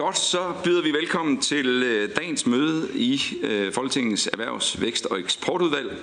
Godt, 0.00 0.18
så 0.18 0.52
byder 0.64 0.82
vi 0.82 0.92
velkommen 0.92 1.40
til 1.40 1.82
øh, 1.82 2.16
dagens 2.16 2.46
møde 2.46 2.88
i 2.94 3.20
øh, 3.42 3.72
Folketingets 3.72 4.26
Erhvervs-, 4.32 4.80
Vækst- 4.80 5.06
og 5.06 5.20
Eksportudvalg. 5.20 5.96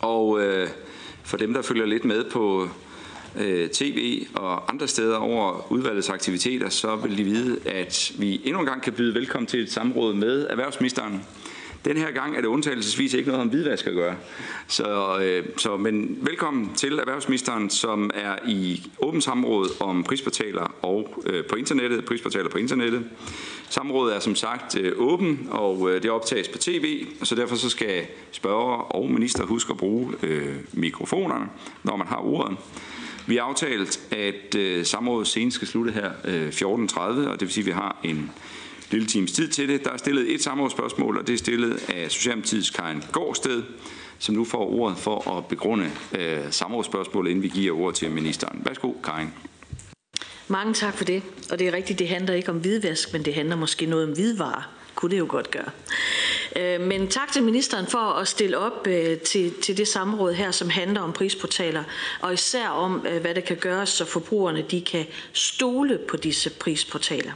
Og 0.00 0.40
øh, 0.40 0.68
for 1.24 1.36
dem, 1.36 1.54
der 1.54 1.62
følger 1.62 1.86
lidt 1.86 2.04
med 2.04 2.24
på 2.24 2.68
tv 3.72 4.26
og 4.34 4.72
andre 4.72 4.88
steder 4.88 5.16
over 5.16 5.72
udvalgets 5.72 6.10
aktiviteter, 6.10 6.68
så 6.68 6.96
vil 6.96 7.18
de 7.18 7.24
vide, 7.24 7.58
at 7.66 8.12
vi 8.18 8.40
endnu 8.44 8.60
en 8.60 8.66
gang 8.66 8.82
kan 8.82 8.92
byde 8.92 9.14
velkommen 9.14 9.46
til 9.46 9.60
et 9.62 9.72
samråd 9.72 10.14
med 10.14 10.46
erhvervsministeren. 10.50 11.24
Den 11.84 11.96
her 11.96 12.10
gang 12.10 12.36
er 12.36 12.40
det 12.40 12.48
undtagelsesvis 12.48 13.14
ikke 13.14 13.28
noget 13.28 13.42
om 13.42 13.48
hvidvask 13.48 13.86
at 13.86 13.94
gøre. 13.94 14.16
Så, 14.66 15.18
øh, 15.22 15.44
så, 15.56 15.76
men 15.76 16.18
velkommen 16.20 16.74
til 16.74 16.98
erhvervsministeren, 16.98 17.70
som 17.70 18.10
er 18.14 18.36
i 18.48 18.82
åbent 18.98 19.24
samråd 19.24 19.68
om 19.80 20.04
prisportaler 20.04 20.74
og 20.82 21.24
øh, 21.26 21.44
på 21.44 21.56
internettet, 21.56 22.04
prisportaler 22.04 22.48
på 22.48 22.58
internettet. 22.58 23.04
Samrådet 23.68 24.16
er 24.16 24.20
som 24.20 24.34
sagt 24.34 24.78
øh, 24.78 24.92
åben, 24.96 25.48
og 25.50 25.90
øh, 25.90 26.02
det 26.02 26.10
optages 26.10 26.48
på 26.48 26.58
tv, 26.58 27.06
så 27.22 27.34
derfor 27.34 27.56
så 27.56 27.70
skal 27.70 28.06
spørger 28.30 28.76
og 28.76 29.10
minister 29.10 29.46
huske 29.46 29.70
at 29.70 29.76
bruge 29.76 30.14
øh, 30.22 30.56
mikrofonerne, 30.72 31.46
når 31.82 31.96
man 31.96 32.06
har 32.06 32.18
ordet. 32.18 32.56
Vi 33.26 33.36
har 33.36 33.42
aftalt, 33.42 34.00
at 34.10 34.54
øh, 34.54 34.84
samrådet 34.84 35.28
senest 35.28 35.54
skal 35.54 35.68
slutte 35.68 35.92
her 35.92 36.10
øh, 36.24 36.48
14.30, 36.48 37.00
og 37.00 37.32
det 37.32 37.40
vil 37.40 37.50
sige, 37.50 37.62
at 37.62 37.66
vi 37.66 37.72
har 37.72 38.00
en 38.04 38.30
lille 38.90 39.06
times 39.06 39.32
tid 39.32 39.48
til 39.48 39.68
det. 39.68 39.84
Der 39.84 39.90
er 39.90 39.96
stillet 39.96 40.34
et 40.34 40.42
samrådsspørgsmål, 40.42 41.18
og 41.18 41.26
det 41.26 41.32
er 41.32 41.38
stillet 41.38 41.82
af 41.88 42.10
Socialdemokratiets 42.10 42.70
Karin 42.70 43.02
Gårdsted, 43.12 43.62
som 44.18 44.34
nu 44.34 44.44
får 44.44 44.70
ordet 44.72 44.98
for 44.98 45.36
at 45.38 45.46
begrunde 45.46 45.90
øh, 46.18 46.38
samrådsspørgsmålet, 46.50 47.30
inden 47.30 47.42
vi 47.42 47.48
giver 47.48 47.76
ordet 47.78 47.96
til 47.96 48.10
ministeren. 48.10 48.62
Værsgo, 48.64 48.92
Karin. 49.04 49.28
Mange 50.48 50.74
tak 50.74 50.94
for 50.96 51.04
det. 51.04 51.22
Og 51.50 51.58
det 51.58 51.68
er 51.68 51.72
rigtigt, 51.72 51.98
det 51.98 52.08
handler 52.08 52.34
ikke 52.34 52.50
om 52.50 52.58
hvidvask, 52.58 53.12
men 53.12 53.24
det 53.24 53.34
handler 53.34 53.56
måske 53.56 53.86
noget 53.86 54.04
om 54.04 54.12
hvidvarer. 54.12 54.70
Kunne 54.94 55.10
det 55.10 55.18
jo 55.18 55.26
godt 55.28 55.50
gøre. 55.50 55.70
Øh, 56.56 56.80
men 56.80 57.08
tak 57.08 57.32
til 57.32 57.42
ministeren 57.42 57.86
for 57.86 57.98
at 57.98 58.28
stille 58.28 58.58
op 58.58 58.86
øh, 58.86 59.18
til, 59.18 59.54
til 59.62 59.76
det 59.76 59.88
samråd 59.88 60.32
her, 60.32 60.50
som 60.50 60.70
handler 60.70 61.00
om 61.00 61.12
prisportaler, 61.12 61.84
og 62.20 62.32
især 62.32 62.68
om, 62.68 63.06
øh, 63.08 63.20
hvad 63.20 63.34
der 63.34 63.40
kan 63.40 63.56
gøres, 63.56 63.88
så 63.88 64.04
forbrugerne 64.04 64.64
de 64.70 64.80
kan 64.80 65.06
stole 65.32 65.98
på 66.08 66.16
disse 66.16 66.50
prisportaler. 66.50 67.32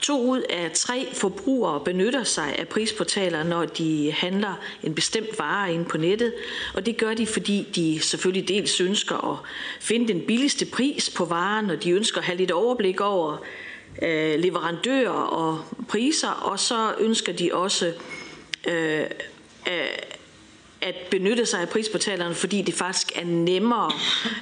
To 0.00 0.30
ud 0.30 0.40
af 0.40 0.70
tre 0.74 1.08
forbrugere 1.12 1.80
benytter 1.84 2.24
sig 2.24 2.56
af 2.58 2.68
prisportaler, 2.68 3.42
når 3.42 3.64
de 3.64 4.12
handler 4.12 4.54
en 4.82 4.94
bestemt 4.94 5.38
vare 5.38 5.74
ind 5.74 5.86
på 5.86 5.98
nettet, 5.98 6.34
og 6.74 6.86
det 6.86 6.96
gør 6.96 7.14
de, 7.14 7.26
fordi 7.26 7.66
de 7.74 8.00
selvfølgelig 8.00 8.48
dels 8.48 8.80
ønsker 8.80 9.32
at 9.32 9.38
finde 9.80 10.08
den 10.08 10.20
billigste 10.26 10.66
pris 10.66 11.10
på 11.10 11.24
varen, 11.24 11.70
og 11.70 11.84
de 11.84 11.90
ønsker 11.90 12.18
at 12.18 12.24
have 12.24 12.38
lidt 12.38 12.50
overblik 12.50 13.00
over, 13.00 13.36
leverandører 14.36 15.10
og 15.10 15.64
priser, 15.88 16.28
og 16.28 16.58
så 16.58 16.94
ønsker 17.00 17.32
de 17.32 17.50
også 17.54 17.92
Øh, 18.66 19.04
øh, 19.68 19.86
at 20.82 20.94
benytte 21.10 21.46
sig 21.46 21.60
af 21.60 21.68
prisportalerne, 21.68 22.34
fordi 22.34 22.62
det 22.62 22.74
faktisk 22.74 23.12
er 23.14 23.24
nemmere 23.24 23.92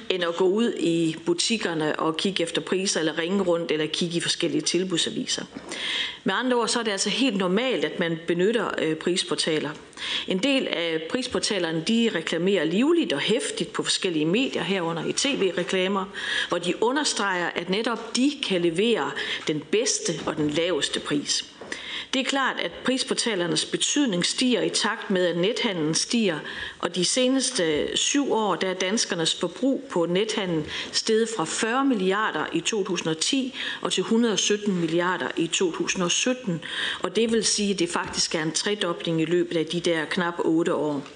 end 0.09 0.23
at 0.23 0.35
gå 0.35 0.45
ud 0.45 0.73
i 0.73 1.15
butikkerne 1.25 1.99
og 1.99 2.17
kigge 2.17 2.43
efter 2.43 2.61
priser, 2.61 2.99
eller 2.99 3.17
ringe 3.17 3.43
rundt, 3.43 3.71
eller 3.71 3.85
kigge 3.85 4.17
i 4.17 4.19
forskellige 4.19 4.61
tilbudsaviser. 4.61 5.45
Med 6.23 6.33
andre 6.33 6.57
ord, 6.57 6.67
så 6.67 6.79
er 6.79 6.83
det 6.83 6.91
altså 6.91 7.09
helt 7.09 7.37
normalt, 7.37 7.85
at 7.85 7.99
man 7.99 8.19
benytter 8.27 8.69
øh, 8.77 8.95
prisportaler. 8.95 9.69
En 10.27 10.37
del 10.37 10.67
af 10.67 11.07
prisportalerne, 11.09 11.83
de 11.87 12.11
reklamerer 12.15 12.63
livligt 12.63 13.13
og 13.13 13.19
hæftigt 13.19 13.73
på 13.73 13.83
forskellige 13.83 14.25
medier, 14.25 14.63
herunder 14.63 15.05
i 15.05 15.13
tv-reklamer, 15.13 16.05
hvor 16.49 16.57
de 16.57 16.83
understreger, 16.83 17.49
at 17.55 17.69
netop 17.69 18.15
de 18.15 18.31
kan 18.47 18.61
levere 18.61 19.11
den 19.47 19.63
bedste 19.71 20.13
og 20.25 20.37
den 20.37 20.49
laveste 20.49 20.99
pris. 20.99 21.45
Det 22.13 22.19
er 22.19 22.23
klart, 22.23 22.59
at 22.59 22.71
prisportalernes 22.85 23.65
betydning 23.65 24.25
stiger 24.25 24.61
i 24.61 24.69
takt 24.69 25.09
med, 25.09 25.27
at 25.27 25.37
nethandlen 25.37 25.95
stiger, 25.95 26.39
og 26.79 26.95
de 26.95 27.05
seneste 27.05 27.97
syv 27.97 28.33
år, 28.33 28.55
der 28.55 28.69
er 28.69 28.73
danskernes 28.73 29.35
forbrug 29.35 29.83
på 29.89 30.05
nethandel 30.05 30.65
steget 30.91 31.29
fra 31.37 31.45
40 31.45 31.85
milliarder 31.85 32.45
i 32.53 32.59
2010 32.59 33.55
og 33.81 33.91
til 33.93 34.01
117 34.01 34.79
milliarder 34.79 35.27
i 35.37 35.47
2017. 35.47 36.61
Og 37.03 37.15
det 37.15 37.31
vil 37.31 37.45
sige, 37.45 37.73
at 37.73 37.79
det 37.79 37.89
faktisk 37.89 38.35
er 38.35 38.43
en 38.43 38.51
tredobling 38.51 39.21
i 39.21 39.25
løbet 39.25 39.57
af 39.57 39.65
de 39.65 39.79
der 39.79 40.05
knap 40.05 40.39
otte 40.39 40.75
år. 40.75 41.07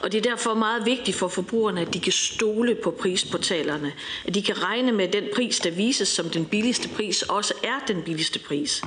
Og 0.00 0.12
det 0.12 0.18
er 0.18 0.30
derfor 0.30 0.54
meget 0.54 0.86
vigtigt 0.86 1.16
for 1.16 1.28
forbrugerne, 1.28 1.80
at 1.80 1.94
de 1.94 2.00
kan 2.00 2.12
stole 2.12 2.74
på 2.74 2.90
prisportalerne. 2.90 3.92
At 4.24 4.34
de 4.34 4.42
kan 4.42 4.62
regne 4.62 4.92
med, 4.92 5.06
at 5.06 5.12
den 5.12 5.24
pris, 5.34 5.60
der 5.60 5.70
vises 5.70 6.08
som 6.08 6.30
den 6.30 6.44
billigste 6.44 6.88
pris, 6.88 7.22
også 7.22 7.54
er 7.64 7.78
den 7.88 8.02
billigste 8.02 8.38
pris. 8.38 8.82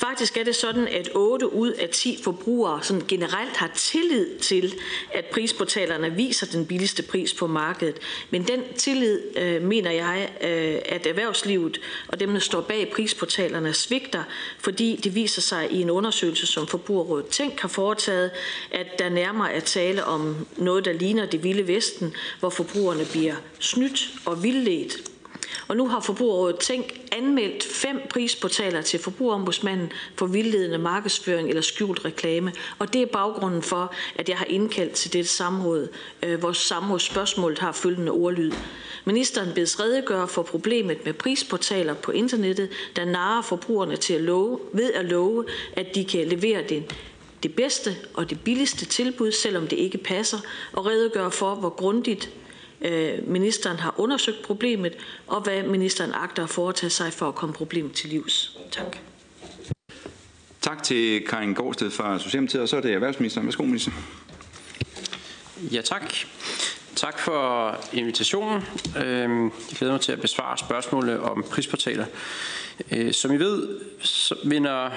Faktisk 0.00 0.36
er 0.36 0.44
det 0.44 0.56
sådan, 0.56 0.88
at 0.88 1.10
8 1.14 1.52
ud 1.52 1.72
af 1.72 1.88
10 1.88 2.20
forbrugere 2.22 2.82
sådan 2.82 3.02
generelt 3.08 3.56
har 3.56 3.70
tillid 3.74 4.38
til, 4.38 4.74
at 5.14 5.24
prisportalerne 5.24 6.10
viser 6.10 6.46
den 6.46 6.66
billigste 6.66 7.02
pris 7.02 7.34
på 7.34 7.46
markedet. 7.46 7.96
Men 8.30 8.48
den 8.48 8.60
tillid, 8.76 9.20
øh, 9.36 9.62
mener 9.62 9.90
jeg, 9.90 10.30
øh, 10.40 10.96
at 10.96 11.06
erhvervslivet 11.06 11.80
og 12.08 12.20
dem, 12.20 12.32
der 12.32 12.40
står 12.40 12.60
bag 12.60 12.92
prisportalerne, 12.94 13.74
svigter, 13.74 14.22
fordi 14.58 15.00
det 15.04 15.14
viser 15.14 15.40
sig 15.40 15.72
i 15.72 15.82
en 15.82 15.90
undersøgelse, 15.90 16.46
som 16.46 16.66
Forbrugerrådet 16.66 17.26
Tænk 17.26 17.60
har 17.60 17.68
foretaget, 17.68 18.30
at 18.70 18.98
der 18.98 19.08
nærmere 19.08 19.52
er 19.52 19.60
tale 19.60 20.04
om 20.04 20.46
noget, 20.56 20.84
der 20.84 20.92
ligner 20.92 21.26
det 21.26 21.44
vilde 21.44 21.68
vesten, 21.68 22.14
hvor 22.40 22.50
forbrugerne 22.50 23.04
bliver 23.04 23.34
snydt 23.58 24.10
og 24.26 24.42
vildledt 24.42 25.09
og 25.70 25.76
nu 25.76 25.88
har 25.88 26.00
Forbrugerrådet 26.00 26.58
Tænk 26.58 27.00
anmeldt 27.12 27.64
fem 27.64 28.00
prisportaler 28.10 28.82
til 28.82 29.00
Forbrugerombudsmanden 29.00 29.92
for 30.16 30.26
vildledende 30.26 30.78
markedsføring 30.78 31.48
eller 31.48 31.62
skjult 31.62 32.04
reklame. 32.04 32.52
Og 32.78 32.92
det 32.92 33.02
er 33.02 33.06
baggrunden 33.06 33.62
for, 33.62 33.94
at 34.16 34.28
jeg 34.28 34.38
har 34.38 34.44
indkaldt 34.44 34.92
til 34.92 35.12
dette 35.12 35.30
samråd. 35.30 35.88
Øh, 36.22 36.38
hvor 36.40 36.52
vores 36.88 37.08
har 37.58 37.72
følgende 37.72 38.12
ordlyd. 38.12 38.52
Ministeren 39.04 39.54
bedes 39.54 39.80
redegøre 39.80 40.28
for 40.28 40.42
problemet 40.42 41.04
med 41.04 41.12
prisportaler 41.12 41.94
på 41.94 42.10
internettet, 42.10 42.68
der 42.96 43.04
narer 43.04 43.42
forbrugerne 43.42 43.96
til 43.96 44.14
at 44.14 44.20
love, 44.20 44.60
ved 44.72 44.92
at 44.92 45.04
love, 45.04 45.44
at 45.72 45.94
de 45.94 46.04
kan 46.04 46.26
levere 46.26 46.62
det 46.68 46.84
det 47.42 47.54
bedste 47.54 47.96
og 48.14 48.30
det 48.30 48.40
billigste 48.40 48.86
tilbud, 48.86 49.32
selvom 49.32 49.66
det 49.66 49.76
ikke 49.76 49.98
passer, 49.98 50.38
og 50.72 50.86
redegøre 50.86 51.30
for, 51.30 51.54
hvor 51.54 51.68
grundigt 51.68 52.30
Øh, 52.82 53.28
ministeren 53.28 53.78
har 53.78 53.94
undersøgt 53.98 54.42
problemet, 54.42 54.96
og 55.26 55.40
hvad 55.40 55.62
ministeren 55.62 56.12
agter 56.14 56.44
at 56.44 56.50
foretage 56.50 56.90
sig 56.90 57.12
for 57.12 57.28
at 57.28 57.34
komme 57.34 57.52
problemet 57.54 57.92
til 57.92 58.10
livs. 58.10 58.58
Tak. 58.70 58.96
Tak 60.60 60.82
til 60.82 61.26
Karin 61.26 61.54
Gårdsted 61.54 61.90
fra 61.90 62.18
Socialdemokratiet, 62.18 62.62
og 62.62 62.68
så 62.68 62.76
er 62.76 62.80
det 62.80 62.92
erhvervsministeren. 62.92 63.46
Værsgo, 63.46 63.62
minister. 63.62 63.92
Ja, 65.72 65.80
tak. 65.80 66.14
Tak 66.96 67.18
for 67.18 67.76
invitationen. 67.92 68.62
Øhm, 68.96 69.44
jeg 69.44 69.76
glæder 69.78 69.92
mig 69.92 70.00
til 70.00 70.12
at 70.12 70.20
besvare 70.20 70.58
spørgsmålet 70.58 71.20
om 71.20 71.44
prisportaler. 71.50 72.06
Øh, 72.90 73.12
som 73.12 73.32
I 73.32 73.36
ved, 73.36 73.80
så 74.00 74.34
vinder 74.44 74.90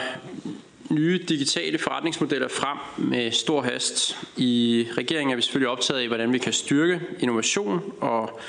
nye 0.90 1.18
digitale 1.18 1.78
forretningsmodeller 1.78 2.48
frem 2.48 2.78
med 2.98 3.32
stor 3.32 3.62
hast. 3.62 4.18
I 4.38 4.86
regeringen 4.98 5.32
er 5.32 5.36
vi 5.36 5.42
selvfølgelig 5.42 5.70
optaget 5.70 6.00
af, 6.00 6.08
hvordan 6.08 6.34
vi 6.34 6.38
kan 6.38 6.54
styrke 6.54 7.02
innovation 7.20 7.94
og 8.00 8.40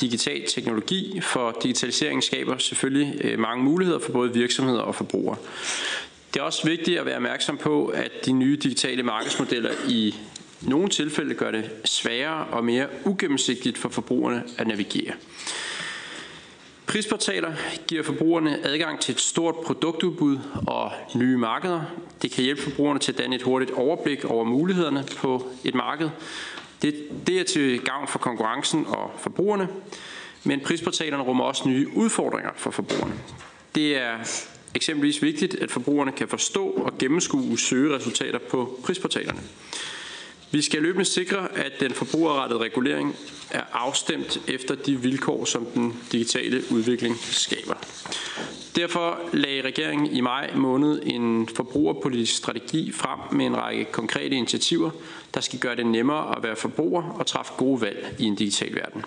digital 0.00 0.46
teknologi, 0.48 1.20
for 1.20 1.58
digitalisering 1.62 2.24
skaber 2.24 2.58
selvfølgelig 2.58 3.24
øh, 3.24 3.38
mange 3.38 3.64
muligheder 3.64 3.98
for 3.98 4.12
både 4.12 4.32
virksomheder 4.32 4.80
og 4.80 4.94
forbrugere. 4.94 5.36
Det 6.34 6.40
er 6.40 6.44
også 6.44 6.68
vigtigt 6.68 6.98
at 6.98 7.06
være 7.06 7.16
opmærksom 7.16 7.56
på, 7.56 7.86
at 7.86 8.10
de 8.26 8.32
nye 8.32 8.56
digitale 8.56 9.02
markedsmodeller 9.02 9.70
i 9.88 10.14
nogle 10.62 10.88
tilfælde 10.88 11.34
gør 11.34 11.50
det 11.50 11.70
sværere 11.84 12.44
og 12.44 12.64
mere 12.64 12.86
ugennemsigtigt 13.04 13.78
for 13.78 13.88
forbrugerne 13.88 14.42
at 14.58 14.66
navigere. 14.66 15.14
Prisportaler 16.88 17.52
giver 17.88 18.02
forbrugerne 18.02 18.66
adgang 18.66 19.00
til 19.00 19.12
et 19.12 19.20
stort 19.20 19.54
produktudbud 19.54 20.38
og 20.66 20.92
nye 21.14 21.36
markeder. 21.36 21.82
Det 22.22 22.30
kan 22.30 22.44
hjælpe 22.44 22.62
forbrugerne 22.62 23.00
til 23.00 23.12
at 23.12 23.18
danne 23.18 23.36
et 23.36 23.42
hurtigt 23.42 23.70
overblik 23.70 24.24
over 24.24 24.44
mulighederne 24.44 25.04
på 25.16 25.46
et 25.64 25.74
marked. 25.74 26.10
Det, 26.82 26.94
det 27.26 27.40
er 27.40 27.44
til 27.44 27.80
gavn 27.80 28.08
for 28.08 28.18
konkurrencen 28.18 28.86
og 28.86 29.10
forbrugerne, 29.18 29.68
men 30.44 30.60
prisportalerne 30.60 31.22
rummer 31.22 31.44
også 31.44 31.68
nye 31.68 31.88
udfordringer 31.94 32.50
for 32.56 32.70
forbrugerne. 32.70 33.14
Det 33.74 33.96
er 33.96 34.16
eksempelvis 34.74 35.22
vigtigt, 35.22 35.54
at 35.54 35.70
forbrugerne 35.70 36.12
kan 36.12 36.28
forstå 36.28 36.66
og 36.66 36.98
gennemskue 36.98 37.58
søgeresultater 37.58 38.38
på 38.38 38.80
prisportalerne. 38.84 39.40
Vi 40.50 40.62
skal 40.62 40.82
løbende 40.82 41.04
sikre, 41.04 41.58
at 41.58 41.72
den 41.80 41.90
forbrugerrettede 41.90 42.60
regulering 42.60 43.16
er 43.50 43.62
afstemt 43.72 44.40
efter 44.48 44.74
de 44.74 45.00
vilkår, 45.00 45.44
som 45.44 45.66
den 45.74 45.94
digitale 46.12 46.62
udvikling 46.70 47.16
skaber. 47.20 47.74
Derfor 48.76 49.20
lagde 49.32 49.62
regeringen 49.62 50.16
i 50.16 50.20
maj 50.20 50.50
måned 50.56 51.02
en 51.06 51.48
forbrugerpolitisk 51.48 52.36
strategi 52.36 52.92
frem 52.92 53.18
med 53.32 53.46
en 53.46 53.56
række 53.56 53.84
konkrete 53.84 54.36
initiativer, 54.36 54.90
der 55.34 55.40
skal 55.40 55.58
gøre 55.58 55.76
det 55.76 55.86
nemmere 55.86 56.36
at 56.36 56.42
være 56.42 56.56
forbruger 56.56 57.02
og 57.02 57.26
træffe 57.26 57.52
gode 57.56 57.80
valg 57.80 58.14
i 58.18 58.24
en 58.24 58.34
digital 58.34 58.74
verden. 58.74 59.04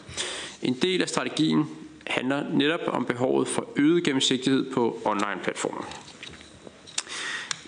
En 0.61 0.73
del 0.73 1.01
af 1.01 1.09
strategien 1.09 1.65
handler 2.07 2.43
netop 2.53 2.79
om 2.87 3.05
behovet 3.05 3.47
for 3.47 3.67
øget 3.75 4.03
gennemsigtighed 4.03 4.71
på 4.71 5.01
online-platformer. 5.05 6.10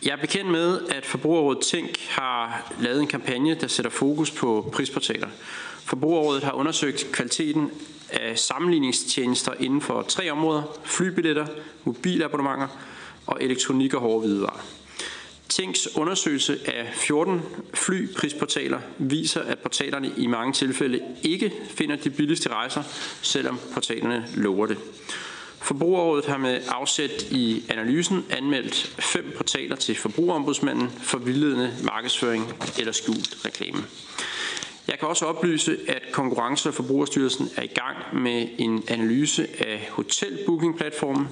Jeg 0.05 0.11
er 0.11 0.17
bekendt 0.21 0.51
med, 0.51 0.79
at 0.89 1.05
Forbrugerrådet 1.05 1.63
Tænk 1.63 2.07
har 2.09 2.71
lavet 2.79 3.01
en 3.01 3.07
kampagne, 3.07 3.55
der 3.55 3.67
sætter 3.67 3.91
fokus 3.91 4.31
på 4.31 4.69
prisportaler. 4.73 5.27
Forbrugerrådet 5.85 6.43
har 6.43 6.51
undersøgt 6.51 7.07
kvaliteten 7.11 7.71
af 8.09 8.39
sammenligningstjenester 8.39 9.53
inden 9.59 9.81
for 9.81 10.01
tre 10.01 10.31
områder. 10.31 10.79
Flybilletter, 10.83 11.45
mobilabonnementer 11.83 12.67
og 13.25 13.43
elektronik 13.43 13.93
og 13.93 14.01
hårde 14.01 14.19
hvidevarer. 14.27 14.65
Tænks 15.49 15.95
undersøgelse 15.95 16.59
af 16.65 16.93
14 16.93 17.41
flyprisportaler 17.73 18.79
viser, 18.97 19.41
at 19.41 19.59
portalerne 19.59 20.11
i 20.17 20.27
mange 20.27 20.53
tilfælde 20.53 20.99
ikke 21.21 21.53
finder 21.69 21.95
de 21.95 22.09
billigste 22.09 22.49
rejser, 22.49 22.83
selvom 23.21 23.59
portalerne 23.73 24.27
lover 24.35 24.65
det. 24.65 24.77
Forbrugerrådet 25.63 26.25
har 26.25 26.37
med 26.37 26.61
afsæt 26.67 27.31
i 27.31 27.63
analysen 27.69 28.25
anmeldt 28.29 28.95
fem 28.99 29.33
portaler 29.37 29.75
til 29.75 29.95
Forbrugerombudsmanden 29.95 30.89
for 30.89 31.17
vildledende 31.17 31.73
markedsføring 31.83 32.53
eller 32.79 32.91
skjult 32.91 33.45
reklame. 33.45 33.83
Jeg 34.87 34.99
kan 34.99 35.07
også 35.07 35.25
oplyse, 35.25 35.77
at 35.87 36.01
Konkurrence- 36.11 36.69
og 36.69 36.73
Forbrugerstyrelsen 36.73 37.49
er 37.55 37.63
i 37.63 37.67
gang 37.67 37.97
med 38.23 38.47
en 38.57 38.83
analyse 38.87 39.47
af 39.59 39.87
hotelbookingplatformen. 39.91 41.27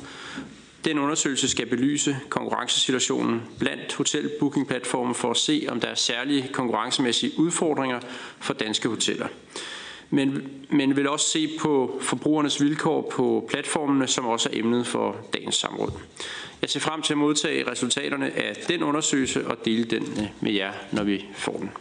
Den 0.86 1.00
undersøgelse 1.00 1.50
skal 1.50 1.66
belyse 1.66 2.18
konkurrencesituationen 2.30 3.42
blandt 3.60 3.94
hotelbookingplatformen 3.94 5.16
for 5.16 5.32
at 5.32 5.38
se, 5.38 5.66
om 5.70 5.80
der 5.80 5.88
er 5.88 5.96
særlige 5.96 6.50
konkurrencemæssige 6.54 7.40
udfordringer 7.40 8.00
for 8.40 8.54
danske 8.54 8.90
hoteller 8.90 9.28
men, 10.12 10.52
men 10.70 10.96
vil 10.96 11.10
også 11.10 11.30
se 11.30 11.50
på 11.60 12.00
forbrugernes 12.02 12.62
vilkår 12.62 13.12
på 13.12 13.48
platformene, 13.50 14.08
som 14.08 14.26
også 14.26 14.50
er 14.54 14.60
emnet 14.60 14.88
for 14.88 15.16
dagens 15.34 15.56
samråd. 15.56 15.92
Jeg 16.62 16.70
ser 16.70 16.80
frem 16.80 17.02
til 17.02 17.14
at 17.14 17.18
modtage 17.18 17.72
resultaterne 17.72 18.32
af 18.32 18.56
den 18.68 18.84
undersøgelse 18.84 19.48
og 19.48 19.66
dele 19.66 19.84
den 19.84 20.04
øh, 20.04 20.28
med 20.42 20.52
jer, 20.52 20.72
når 20.92 21.04
vi 21.04 21.26
får 21.36 21.58
den. 21.58 21.72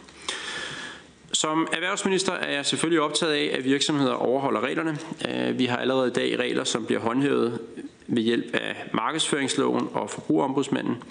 Som 1.33 1.67
erhvervsminister 1.73 2.33
er 2.33 2.53
jeg 2.53 2.65
selvfølgelig 2.65 3.01
optaget 3.01 3.33
af, 3.33 3.55
at 3.57 3.65
virksomheder 3.65 4.13
overholder 4.13 4.61
reglerne. 4.61 4.97
Øh, 5.29 5.59
vi 5.59 5.65
har 5.65 5.77
allerede 5.77 6.07
i 6.07 6.13
dag 6.13 6.39
regler, 6.39 6.63
som 6.63 6.85
bliver 6.85 7.01
håndhævet 7.01 7.59
ved 8.07 8.23
hjælp 8.23 8.53
af 8.53 8.75
markedsføringsloven 8.93 9.87
og 9.93 10.09
forbrugerombudsmanden. 10.09 11.03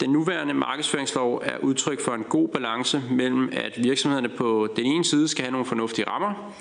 Den 0.00 0.10
nuværende 0.10 0.54
markedsføringslov 0.54 1.42
er 1.44 1.58
udtryk 1.58 2.00
for 2.00 2.14
en 2.14 2.24
god 2.24 2.48
balance 2.48 3.02
mellem, 3.10 3.48
at 3.52 3.72
virksomhederne 3.84 4.28
på 4.28 4.68
den 4.76 4.86
ene 4.86 5.04
side 5.04 5.28
skal 5.28 5.44
have 5.44 5.52
nogle 5.52 5.66
fornuftige 5.66 6.08
rammer, 6.08 6.54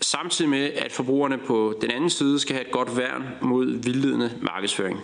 samtidig 0.00 0.50
med, 0.50 0.72
at 0.72 0.92
forbrugerne 0.92 1.38
på 1.38 1.78
den 1.80 1.90
anden 1.90 2.10
side 2.10 2.40
skal 2.40 2.54
have 2.54 2.66
et 2.66 2.72
godt 2.72 2.96
værn 2.96 3.28
mod 3.40 3.66
vildledende 3.66 4.38
markedsføring. 4.40 5.00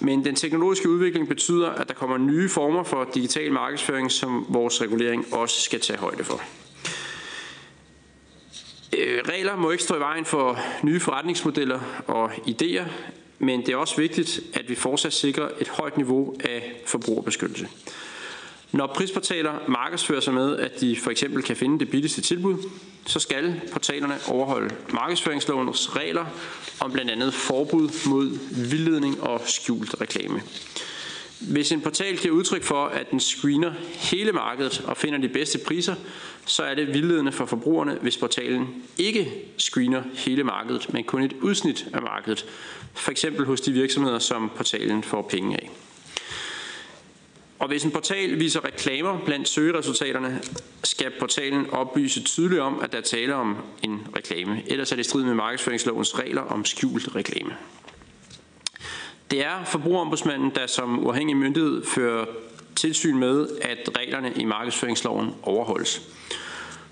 Men 0.00 0.24
den 0.24 0.34
teknologiske 0.34 0.88
udvikling 0.88 1.28
betyder, 1.28 1.70
at 1.70 1.88
der 1.88 1.94
kommer 1.94 2.16
nye 2.16 2.48
former 2.48 2.82
for 2.82 3.08
digital 3.14 3.52
markedsføring, 3.52 4.12
som 4.12 4.46
vores 4.48 4.82
regulering 4.82 5.34
også 5.34 5.60
skal 5.60 5.80
tage 5.80 5.98
højde 5.98 6.24
for. 6.24 6.42
Øh, 8.98 9.20
regler 9.28 9.56
må 9.56 9.70
ikke 9.70 9.84
stå 9.84 9.96
i 9.96 10.00
vejen 10.00 10.24
for 10.24 10.58
nye 10.82 11.00
forretningsmodeller 11.00 11.80
og 12.06 12.32
idéer, 12.32 12.84
men 13.38 13.60
det 13.60 13.68
er 13.68 13.76
også 13.76 13.96
vigtigt, 13.96 14.40
at 14.54 14.68
vi 14.68 14.74
fortsat 14.74 15.12
sikrer 15.12 15.48
et 15.60 15.68
højt 15.68 15.96
niveau 15.96 16.34
af 16.44 16.72
forbrugerbeskyttelse. 16.86 17.68
Når 18.72 18.86
prisportaler 18.86 19.52
markedsfører 19.68 20.20
sig 20.20 20.34
med, 20.34 20.56
at 20.56 20.80
de 20.80 20.96
for 20.96 21.10
eksempel 21.10 21.42
kan 21.42 21.56
finde 21.56 21.78
det 21.78 21.90
billigste 21.90 22.20
tilbud, 22.20 22.56
så 23.06 23.20
skal 23.20 23.60
portalerne 23.72 24.18
overholde 24.28 24.74
markedsføringslovens 24.92 25.96
regler 25.96 26.26
om 26.80 26.92
blandt 26.92 27.10
andet 27.10 27.34
forbud 27.34 28.08
mod 28.08 28.38
vildledning 28.70 29.22
og 29.22 29.40
skjult 29.46 30.00
reklame. 30.00 30.42
Hvis 31.40 31.72
en 31.72 31.80
portal 31.80 32.16
giver 32.16 32.34
udtryk 32.34 32.62
for, 32.62 32.86
at 32.86 33.10
den 33.10 33.20
screener 33.20 33.72
hele 33.94 34.32
markedet 34.32 34.84
og 34.86 34.96
finder 34.96 35.18
de 35.18 35.28
bedste 35.28 35.58
priser, 35.58 35.94
så 36.46 36.62
er 36.62 36.74
det 36.74 36.94
vildledende 36.94 37.32
for 37.32 37.46
forbrugerne, 37.46 37.98
hvis 38.02 38.16
portalen 38.16 38.82
ikke 38.98 39.32
screener 39.56 40.02
hele 40.14 40.44
markedet, 40.44 40.92
men 40.92 41.04
kun 41.04 41.22
et 41.22 41.32
udsnit 41.42 41.86
af 41.92 42.02
markedet, 42.02 42.46
for 42.94 43.10
eksempel 43.10 43.46
hos 43.46 43.60
de 43.60 43.72
virksomheder, 43.72 44.18
som 44.18 44.50
portalen 44.56 45.02
får 45.02 45.22
penge 45.22 45.56
af. 45.56 45.70
Og 47.58 47.68
hvis 47.68 47.84
en 47.84 47.90
portal 47.90 48.40
viser 48.40 48.64
reklamer 48.64 49.18
blandt 49.24 49.48
søgeresultaterne, 49.48 50.42
skal 50.84 51.12
portalen 51.20 51.70
oplyse 51.70 52.22
tydeligt 52.22 52.60
om, 52.60 52.80
at 52.80 52.92
der 52.92 53.00
taler 53.00 53.34
om 53.34 53.56
en 53.82 54.06
reklame. 54.16 54.62
Ellers 54.66 54.92
er 54.92 54.96
det 54.96 55.06
i 55.06 55.08
strid 55.08 55.24
med 55.24 55.34
markedsføringslovens 55.34 56.18
regler 56.18 56.42
om 56.42 56.64
skjult 56.64 57.14
reklame. 57.14 57.56
Det 59.30 59.44
er 59.44 59.64
forbrugerombudsmanden, 59.64 60.50
der 60.54 60.66
som 60.66 61.06
uafhængig 61.06 61.36
myndighed 61.36 61.84
fører 61.84 62.24
tilsyn 62.76 63.18
med, 63.18 63.48
at 63.62 63.90
reglerne 63.98 64.32
i 64.36 64.44
markedsføringsloven 64.44 65.34
overholdes. 65.42 66.02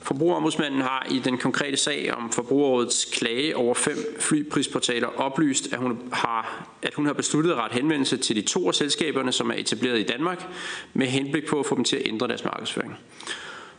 Forbrugerombudsmanden 0.02 0.80
har 0.80 1.06
i 1.10 1.18
den 1.18 1.38
konkrete 1.38 1.76
sag 1.76 2.14
om 2.14 2.32
Forbrugerrådets 2.32 3.04
klage 3.04 3.56
over 3.56 3.74
fem 3.74 4.16
flyprisportaler 4.20 5.06
oplyst, 5.06 5.72
at 5.72 5.78
hun 5.78 5.98
har, 6.12 6.66
at 6.82 6.94
hun 6.94 7.06
har 7.06 7.12
besluttet 7.12 7.50
at 7.50 7.56
rette 7.56 7.74
henvendelse 7.74 8.16
til 8.16 8.36
de 8.36 8.42
to 8.42 8.68
af 8.68 8.74
selskaberne, 8.74 9.32
som 9.32 9.50
er 9.50 9.54
etableret 9.54 9.98
i 9.98 10.02
Danmark, 10.02 10.46
med 10.94 11.06
henblik 11.06 11.46
på 11.46 11.60
at 11.60 11.66
få 11.66 11.76
dem 11.76 11.84
til 11.84 11.96
at 11.96 12.02
ændre 12.06 12.28
deres 12.28 12.44
markedsføring. 12.44 12.96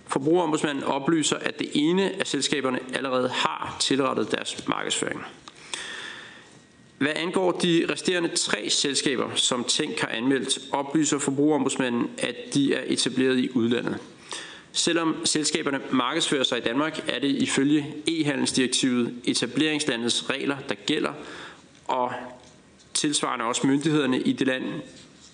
Forbrugerombudsmanden 0.07 0.83
oplyser, 0.83 1.35
at 1.35 1.59
det 1.59 1.69
ene 1.73 2.19
af 2.19 2.27
selskaberne 2.27 2.79
allerede 2.93 3.29
har 3.29 3.77
tilrettet 3.79 4.31
deres 4.31 4.67
markedsføring. 4.67 5.21
Hvad 6.97 7.11
angår 7.15 7.51
de 7.51 7.85
resterende 7.89 8.29
tre 8.29 8.69
selskaber, 8.69 9.35
som 9.35 9.63
Tænk 9.63 9.99
har 9.99 10.07
anmeldt, 10.07 10.59
oplyser 10.71 11.19
Forbrugerombudsmanden, 11.19 12.09
at 12.17 12.35
de 12.53 12.73
er 12.73 12.83
etableret 12.87 13.37
i 13.37 13.49
udlandet. 13.53 13.97
Selvom 14.71 15.25
selskaberne 15.25 15.79
markedsfører 15.91 16.43
sig 16.43 16.57
i 16.57 16.61
Danmark, 16.61 17.09
er 17.09 17.19
det 17.19 17.27
ifølge 17.27 17.95
e-handelsdirektivet 18.07 19.13
etableringslandets 19.25 20.29
regler, 20.29 20.57
der 20.69 20.75
gælder, 20.85 21.13
og 21.87 22.11
tilsvarende 22.93 23.45
også 23.45 23.67
myndighederne 23.67 24.19
i 24.21 24.31
det 24.31 24.47
land, 24.47 24.63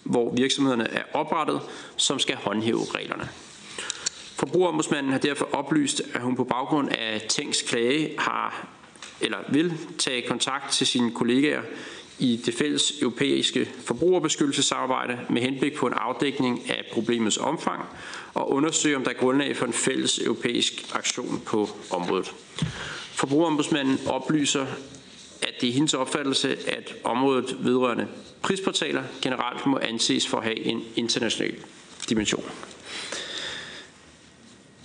hvor 0.03 0.35
virksomhederne 0.35 0.89
er 0.89 1.03
oprettet, 1.13 1.61
som 1.97 2.19
skal 2.19 2.35
håndhæve 2.35 2.81
reglerne. 2.95 3.29
Forbrugerombudsmanden 4.35 5.11
har 5.11 5.19
derfor 5.19 5.49
oplyst, 5.51 6.01
at 6.13 6.21
hun 6.21 6.35
på 6.35 6.43
baggrund 6.43 6.89
af 6.89 7.21
Tænks 7.29 7.61
klage 7.61 8.15
har 8.19 8.67
eller 9.23 9.37
vil 9.49 9.73
tage 9.97 10.27
kontakt 10.27 10.71
til 10.71 10.87
sine 10.87 11.11
kollegaer 11.11 11.61
i 12.19 12.41
det 12.45 12.53
fælles 12.53 13.01
europæiske 13.01 13.69
forbrugerbeskyttelsessamarbejde 13.85 15.19
med 15.29 15.41
henblik 15.41 15.75
på 15.75 15.87
en 15.87 15.93
afdækning 15.93 16.69
af 16.69 16.85
problemets 16.91 17.37
omfang 17.37 17.81
og 18.33 18.51
undersøge, 18.51 18.95
om 18.95 19.03
der 19.03 19.09
er 19.09 19.15
grundlag 19.15 19.57
for 19.57 19.65
en 19.65 19.73
fælles 19.73 20.19
europæisk 20.19 20.73
aktion 20.93 21.41
på 21.45 21.69
området. 21.91 22.33
Forbrugerombudsmanden 23.11 23.99
oplyser, 24.07 24.65
at 25.41 25.53
det 25.61 25.69
er 25.69 25.73
hendes 25.73 25.93
opfattelse, 25.93 26.57
at 26.69 26.95
området 27.03 27.57
vedrørende 27.59 28.07
prisportaler 28.41 29.03
generelt 29.21 29.65
må 29.65 29.79
anses 29.81 30.27
for 30.27 30.37
at 30.37 30.43
have 30.43 30.59
en 30.59 30.81
international 30.95 31.55
dimension. 32.09 32.43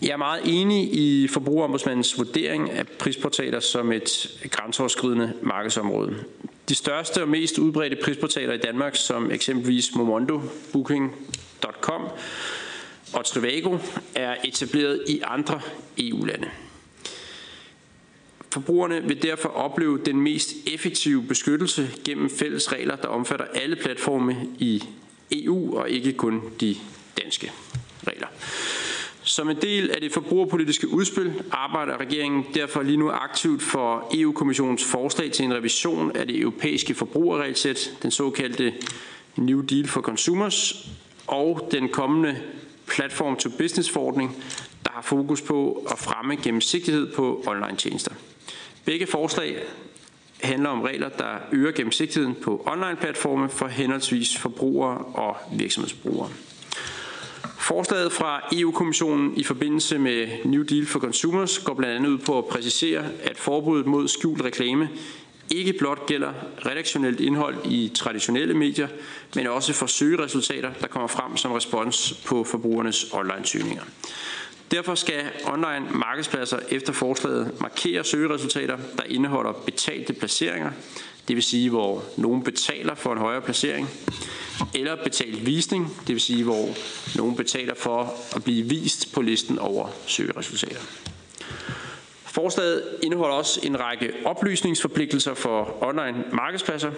Jeg 0.02 0.11
er 0.11 0.17
meget 0.17 0.43
enig 0.45 0.95
i 0.95 1.28
forbrugerombudsmandens 1.28 2.19
vurdering 2.19 2.71
af 2.71 2.87
prisportaler 2.87 3.61
som 3.61 3.93
et 3.93 4.38
grænseoverskridende 4.50 5.33
markedsområde. 5.43 6.25
De 6.69 6.75
største 6.75 7.23
og 7.23 7.28
mest 7.28 7.59
udbredte 7.59 7.97
prisportaler 8.05 8.55
i 8.55 8.59
Danmark, 8.59 8.97
som 8.97 9.31
eksempelvis 9.31 9.95
Momondo, 9.95 10.40
Booking.com 10.73 12.02
og 13.12 13.25
Trivago, 13.25 13.78
er 14.14 14.37
etableret 14.45 15.02
i 15.09 15.21
andre 15.25 15.61
EU-lande. 15.99 16.49
Forbrugerne 18.52 19.02
vil 19.02 19.23
derfor 19.23 19.49
opleve 19.49 20.00
den 20.07 20.21
mest 20.21 20.49
effektive 20.67 21.23
beskyttelse 21.23 21.90
gennem 22.05 22.31
fælles 22.31 22.73
regler, 22.73 22.97
der 22.97 23.09
omfatter 23.09 23.47
alle 23.55 23.76
platforme 23.76 24.37
i 24.59 24.85
EU 25.33 25.78
og 25.78 25.90
ikke 25.90 26.12
kun 26.12 26.43
de 26.61 26.76
danske 27.23 27.52
regler. 28.07 28.26
Som 29.28 29.49
en 29.50 29.56
del 29.62 29.90
af 29.90 30.00
det 30.00 30.12
forbrugerpolitiske 30.12 30.88
udspil 30.88 31.42
arbejder 31.50 31.97
regeringen 31.97 32.44
derfor 32.54 32.82
lige 32.82 32.97
nu 32.97 33.11
aktivt 33.11 33.62
for 33.62 34.11
EU-kommissionens 34.14 34.85
forslag 34.85 35.30
til 35.32 35.44
en 35.44 35.54
revision 35.54 36.16
af 36.16 36.26
det 36.26 36.40
europæiske 36.40 36.94
forbrugerregelsæt, 36.94 37.92
den 38.02 38.11
såkaldte 38.11 38.75
New 39.37 39.61
Deal 39.61 39.88
for 39.88 40.00
Consumers, 40.00 40.88
og 41.26 41.68
den 41.73 41.88
kommende 41.88 42.40
Platform 42.87 43.37
to 43.37 43.50
Business-forordning, 43.58 44.37
der 44.85 44.90
har 44.90 45.02
fokus 45.02 45.42
på 45.42 45.87
at 45.90 45.99
fremme 45.99 46.37
gennemsigtighed 46.37 47.12
på 47.12 47.44
online-tjenester. 47.47 48.12
Begge 48.85 49.06
forslag 49.06 49.56
handler 50.42 50.68
om 50.68 50.82
regler, 50.82 51.08
der 51.08 51.35
øger 51.52 51.73
gennemsigtigheden 51.73 52.35
på 52.42 52.62
online-platforme 52.66 53.49
for 53.49 53.66
henholdsvis 53.66 54.37
forbrugere 54.37 54.99
og 54.99 55.37
virksomhedsbrugere. 55.58 56.30
Forslaget 57.68 58.12
fra 58.12 58.48
EU-kommissionen 58.52 59.37
i 59.37 59.44
forbindelse 59.44 59.98
med 59.98 60.28
New 60.44 60.62
Deal 60.62 60.87
for 60.87 60.98
Consumers 61.00 61.58
går 61.58 61.75
blandt 61.75 61.96
andet 61.96 62.10
ud 62.10 62.18
på 62.18 62.38
at 62.38 62.44
præcisere, 62.44 63.04
at 63.22 63.37
forbuddet 63.37 63.87
mod 63.87 64.08
skjult 64.08 64.42
reklame 64.44 64.88
ikke 65.50 65.72
blot 65.72 66.06
gælder 66.06 66.32
redaktionelt 66.66 67.20
indhold 67.20 67.56
i 67.64 67.90
traditionelle 67.94 68.54
medier, 68.54 68.88
men 69.34 69.46
også 69.46 69.72
for 69.72 69.87
søgeresultater, 69.87 70.70
der 70.80 70.87
kommer 70.87 71.06
frem 71.08 71.37
som 71.37 71.52
respons 71.52 72.22
på 72.26 72.44
forbrugernes 72.44 73.06
online-søgninger. 73.12 73.82
Derfor 74.70 74.94
skal 74.94 75.22
online 75.46 75.87
markedspladser 75.90 76.58
efter 76.70 76.92
forslaget 76.92 77.60
markere 77.60 78.04
søgeresultater, 78.04 78.78
der 78.96 79.02
indeholder 79.02 79.52
betalte 79.52 80.12
placeringer, 80.12 80.70
det 81.28 81.37
vil 81.37 81.42
sige, 81.42 81.70
hvor 81.70 82.02
nogen 82.16 82.42
betaler 82.42 82.94
for 82.94 83.12
en 83.12 83.18
højere 83.18 83.42
placering, 83.42 83.88
eller 84.75 85.02
betalt 85.04 85.47
visning, 85.47 85.97
det 86.00 86.08
vil 86.08 86.20
sige, 86.20 86.44
hvor 86.44 86.68
nogen 87.16 87.37
betaler 87.37 87.75
for 87.75 88.14
at 88.37 88.44
blive 88.44 88.68
vist 88.68 89.12
på 89.14 89.23
listen 89.23 89.58
over 89.58 89.88
søgeresultater. 90.06 90.80
Forslaget 92.25 92.82
indeholder 93.02 93.37
også 93.37 93.61
en 93.62 93.80
række 93.80 94.12
oplysningsforpligtelser 94.25 95.35
for 95.35 95.76
online 95.80 96.25
markedspladser. 96.32 96.90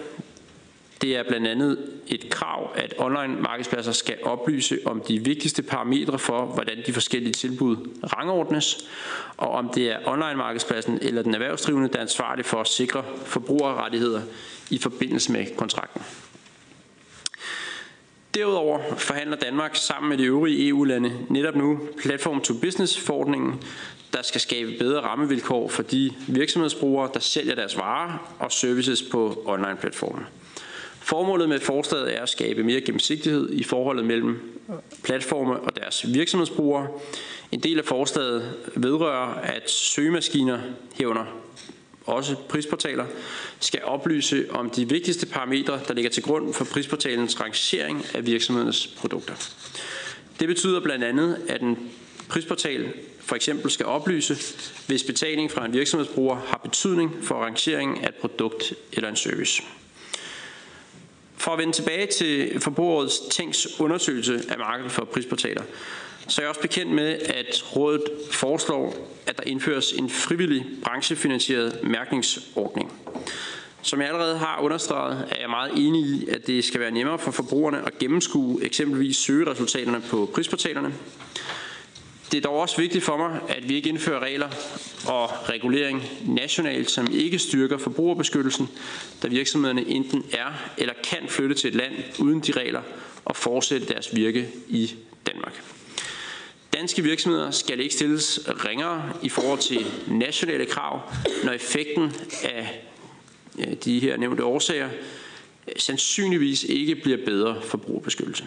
Det 1.01 1.17
er 1.17 1.23
blandt 1.23 1.47
andet 1.47 1.77
et 2.07 2.29
krav, 2.29 2.71
at 2.75 2.93
online 2.97 3.41
markedspladser 3.41 3.91
skal 3.91 4.17
oplyse 4.23 4.77
om 4.85 5.01
de 5.07 5.19
vigtigste 5.19 5.63
parametre 5.63 6.19
for, 6.19 6.45
hvordan 6.45 6.77
de 6.87 6.93
forskellige 6.93 7.33
tilbud 7.33 7.77
rangordnes, 8.03 8.89
og 9.37 9.49
om 9.49 9.69
det 9.75 9.91
er 9.91 9.97
online 10.05 10.35
markedspladsen 10.35 10.99
eller 11.01 11.21
den 11.21 11.33
erhvervsdrivende, 11.33 11.89
der 11.89 11.97
er 11.97 12.01
ansvarlig 12.01 12.45
for 12.45 12.61
at 12.61 12.67
sikre 12.67 13.03
forbrugerrettigheder 13.25 14.21
i 14.69 14.77
forbindelse 14.77 15.31
med 15.31 15.45
kontrakten. 15.57 16.01
Derudover 18.35 18.79
forhandler 18.97 19.37
Danmark 19.37 19.75
sammen 19.75 20.09
med 20.09 20.17
de 20.17 20.23
øvrige 20.23 20.67
EU-lande 20.67 21.11
netop 21.29 21.55
nu 21.55 21.79
Platform 22.01 22.41
to 22.41 22.53
Business-forordningen, 22.53 23.63
der 24.13 24.21
skal 24.21 24.41
skabe 24.41 24.71
bedre 24.79 25.01
rammevilkår 25.01 25.67
for 25.67 25.83
de 25.83 26.11
virksomhedsbrugere, 26.27 27.09
der 27.13 27.19
sælger 27.19 27.55
deres 27.55 27.77
varer 27.77 28.35
og 28.39 28.51
services 28.51 29.03
på 29.11 29.43
online-platformen. 29.45 30.25
Formålet 31.11 31.49
med 31.49 31.59
forslaget 31.59 32.17
er 32.17 32.21
at 32.21 32.29
skabe 32.29 32.63
mere 32.63 32.81
gennemsigtighed 32.81 33.49
i 33.53 33.63
forholdet 33.63 34.05
mellem 34.05 34.61
platforme 35.03 35.59
og 35.59 35.75
deres 35.75 36.13
virksomhedsbrugere. 36.13 36.87
En 37.51 37.59
del 37.59 37.79
af 37.79 37.85
forslaget 37.85 38.53
vedrører, 38.75 39.33
at 39.33 39.69
søgemaskiner 39.71 40.59
herunder 40.95 41.25
også 42.05 42.35
prisportaler, 42.49 43.05
skal 43.59 43.83
oplyse 43.83 44.45
om 44.49 44.69
de 44.69 44.89
vigtigste 44.89 45.25
parametre, 45.25 45.79
der 45.87 45.93
ligger 45.93 46.11
til 46.11 46.23
grund 46.23 46.53
for 46.53 46.65
prisportalens 46.65 47.41
rangering 47.41 48.05
af 48.13 48.25
virksomhedernes 48.25 48.87
produkter. 48.87 49.33
Det 50.39 50.47
betyder 50.47 50.79
blandt 50.79 51.03
andet, 51.03 51.37
at 51.47 51.61
en 51.61 51.91
prisportal 52.29 52.93
for 53.19 53.35
eksempel 53.35 53.71
skal 53.71 53.85
oplyse, 53.85 54.37
hvis 54.87 55.03
betaling 55.03 55.51
fra 55.51 55.65
en 55.65 55.73
virksomhedsbruger 55.73 56.35
har 56.35 56.57
betydning 56.63 57.11
for 57.21 57.35
rangeringen 57.35 57.97
af 58.03 58.07
et 58.07 58.15
produkt 58.15 58.73
eller 58.93 59.09
en 59.09 59.15
service. 59.15 59.63
For 61.41 61.51
at 61.51 61.59
vende 61.59 61.73
tilbage 61.73 62.07
til 62.07 62.59
Forbrugerrådets 62.59 63.19
Tænks 63.19 63.79
undersøgelse 63.79 64.41
af 64.49 64.57
markedet 64.57 64.91
for 64.91 65.05
prisportaler, 65.05 65.63
så 66.27 66.41
er 66.41 66.43
jeg 66.43 66.49
også 66.49 66.61
bekendt 66.61 66.91
med, 66.91 67.19
at 67.19 67.63
rådet 67.75 68.03
foreslår, 68.31 68.95
at 69.27 69.37
der 69.37 69.43
indføres 69.43 69.91
en 69.91 70.09
frivillig 70.09 70.65
branchefinansieret 70.83 71.79
mærkningsordning. 71.83 72.91
Som 73.81 74.01
jeg 74.01 74.07
allerede 74.07 74.37
har 74.37 74.59
understreget, 74.61 75.27
er 75.31 75.39
jeg 75.39 75.49
meget 75.49 75.71
enig 75.71 76.01
i, 76.01 76.27
at 76.29 76.47
det 76.47 76.63
skal 76.63 76.79
være 76.79 76.91
nemmere 76.91 77.19
for 77.19 77.31
forbrugerne 77.31 77.85
at 77.85 77.99
gennemskue 77.99 78.63
eksempelvis 78.65 79.17
søgeresultaterne 79.17 80.01
på 80.09 80.29
prisportalerne. 80.33 80.93
Det 82.31 82.37
er 82.37 82.41
dog 82.41 82.59
også 82.59 82.77
vigtigt 82.77 83.03
for 83.03 83.17
mig, 83.17 83.39
at 83.49 83.69
vi 83.69 83.75
ikke 83.75 83.89
indfører 83.89 84.19
regler 84.19 84.49
og 85.07 85.49
regulering 85.49 86.03
nationalt, 86.25 86.91
som 86.91 87.07
ikke 87.13 87.39
styrker 87.39 87.77
forbrugerbeskyttelsen, 87.77 88.69
da 89.23 89.27
virksomhederne 89.27 89.87
enten 89.87 90.25
er 90.33 90.69
eller 90.77 90.93
kan 91.03 91.27
flytte 91.27 91.55
til 91.55 91.67
et 91.67 91.75
land 91.75 91.93
uden 92.19 92.39
de 92.39 92.51
regler 92.51 92.81
og 93.25 93.35
fortsætte 93.35 93.87
deres 93.87 94.15
virke 94.15 94.49
i 94.67 94.95
Danmark. 95.27 95.63
Danske 96.73 97.03
virksomheder 97.03 97.51
skal 97.51 97.79
ikke 97.79 97.95
stilles 97.95 98.39
ringere 98.65 99.13
i 99.21 99.29
forhold 99.29 99.59
til 99.59 99.85
nationale 100.07 100.65
krav, 100.65 101.01
når 101.43 101.51
effekten 101.51 102.13
af 102.43 102.81
øh, 103.59 103.73
de 103.85 103.99
her 103.99 104.17
nævnte 104.17 104.43
årsager 104.43 104.89
sandsynligvis 105.77 106.63
ikke 106.63 106.95
bliver 106.95 107.25
bedre 107.25 107.61
forbrugerbeskyttelse. 107.61 108.45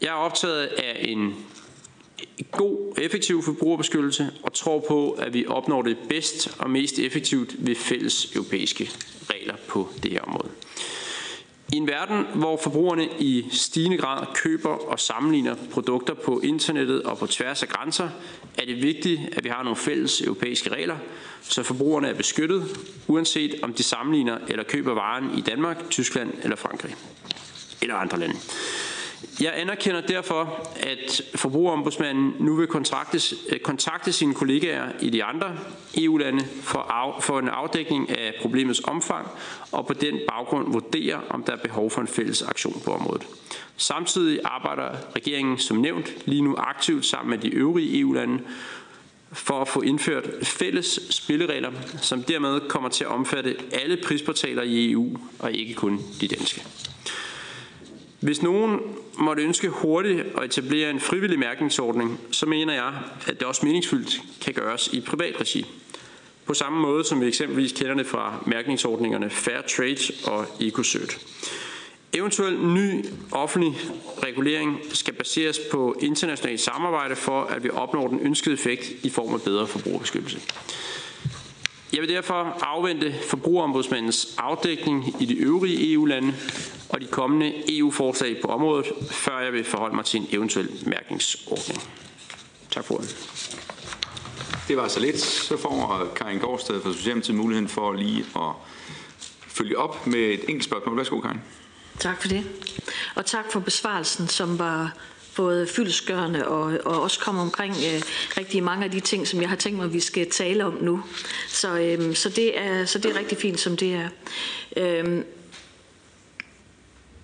Jeg 0.00 0.08
er 0.08 0.12
optaget 0.12 0.66
af 0.66 0.96
en 1.08 1.36
god, 2.52 2.94
effektiv 2.98 3.42
forbrugerbeskyttelse 3.42 4.30
og 4.42 4.52
tror 4.52 4.84
på, 4.88 5.10
at 5.10 5.34
vi 5.34 5.46
opnår 5.46 5.82
det 5.82 5.96
bedst 6.08 6.56
og 6.58 6.70
mest 6.70 6.98
effektivt 6.98 7.66
ved 7.66 7.74
fælles 7.74 8.34
europæiske 8.34 8.90
regler 9.30 9.54
på 9.68 9.88
det 10.02 10.10
her 10.10 10.20
område. 10.20 10.48
I 11.72 11.76
en 11.76 11.86
verden, 11.86 12.24
hvor 12.34 12.56
forbrugerne 12.56 13.08
i 13.18 13.44
stigende 13.50 13.96
grad 13.96 14.26
køber 14.34 14.68
og 14.68 15.00
sammenligner 15.00 15.54
produkter 15.70 16.14
på 16.14 16.40
internettet 16.40 17.02
og 17.02 17.18
på 17.18 17.26
tværs 17.26 17.62
af 17.62 17.68
grænser, 17.68 18.08
er 18.58 18.64
det 18.64 18.82
vigtigt, 18.82 19.20
at 19.32 19.44
vi 19.44 19.48
har 19.48 19.62
nogle 19.62 19.76
fælles 19.76 20.20
europæiske 20.20 20.70
regler, 20.70 20.96
så 21.42 21.62
forbrugerne 21.62 22.08
er 22.08 22.14
beskyttet, 22.14 22.78
uanset 23.06 23.54
om 23.62 23.72
de 23.72 23.82
sammenligner 23.82 24.38
eller 24.48 24.64
køber 24.64 24.94
varen 24.94 25.38
i 25.38 25.40
Danmark, 25.40 25.90
Tyskland 25.90 26.32
eller 26.42 26.56
Frankrig 26.56 26.94
eller 27.82 27.94
andre 27.94 28.18
lande. 28.18 28.36
Jeg 29.40 29.52
anerkender 29.56 30.00
derfor, 30.00 30.68
at 30.80 31.22
forbrugerombudsmanden 31.34 32.34
nu 32.40 32.54
vil 32.56 32.68
øh, 33.48 33.60
kontakte 33.60 34.12
sine 34.12 34.34
kollegaer 34.34 34.92
i 35.00 35.10
de 35.10 35.24
andre 35.24 35.56
EU-lande 35.96 36.44
for, 36.62 36.78
af, 36.78 37.22
for 37.22 37.38
en 37.38 37.48
afdækning 37.48 38.10
af 38.10 38.34
problemets 38.40 38.80
omfang 38.84 39.28
og 39.72 39.86
på 39.86 39.94
den 39.94 40.18
baggrund 40.28 40.72
vurdere, 40.72 41.20
om 41.30 41.42
der 41.42 41.52
er 41.52 41.56
behov 41.56 41.90
for 41.90 42.00
en 42.00 42.06
fælles 42.06 42.42
aktion 42.42 42.82
på 42.84 42.94
området. 42.94 43.26
Samtidig 43.76 44.40
arbejder 44.44 44.90
regeringen 45.16 45.58
som 45.58 45.76
nævnt 45.76 46.14
lige 46.24 46.42
nu 46.42 46.54
aktivt 46.58 47.06
sammen 47.06 47.30
med 47.30 47.38
de 47.38 47.48
øvrige 47.48 48.00
EU-lande 48.00 48.42
for 49.32 49.60
at 49.60 49.68
få 49.68 49.80
indført 49.80 50.30
fælles 50.42 51.00
spilleregler, 51.10 51.70
som 52.02 52.22
dermed 52.22 52.60
kommer 52.68 52.88
til 52.88 53.04
at 53.04 53.10
omfatte 53.10 53.56
alle 53.72 53.98
prisportaler 54.04 54.62
i 54.62 54.92
EU 54.92 55.16
og 55.38 55.52
ikke 55.52 55.74
kun 55.74 56.00
de 56.20 56.28
danske. 56.28 56.62
Hvis 58.20 58.42
nogen 58.42 58.80
måtte 59.18 59.42
ønske 59.42 59.68
hurtigt 59.68 60.20
at 60.20 60.44
etablere 60.44 60.90
en 60.90 61.00
frivillig 61.00 61.38
mærkningsordning, 61.38 62.20
så 62.30 62.46
mener 62.46 62.74
jeg, 62.74 62.92
at 63.26 63.40
det 63.40 63.48
også 63.48 63.66
meningsfyldt 63.66 64.20
kan 64.40 64.54
gøres 64.54 64.88
i 64.92 65.00
privat 65.00 65.40
regi. 65.40 65.66
På 66.46 66.54
samme 66.54 66.80
måde 66.80 67.04
som 67.04 67.20
vi 67.20 67.26
eksempelvis 67.26 67.72
kender 67.72 67.94
det 67.94 68.06
fra 68.06 68.42
mærkningsordningerne 68.46 69.30
Fair 69.30 69.60
Trade 69.60 69.98
og 70.24 70.46
EcoCert. 70.60 71.18
Eventuel 72.12 72.58
ny 72.58 73.04
offentlig 73.32 73.72
regulering 74.22 74.80
skal 74.92 75.14
baseres 75.14 75.60
på 75.70 75.96
internationalt 76.00 76.60
samarbejde 76.60 77.16
for, 77.16 77.42
at 77.42 77.64
vi 77.64 77.70
opnår 77.70 78.08
den 78.08 78.20
ønskede 78.20 78.54
effekt 78.54 78.92
i 79.02 79.08
form 79.08 79.34
af 79.34 79.42
bedre 79.42 79.66
forbrugerbeskyttelse. 79.66 80.40
Jeg 81.92 82.00
vil 82.00 82.08
derfor 82.08 82.58
afvente 82.60 83.14
forbrugerombudsmandens 83.28 84.34
afdækning 84.38 85.22
i 85.22 85.24
de 85.24 85.34
øvrige 85.34 85.92
EU-lande 85.92 86.34
og 86.88 87.00
de 87.00 87.06
kommende 87.06 87.78
EU-forslag 87.78 88.40
på 88.42 88.48
området, 88.48 88.86
før 89.10 89.38
jeg 89.38 89.52
vil 89.52 89.64
forholde 89.64 89.96
mig 89.96 90.04
til 90.04 90.20
en 90.20 90.26
eventuel 90.32 90.70
mærkningsordning. 90.86 91.82
Tak 92.70 92.84
for 92.84 92.94
ordet. 92.94 93.16
Det 94.68 94.76
var 94.76 94.88
så 94.88 95.00
lidt. 95.00 95.20
Så 95.20 95.56
får 95.56 96.08
Karin 96.16 96.38
Gårdsted 96.38 96.82
fra 96.82 96.92
Socialdemokratiet 96.92 97.36
muligheden 97.36 97.68
for 97.68 97.92
lige 97.92 98.24
at 98.36 98.52
følge 99.48 99.78
op 99.78 100.06
med 100.06 100.20
et 100.20 100.40
enkelt 100.40 100.64
spørgsmål. 100.64 100.96
Værsgo, 100.96 101.20
Karin. 101.20 101.40
Tak 101.98 102.20
for 102.20 102.28
det. 102.28 102.44
Og 103.14 103.26
tak 103.26 103.52
for 103.52 103.60
besvarelsen, 103.60 104.28
som 104.28 104.58
var 104.58 104.96
både 105.36 105.66
fyldesgørende 105.66 106.48
og, 106.48 106.78
og 106.84 107.02
også 107.02 107.20
komme 107.20 107.40
omkring 107.40 107.74
øh, 107.76 108.02
rigtig 108.38 108.62
mange 108.62 108.84
af 108.84 108.90
de 108.90 109.00
ting, 109.00 109.28
som 109.28 109.40
jeg 109.40 109.48
har 109.48 109.56
tænkt 109.56 109.76
mig, 109.76 109.84
at 109.84 109.92
vi 109.92 110.00
skal 110.00 110.30
tale 110.30 110.64
om 110.64 110.78
nu. 110.80 111.02
Så, 111.48 111.78
øh, 111.78 112.14
så, 112.14 112.28
det, 112.28 112.58
er, 112.58 112.84
så 112.84 112.98
det 112.98 113.10
er 113.10 113.18
rigtig 113.18 113.38
fint, 113.38 113.60
som 113.60 113.76
det 113.76 113.94
er. 113.94 114.08
Øh, 114.76 115.22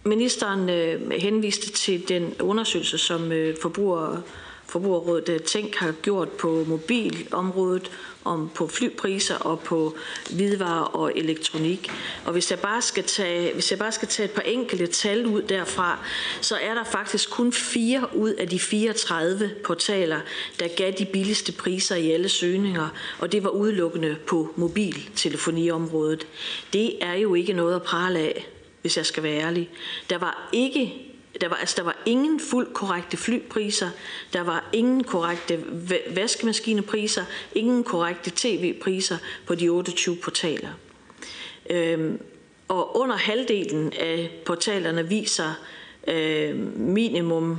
ministeren 0.04 0.70
øh, 0.70 1.10
henviste 1.10 1.72
til 1.72 2.08
den 2.08 2.34
undersøgelse, 2.40 2.98
som 2.98 3.32
øh, 3.32 3.56
forbruger, 3.62 4.22
Forbrugerrådet 4.66 5.28
øh, 5.28 5.40
Tænk 5.40 5.76
har 5.76 5.92
gjort 5.92 6.28
på 6.28 6.64
mobilområdet, 6.66 7.90
om 8.24 8.50
på 8.54 8.66
flypriser 8.66 9.34
og 9.34 9.60
på 9.60 9.94
hvidevarer 10.30 10.84
og 10.84 11.12
elektronik. 11.16 11.90
Og 12.24 12.32
hvis 12.32 12.50
jeg 12.50 12.58
bare 12.58 12.82
skal 12.82 13.04
tage, 13.04 13.54
hvis 13.54 13.70
jeg 13.70 13.78
bare 13.78 13.92
skal 13.92 14.08
tage 14.08 14.24
et 14.24 14.34
par 14.34 14.42
enkelte 14.42 14.86
tal 14.86 15.26
ud 15.26 15.42
derfra, 15.42 15.98
så 16.40 16.56
er 16.56 16.74
der 16.74 16.84
faktisk 16.84 17.30
kun 17.30 17.52
fire 17.52 18.08
ud 18.14 18.30
af 18.30 18.48
de 18.48 18.58
34 18.58 19.50
portaler, 19.64 20.20
der 20.60 20.68
gav 20.76 20.92
de 20.98 21.04
billigste 21.04 21.52
priser 21.52 21.96
i 21.96 22.10
alle 22.10 22.28
søgninger, 22.28 22.88
og 23.18 23.32
det 23.32 23.44
var 23.44 23.50
udelukkende 23.50 24.16
på 24.26 24.52
mobiltelefoniområdet. 24.56 26.26
Det 26.72 27.04
er 27.04 27.14
jo 27.14 27.34
ikke 27.34 27.52
noget 27.52 27.74
at 27.74 27.82
prale 27.82 28.18
af, 28.18 28.46
hvis 28.84 28.96
jeg 28.96 29.06
skal 29.06 29.22
være 29.22 29.40
ærlig. 29.40 29.70
Der 30.10 30.18
var 30.18 30.48
ikke 30.52 31.10
Der 31.40 31.48
var, 31.48 31.56
altså, 31.56 31.74
der 31.76 31.82
var 31.82 31.96
ingen 32.06 32.40
fuldt 32.40 32.72
korrekte 32.72 33.16
flypriser, 33.16 33.90
der 34.32 34.40
var 34.40 34.68
ingen 34.72 35.04
korrekte 35.04 35.64
vaskemaskinepriser, 36.10 37.24
ingen 37.54 37.84
korrekte 37.84 38.32
tv-priser 38.36 39.16
på 39.46 39.54
de 39.54 39.68
28 39.68 40.16
portaler. 40.16 40.68
Øhm, 41.70 42.20
og 42.68 42.96
under 42.96 43.16
halvdelen 43.16 43.92
af 43.92 44.30
portalerne 44.44 45.08
viser 45.08 45.52
øh, 46.08 46.56
minimum 46.76 47.58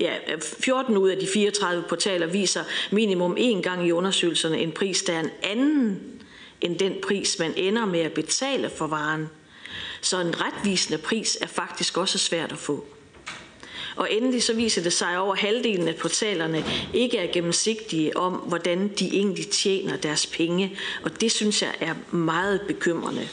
ja, 0.00 0.14
14 0.40 0.96
ud 0.96 1.08
af 1.08 1.18
de 1.18 1.26
34 1.26 1.84
portaler 1.88 2.26
viser 2.26 2.64
minimum 2.90 3.36
én 3.38 3.60
gang 3.60 3.86
i 3.86 3.92
undersøgelserne 3.92 4.58
en 4.58 4.72
pris, 4.72 5.02
der 5.02 5.12
er 5.12 5.20
en 5.20 5.30
anden 5.42 6.00
end 6.60 6.78
den 6.78 6.94
pris, 7.02 7.38
man 7.38 7.52
ender 7.56 7.84
med 7.84 8.00
at 8.00 8.12
betale 8.12 8.70
for 8.70 8.86
varen. 8.86 9.28
Så 10.06 10.20
en 10.20 10.34
retvisende 10.40 10.98
pris 10.98 11.38
er 11.40 11.46
faktisk 11.46 11.96
også 11.96 12.18
svært 12.18 12.52
at 12.52 12.58
få. 12.58 12.84
Og 13.96 14.12
endelig 14.12 14.42
så 14.42 14.54
viser 14.54 14.82
det 14.82 14.92
sig, 14.92 15.18
over 15.18 15.34
halvdelen 15.34 15.88
af 15.88 15.96
portalerne 15.96 16.64
ikke 16.94 17.18
er 17.18 17.32
gennemsigtige 17.32 18.16
om, 18.16 18.32
hvordan 18.32 18.88
de 18.88 19.06
egentlig 19.06 19.48
tjener 19.48 19.96
deres 19.96 20.26
penge. 20.26 20.78
Og 21.02 21.20
det 21.20 21.32
synes 21.32 21.62
jeg 21.62 21.74
er 21.80 21.94
meget 22.16 22.60
bekymrende. 22.68 23.28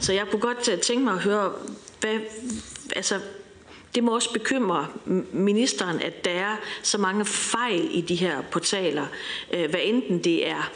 Så 0.00 0.12
jeg 0.12 0.26
kunne 0.30 0.40
godt 0.40 0.68
øh, 0.68 0.78
tænke 0.78 1.04
mig 1.04 1.12
at 1.12 1.20
høre, 1.20 1.52
hvad, 2.00 2.18
altså, 2.96 3.20
det 3.94 4.04
må 4.04 4.14
også 4.14 4.32
bekymre 4.32 4.86
ministeren, 5.32 6.00
at 6.00 6.24
der 6.24 6.30
er 6.30 6.56
så 6.82 6.98
mange 6.98 7.24
fejl 7.24 7.88
i 7.90 8.00
de 8.00 8.14
her 8.14 8.42
portaler. 8.42 9.06
Øh, 9.52 9.70
hvad 9.70 9.80
enten 9.82 10.24
det 10.24 10.48
er 10.48 10.72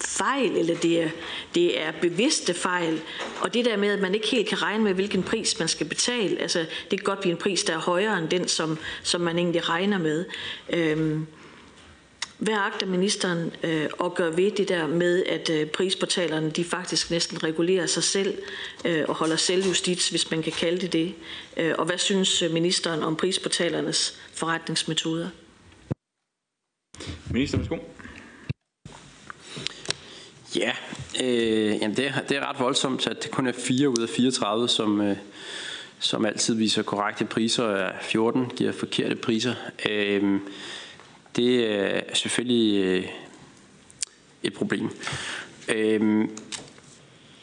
fejl, 0.00 0.56
eller 0.56 0.76
det 0.76 1.02
er, 1.02 1.10
det 1.54 1.80
er 1.80 1.92
bevidste 2.00 2.54
fejl. 2.54 3.00
Og 3.40 3.54
det 3.54 3.64
der 3.64 3.76
med, 3.76 3.88
at 3.88 4.00
man 4.00 4.14
ikke 4.14 4.26
helt 4.26 4.48
kan 4.48 4.62
regne 4.62 4.84
med, 4.84 4.94
hvilken 4.94 5.22
pris 5.22 5.58
man 5.58 5.68
skal 5.68 5.86
betale, 5.86 6.38
altså 6.38 6.58
det 6.58 6.98
kan 6.98 7.04
godt 7.04 7.20
blive 7.20 7.32
en 7.32 7.38
pris, 7.38 7.64
der 7.64 7.74
er 7.74 7.80
højere 7.80 8.18
end 8.18 8.28
den, 8.28 8.48
som, 8.48 8.78
som 9.02 9.20
man 9.20 9.38
egentlig 9.38 9.68
regner 9.68 9.98
med. 9.98 10.24
Øhm, 10.70 11.26
hvad 12.38 12.54
agter 12.54 12.86
ministeren 12.86 13.52
øh, 13.62 13.88
at 14.04 14.14
gøre 14.14 14.36
ved 14.36 14.50
det 14.50 14.68
der 14.68 14.86
med, 14.86 15.24
at 15.24 15.50
øh, 15.50 15.66
prisportalerne 15.66 16.50
de 16.50 16.64
faktisk 16.64 17.10
næsten 17.10 17.42
regulerer 17.42 17.86
sig 17.86 18.02
selv 18.02 18.38
øh, 18.84 19.04
og 19.08 19.14
holder 19.14 19.36
selvjustits, 19.36 20.08
hvis 20.08 20.30
man 20.30 20.42
kan 20.42 20.52
kalde 20.52 20.80
det 20.80 20.92
det? 20.92 21.14
Øh, 21.56 21.74
og 21.78 21.86
hvad 21.86 21.98
synes 21.98 22.42
øh, 22.42 22.50
ministeren 22.52 23.02
om 23.02 23.16
prisportalernes 23.16 24.20
forretningsmetoder? 24.34 25.28
Minister, 27.30 27.58
værsgo. 27.58 27.76
Ja, 30.56 30.72
øh, 31.22 31.76
jamen 31.80 31.96
det, 31.96 32.06
er, 32.06 32.20
det 32.28 32.36
er 32.36 32.48
ret 32.48 32.60
voldsomt, 32.60 33.06
at 33.06 33.22
det 33.22 33.30
kun 33.30 33.46
er 33.46 33.52
4 33.52 33.88
ud 33.88 34.02
af 34.02 34.08
34, 34.08 34.68
som, 34.68 35.00
øh, 35.00 35.16
som 35.98 36.24
altid 36.24 36.54
viser 36.54 36.82
korrekte 36.82 37.24
priser, 37.24 37.64
og 37.64 37.92
14 38.02 38.46
giver 38.56 38.72
forkerte 38.72 39.16
priser. 39.16 39.54
Øh, 39.88 40.40
det 41.36 41.72
er 41.72 42.00
selvfølgelig 42.14 42.84
øh, 42.84 43.04
et 44.42 44.54
problem. 44.54 44.90
Øh, 45.68 46.28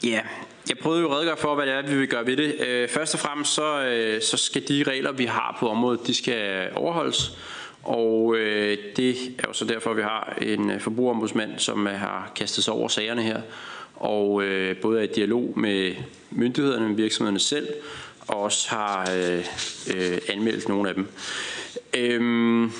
ja, 0.03 0.21
jeg 0.69 0.77
prøvede 0.77 1.01
jo 1.01 1.09
at 1.09 1.15
redegøre 1.15 1.37
for, 1.37 1.55
hvad 1.55 1.65
det 1.65 1.73
er, 1.73 1.81
vi 1.81 1.97
vil 1.97 2.07
gøre 2.07 2.25
ved 2.25 2.37
det. 2.37 2.55
Øh, 2.59 2.89
først 2.89 3.13
og 3.13 3.19
fremmest 3.19 3.53
så, 3.53 3.81
øh, 3.81 4.21
så 4.21 4.37
skal 4.37 4.67
de 4.67 4.83
regler, 4.83 5.11
vi 5.11 5.25
har 5.25 5.57
på 5.59 5.69
området, 5.69 6.07
de 6.07 6.13
skal 6.13 6.69
overholdes. 6.75 7.37
Og 7.85 8.35
øh, 8.35 8.77
det 8.95 9.09
er 9.39 9.43
jo 9.47 9.53
så 9.53 9.65
derfor, 9.65 9.91
at 9.91 9.97
vi 9.97 10.01
har 10.01 10.37
en 10.41 10.71
øh, 10.71 10.79
forbrugerombudsmand, 10.79 11.59
som 11.59 11.87
øh, 11.87 11.93
har 11.93 12.31
kastet 12.35 12.63
sig 12.63 12.73
over 12.73 12.87
sagerne 12.87 13.23
her, 13.23 13.41
og 13.95 14.43
øh, 14.43 14.77
både 14.77 14.99
er 14.99 15.03
i 15.03 15.07
dialog 15.15 15.53
med 15.59 15.95
myndighederne, 16.31 16.85
og 16.85 16.97
virksomhederne 16.97 17.39
selv, 17.39 17.67
og 18.27 18.41
også 18.41 18.69
har 18.69 19.11
øh, 19.15 19.45
øh, 19.95 20.17
anmeldt 20.29 20.69
nogle 20.69 20.89
af 20.89 20.95
dem. 20.95 21.07
Øhm, 21.93 22.71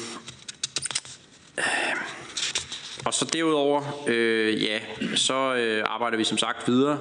og 3.06 3.14
så 3.14 3.26
derudover, 3.26 4.04
øh, 4.08 4.64
ja, 4.64 4.80
så 5.16 5.56
øh, 5.56 5.84
arbejder 5.88 6.18
vi 6.18 6.24
som 6.24 6.38
sagt 6.38 6.68
videre, 6.68 7.00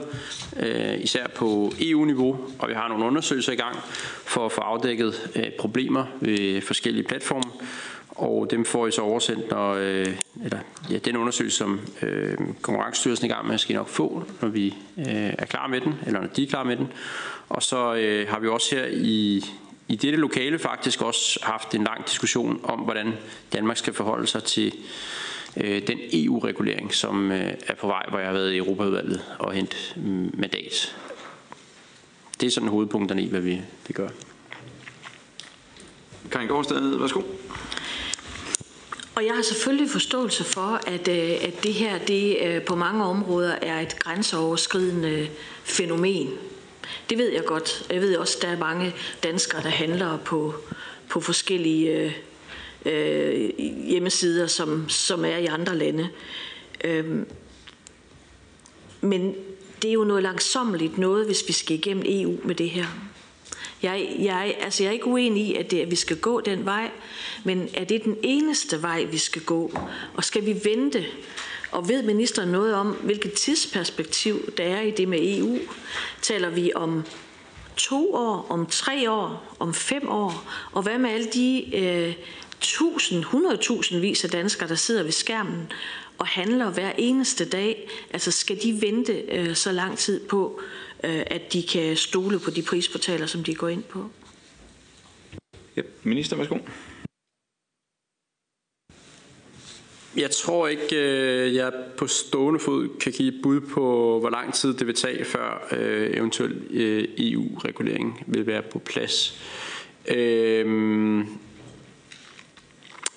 øh, 0.57 1.01
især 1.01 1.27
på 1.29 1.73
EU-niveau, 1.81 2.39
og 2.59 2.69
vi 2.69 2.75
har 2.75 2.89
nogle 2.89 3.05
undersøgelser 3.05 3.53
i 3.53 3.57
gang 3.57 3.77
for 4.25 4.47
at 4.47 4.53
få 4.53 4.61
afdækket 4.61 5.31
øh, 5.37 5.51
problemer 5.59 6.05
ved 6.21 6.61
forskellige 6.63 7.05
platforme, 7.05 7.51
og 8.09 8.51
dem 8.51 8.65
får 8.65 8.87
I 8.87 8.91
så 8.91 9.03
oversendt, 9.03 9.51
når, 9.51 9.75
øh, 9.75 10.07
eller 10.45 10.59
ja, 10.91 10.99
den 10.99 11.17
undersøgelse, 11.17 11.59
som 11.59 11.81
øh, 12.03 12.39
Konkurrencestyrelsen 12.63 13.31
er 13.31 13.31
i 13.31 13.35
gang 13.35 13.47
med, 13.47 13.59
skal 13.59 13.75
I 13.75 13.77
nok 13.77 13.89
få, 13.89 14.25
når 14.41 14.49
vi 14.49 14.75
øh, 14.99 15.05
er 15.39 15.47
klar 15.47 15.67
med 15.67 15.81
den, 15.81 15.95
eller 16.07 16.21
når 16.21 16.29
de 16.29 16.43
er 16.43 16.47
klar 16.47 16.65
med 16.65 16.77
den. 16.77 16.93
Og 17.49 17.63
så 17.63 17.95
øh, 17.95 18.29
har 18.29 18.39
vi 18.39 18.49
også 18.49 18.77
her 18.77 18.85
i, 18.91 19.45
i 19.89 19.97
dette 19.97 20.19
lokale 20.19 20.59
faktisk 20.59 21.03
også 21.03 21.39
haft 21.43 21.75
en 21.75 21.85
lang 21.85 22.07
diskussion 22.07 22.61
om, 22.65 22.79
hvordan 22.79 23.13
Danmark 23.53 23.77
skal 23.77 23.93
forholde 23.93 24.27
sig 24.27 24.45
til 24.45 24.73
øh, 25.57 25.87
den 25.87 25.99
EU-regulering, 26.13 26.95
som 26.95 27.33
øh, 27.33 27.55
er 27.67 27.75
på 27.75 27.87
vej, 27.87 28.07
hvor 28.09 28.19
jeg 28.19 28.29
har 28.29 28.35
været 28.35 28.53
i 28.53 28.57
Europaudvalget 28.57 29.25
og 29.39 29.53
hentet 29.53 29.93
mandat. 30.35 30.97
Det 32.41 32.47
er 32.47 32.51
sådan 32.51 32.69
hovedpunkterne 32.69 33.23
i, 33.23 33.29
hvad 33.29 33.41
vi, 33.41 33.61
vi 33.87 33.93
gør. 33.93 34.09
Karin 36.31 36.49
Gårdsted, 36.49 36.99
værsgo. 36.99 37.23
Og 39.15 39.25
jeg 39.27 39.35
har 39.35 39.43
selvfølgelig 39.43 39.91
forståelse 39.91 40.45
for, 40.45 40.81
at, 40.87 41.09
øh, 41.09 41.49
at 41.49 41.63
det 41.63 41.75
her 41.75 41.99
det 41.99 42.39
øh, 42.43 42.63
på 42.63 42.75
mange 42.75 43.05
områder 43.05 43.55
er 43.63 43.81
et 43.81 43.99
grænseoverskridende 43.99 45.29
fænomen. 45.65 46.31
Det 47.11 47.19
ved 47.19 47.33
jeg 47.33 47.45
godt. 47.45 47.87
Jeg 47.91 48.01
ved 48.01 48.17
også, 48.17 48.39
at 48.39 48.43
der 48.43 48.49
er 48.49 48.59
mange 48.59 48.95
danskere, 49.23 49.63
der 49.63 49.69
handler 49.69 50.17
på, 50.17 50.55
på 51.09 51.21
forskellige 51.21 52.15
øh, 52.85 53.51
hjemmesider, 53.87 54.47
som, 54.47 54.89
som 54.89 55.25
er 55.25 55.37
i 55.37 55.47
andre 55.47 55.77
lande. 55.79 56.09
Øhm, 56.85 57.27
men 59.01 59.35
det 59.83 59.89
er 59.89 59.93
jo 59.93 60.05
noget 60.05 60.23
langsommeligt 60.23 60.99
noget, 60.99 61.27
hvis 61.27 61.45
vi 61.49 61.53
skal 61.53 61.77
igennem 61.77 62.05
EU 62.07 62.37
med 62.45 62.55
det 62.55 62.71
her. 62.71 62.87
Jeg, 63.83 64.17
jeg, 64.19 64.57
altså 64.61 64.83
jeg 64.83 64.89
er 64.89 64.93
ikke 64.93 65.07
uenig 65.07 65.47
i, 65.47 65.55
at, 65.55 65.71
det, 65.71 65.81
at 65.81 65.91
vi 65.91 65.97
skal 65.97 66.17
gå 66.17 66.41
den 66.41 66.65
vej, 66.65 66.91
men 67.45 67.69
er 67.75 67.85
det 67.85 68.05
den 68.05 68.17
eneste 68.23 68.83
vej, 68.83 69.05
vi 69.05 69.19
skal 69.19 69.43
gå? 69.43 69.79
Og 70.15 70.25
skal 70.25 70.47
vi 70.47 70.61
vente? 70.65 71.05
Og 71.71 71.89
ved 71.89 72.03
ministeren 72.03 72.49
noget 72.49 72.75
om, 72.75 72.91
hvilket 72.91 73.33
tidsperspektiv 73.33 74.53
der 74.57 74.65
er 74.65 74.81
i 74.81 74.91
det 74.91 75.09
med 75.09 75.39
EU? 75.39 75.59
Taler 76.23 76.49
vi 76.49 76.73
om 76.75 77.05
to 77.77 78.15
år, 78.15 78.47
om 78.49 78.67
tre 78.67 79.11
år, 79.11 79.57
om 79.59 79.75
fem 79.75 80.09
år? 80.09 80.51
Og 80.73 80.83
hvad 80.83 80.99
med 80.99 81.11
alle 81.11 81.29
de 81.35 81.77
øh, 81.77 82.15
tusind, 82.61 83.25
hundredtusind 83.25 84.01
vis 84.01 84.25
af 84.25 84.31
danskere, 84.31 84.69
der 84.69 84.75
sidder 84.75 85.03
ved 85.03 85.13
skærmen 85.13 85.73
og 86.19 86.27
handler 86.27 86.71
hver 86.71 86.93
eneste 86.99 87.49
dag? 87.49 87.89
Altså 88.11 88.31
skal 88.31 88.63
de 88.63 88.81
vente 88.81 89.13
øh, 89.13 89.55
så 89.55 89.73
lang 89.73 89.99
tid 89.99 90.21
på, 90.27 90.61
øh, 91.05 91.23
at 91.27 91.53
de 91.53 91.63
kan 91.63 91.97
stole 91.97 92.39
på 92.39 92.51
de 92.51 92.63
prisportaler, 92.63 93.27
som 93.27 93.45
de 93.45 93.55
går 93.55 93.69
ind 93.69 93.83
på? 93.83 94.11
Ja, 95.77 95.83
minister, 96.03 96.37
værsgo. 96.37 96.59
Jeg 100.17 100.31
tror 100.31 100.69
ikke, 100.69 100.97
øh, 100.97 101.55
jeg 101.55 101.73
på 101.97 102.07
stående 102.07 102.61
fod 102.61 102.89
kan 103.01 103.13
give 103.13 103.33
bud 103.43 103.61
på, 103.61 104.19
hvor 104.21 104.31
lang 104.31 104.55
tid 104.55 104.75
det 104.75 104.87
vil 104.87 104.95
tage, 104.95 105.25
før 105.25 105.69
øh, 105.73 106.17
eventuel 106.17 106.53
øh, 106.71 107.09
EU-regulering 107.19 108.25
vil 108.27 108.47
være 108.47 108.63
på 108.63 108.79
plads. 108.79 109.41
Øh, 110.09 111.25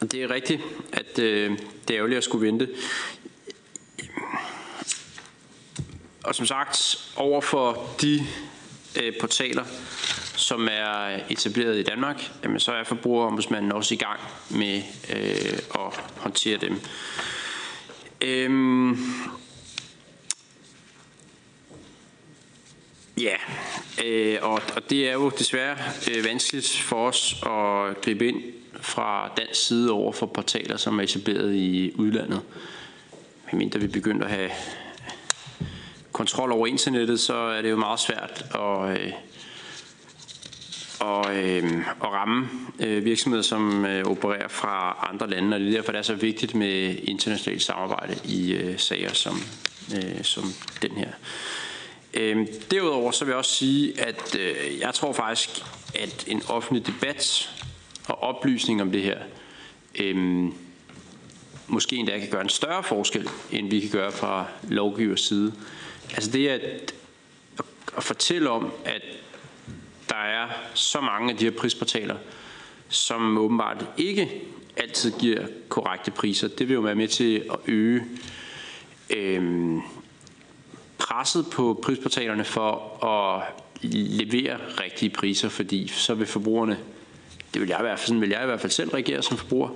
det 0.01 0.23
er 0.23 0.29
rigtigt, 0.29 0.62
at 0.93 1.19
øh, 1.19 1.51
det 1.88 1.93
er 1.93 1.97
ærgerligt 1.97 2.17
at 2.17 2.23
skulle 2.23 2.47
vente. 2.47 2.69
Og 6.23 6.36
som 6.36 6.45
sagt, 6.45 6.97
over 7.15 7.41
for 7.41 7.89
de 8.01 8.25
øh, 9.01 9.13
portaler, 9.19 9.63
som 10.36 10.67
er 10.71 11.19
etableret 11.29 11.79
i 11.79 11.83
Danmark, 11.83 12.31
jamen 12.43 12.60
så 12.60 12.71
er 12.71 12.83
forbrugerombudsmanden 12.83 13.71
også 13.71 13.93
i 13.93 13.97
gang 13.97 14.19
med 14.49 14.81
øh, 15.15 15.60
at 15.75 15.99
håndtere 16.17 16.57
dem. 16.57 16.81
Øhm, 18.21 18.97
ja, 23.17 23.36
øh, 24.05 24.38
og, 24.41 24.62
og 24.75 24.89
det 24.89 25.10
er 25.10 25.13
jo 25.13 25.29
desværre 25.29 25.77
øh, 26.12 26.25
vanskeligt 26.25 26.77
for 26.77 27.07
os 27.07 27.43
at 27.43 28.01
gribe 28.01 28.27
ind 28.27 28.57
fra 28.82 29.32
dansk 29.38 29.68
side 29.68 29.92
over 29.92 30.12
for 30.12 30.26
portaler, 30.26 30.78
som 30.78 31.00
er 31.00 31.04
etableret 31.04 31.54
i 31.54 31.92
udlandet. 31.96 32.42
Medmindre 33.52 33.80
vi 33.80 33.88
begynder 33.88 34.26
at 34.26 34.32
have 34.32 34.50
kontrol 36.12 36.52
over 36.52 36.68
internettet, 36.68 37.20
så 37.20 37.34
er 37.34 37.62
det 37.62 37.70
jo 37.70 37.78
meget 37.78 38.00
svært 38.00 38.46
at, 38.56 39.02
øh, 39.02 39.13
og, 41.00 41.36
øh, 41.36 41.88
at 41.88 42.04
ramme 42.04 42.50
øh, 42.80 43.06
virksomheder, 43.06 43.44
som 43.44 43.86
øh, 43.86 44.06
opererer 44.06 44.48
fra 44.48 45.08
andre 45.12 45.30
lande, 45.30 45.56
og 45.56 45.60
det 45.60 45.70
er 45.70 45.72
derfor, 45.72 45.92
det 45.92 46.00
er 46.00 46.04
så 46.04 46.16
vigtigt 46.16 46.56
med 46.56 46.96
internationalt 47.04 47.62
samarbejde 47.62 48.16
i 48.26 48.54
øh, 48.54 48.80
sager 48.80 49.13
som, 49.13 49.42
øh, 49.96 50.24
som 50.24 50.44
den 50.82 50.92
her. 50.92 51.10
Øh, 52.13 52.48
derudover 52.72 53.12
så 53.12 53.26
vil 53.26 53.32
jeg 53.32 53.38
også 53.38 53.56
sige, 53.56 54.02
at 54.02 54.36
øh, 54.40 54.80
jeg 54.80 54.94
tror 54.94 55.13
faktisk 55.13 55.50
at 55.96 56.24
en 56.28 56.42
offentlig 56.50 56.88
debat 56.88 57.50
og 58.08 58.24
oplysning 58.24 58.82
om 58.82 58.91
det 58.91 59.02
her 59.02 59.20
øhm, 60.00 60.54
måske 61.67 61.96
endda 61.96 62.20
kan 62.20 62.30
gøre 62.30 62.41
en 62.41 62.50
større 62.50 62.84
forskel, 62.84 63.30
end 63.52 63.70
vi 63.70 63.80
kan 63.80 63.89
gøre 63.89 64.12
fra 64.12 64.46
lovgivers 64.63 65.22
side. 65.22 65.54
Altså 66.13 66.32
det 66.32 66.48
at, 66.48 66.93
at 67.98 68.04
fortælle 68.04 68.50
om, 68.50 68.72
at 68.86 69.02
der 70.10 70.15
er 70.15 70.48
så 70.74 71.02
mange 71.02 71.32
af 71.32 71.38
de 71.38 71.43
her 71.43 71.52
prisportaler, 71.52 72.15
som 72.89 73.38
åbenbart 73.38 73.86
ikke 73.98 74.41
altid 74.78 75.12
giver 75.20 75.48
korrekte 75.70 76.12
priser. 76.12 76.48
Det 76.48 76.67
vil 76.67 76.74
jo 76.74 76.82
være 76.82 76.96
med 76.96 77.08
til 77.08 77.43
at 77.52 77.60
øge 77.67 78.04
øhm, 79.10 79.82
presset 80.98 81.46
på 81.52 81.80
prisportalerne 81.84 82.43
for 82.43 83.04
at 83.06 83.43
levere 83.82 84.58
rigtige 84.84 85.10
priser, 85.10 85.50
fordi 85.50 85.88
så 85.88 86.13
vil 86.13 86.28
forbrugerne, 86.28 86.78
det 87.58 87.62
vil 87.62 87.70
jeg 87.70 87.80
i 87.80 87.84
hvert 87.84 88.00
fald, 88.00 88.08
sådan 88.08 88.22
vil 88.22 88.30
jeg 88.30 88.43
i 88.43 88.46
hvert 88.46 88.62
fald 88.62 88.72
selv 88.72 88.89
reagere 88.89 89.24
som 89.24 89.38
forbruger, 89.38 89.70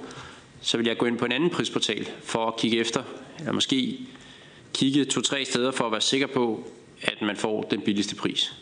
så 0.61 0.77
vil 0.77 0.87
jeg 0.87 0.97
gå 0.97 1.05
ind 1.05 1.17
på 1.17 1.25
en 1.25 1.31
anden 1.31 1.49
prisportal 1.49 2.09
for 2.23 2.47
at 2.47 2.57
kigge 2.57 2.77
efter, 2.77 3.03
eller 3.39 3.51
måske 3.51 3.99
kigge 4.73 5.05
to-tre 5.05 5.45
steder 5.45 5.71
for 5.71 5.85
at 5.85 5.91
være 5.91 6.01
sikker 6.01 6.27
på, 6.27 6.71
at 7.01 7.21
man 7.21 7.37
får 7.37 7.61
den 7.61 7.81
billigste 7.81 8.15
pris. 8.15 8.53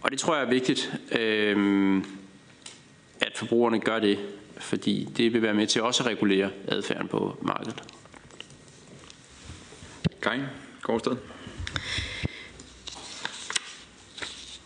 Og 0.00 0.10
det 0.10 0.18
tror 0.18 0.34
jeg 0.34 0.44
er 0.44 0.48
vigtigt, 0.48 0.92
øh, 1.18 2.02
at 3.20 3.32
forbrugerne 3.34 3.80
gør 3.80 3.98
det, 3.98 4.18
fordi 4.58 5.08
det 5.16 5.32
vil 5.32 5.42
være 5.42 5.54
med 5.54 5.66
til 5.66 5.82
også 5.82 6.02
at 6.02 6.08
regulere 6.08 6.50
adfærden 6.68 7.08
på 7.08 7.38
markedet. 7.42 7.82
Karin 10.22 10.42
Gårdsted. 10.82 11.16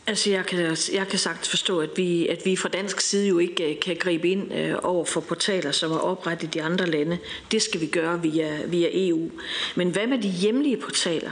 Altså, 0.09 0.31
jeg 0.31 0.47
kan, 0.47 0.77
jeg 0.93 1.09
kan 1.09 1.19
sagtens 1.19 1.49
forstå, 1.49 1.81
at 1.81 1.91
vi, 1.97 2.27
at 2.27 2.43
vi 2.45 2.57
fra 2.57 2.69
dansk 2.69 3.01
side 3.01 3.29
jo 3.29 3.39
ikke 3.39 3.75
øh, 3.75 3.81
kan 3.81 3.97
gribe 3.97 4.29
ind 4.29 4.55
øh, 4.55 4.77
over 4.83 5.05
for 5.05 5.21
portaler, 5.21 5.71
som 5.71 5.93
er 5.93 5.99
oprettet 5.99 6.47
i 6.47 6.51
de 6.51 6.63
andre 6.63 6.87
lande. 6.87 7.19
Det 7.53 7.63
skal 7.63 7.81
vi 7.81 7.87
gøre 7.87 8.23
via, 8.23 8.67
via 8.67 8.89
EU. 8.93 9.31
Men 9.77 9.91
hvad 9.91 10.07
med 10.07 10.19
de 10.19 10.29
hjemlige 10.29 10.77
portaler? 10.77 11.31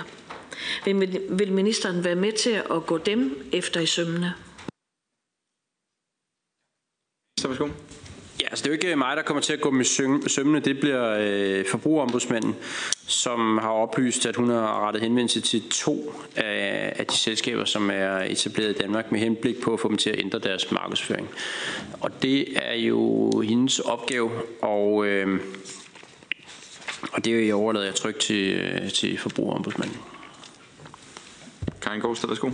Vil, 0.84 1.20
vil 1.30 1.52
ministeren 1.52 2.04
være 2.04 2.14
med 2.14 2.32
til 2.32 2.50
at 2.50 2.86
gå 2.86 2.98
dem 2.98 3.48
efter 3.52 3.80
i 3.80 3.86
sømmene? 3.86 4.34
Så 7.40 7.48
værsgo. 7.48 7.68
Ja, 8.42 8.48
altså 8.48 8.62
det 8.62 8.70
er 8.70 8.76
jo 8.76 8.88
ikke 8.88 8.96
mig, 8.96 9.16
der 9.16 9.22
kommer 9.22 9.40
til 9.40 9.52
at 9.52 9.60
gå 9.60 9.70
med 9.70 9.84
sømmene. 10.28 10.60
Det 10.60 10.80
bliver 10.80 11.16
øh, 11.20 11.66
forbrugerombudsmanden, 11.66 12.56
som 13.06 13.58
har 13.58 13.70
oplyst, 13.70 14.26
at 14.26 14.36
hun 14.36 14.50
har 14.50 14.86
rettet 14.86 15.02
henvendelse 15.02 15.40
til 15.40 15.68
to 15.70 16.12
af, 16.36 16.92
af 16.96 17.06
de 17.06 17.16
selskaber, 17.16 17.64
som 17.64 17.90
er 17.90 18.18
etableret 18.18 18.70
i 18.70 18.78
Danmark, 18.78 19.12
med 19.12 19.20
henblik 19.20 19.60
på 19.60 19.72
at 19.72 19.80
få 19.80 19.88
dem 19.88 19.96
til 19.96 20.10
at 20.10 20.18
ændre 20.18 20.38
deres 20.38 20.72
markedsføring. 20.72 21.28
Og 22.00 22.22
det 22.22 22.56
er 22.56 22.74
jo 22.74 23.30
hendes 23.40 23.78
opgave, 23.78 24.30
og, 24.62 25.06
øh, 25.06 25.40
og 27.12 27.24
det 27.24 27.34
er 27.34 27.48
jo 27.48 27.58
overlader 27.58 27.86
jeg 27.86 27.94
trygt 27.94 28.18
til, 28.18 28.52
øh, 28.52 28.90
til 28.90 29.18
forbrugerombudsmanden. 29.18 29.96
Karin 31.82 32.00
Gårdstad, 32.00 32.28
værsgo. 32.28 32.50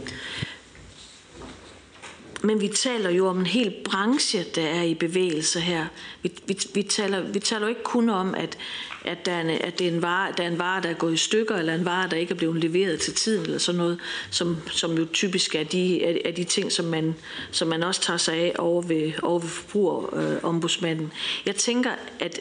Men 2.45 2.61
vi 2.61 2.69
taler 2.69 3.11
jo 3.11 3.29
om 3.29 3.39
en 3.39 3.47
hel 3.47 3.75
branche, 3.85 4.45
der 4.55 4.67
er 4.67 4.83
i 4.83 4.95
bevægelse 4.95 5.61
her. 5.61 5.87
Vi, 6.23 6.33
vi, 6.47 6.59
vi, 6.75 6.83
taler, 6.83 7.21
vi 7.21 7.39
taler 7.39 7.67
jo 7.67 7.69
ikke 7.69 7.83
kun 7.83 8.09
om, 8.09 8.35
at, 8.35 8.59
at, 9.05 9.27
der 9.27 9.33
er 9.33 9.41
en, 9.41 9.51
at 9.51 9.79
det 9.79 9.89
er 9.89 9.93
en 9.93 10.03
vare, 10.03 10.33
der 10.37 10.43
er 10.43 10.49
en 10.49 10.59
vare, 10.59 10.83
der 10.83 10.89
er 10.89 10.95
gået 10.95 11.15
i 11.15 11.17
stykker, 11.17 11.57
eller 11.57 11.75
en 11.75 11.85
vare, 11.85 12.09
der 12.09 12.17
ikke 12.17 12.35
er 12.35 12.39
blevet 12.39 12.57
leveret 12.57 13.01
til 13.01 13.15
tiden, 13.15 13.45
eller 13.45 13.59
sådan 13.59 13.79
noget, 13.79 13.99
som, 14.31 14.57
som 14.71 14.99
jo 14.99 15.07
typisk 15.13 15.55
er 15.55 15.65
de, 15.65 16.05
er, 16.05 16.19
er 16.25 16.33
de 16.33 16.45
ting, 16.45 16.73
som 16.73 16.85
man, 16.85 17.15
som 17.51 17.69
man 17.69 17.83
også 17.83 18.01
tager 18.01 18.17
sig 18.17 18.35
af 18.35 18.53
over 18.59 18.83
ved, 18.83 19.13
over 19.23 19.39
ved 19.39 19.49
forbrugerombudsmanden. 19.49 21.13
Jeg 21.47 21.57
tænker, 21.57 21.91
at, 22.21 22.41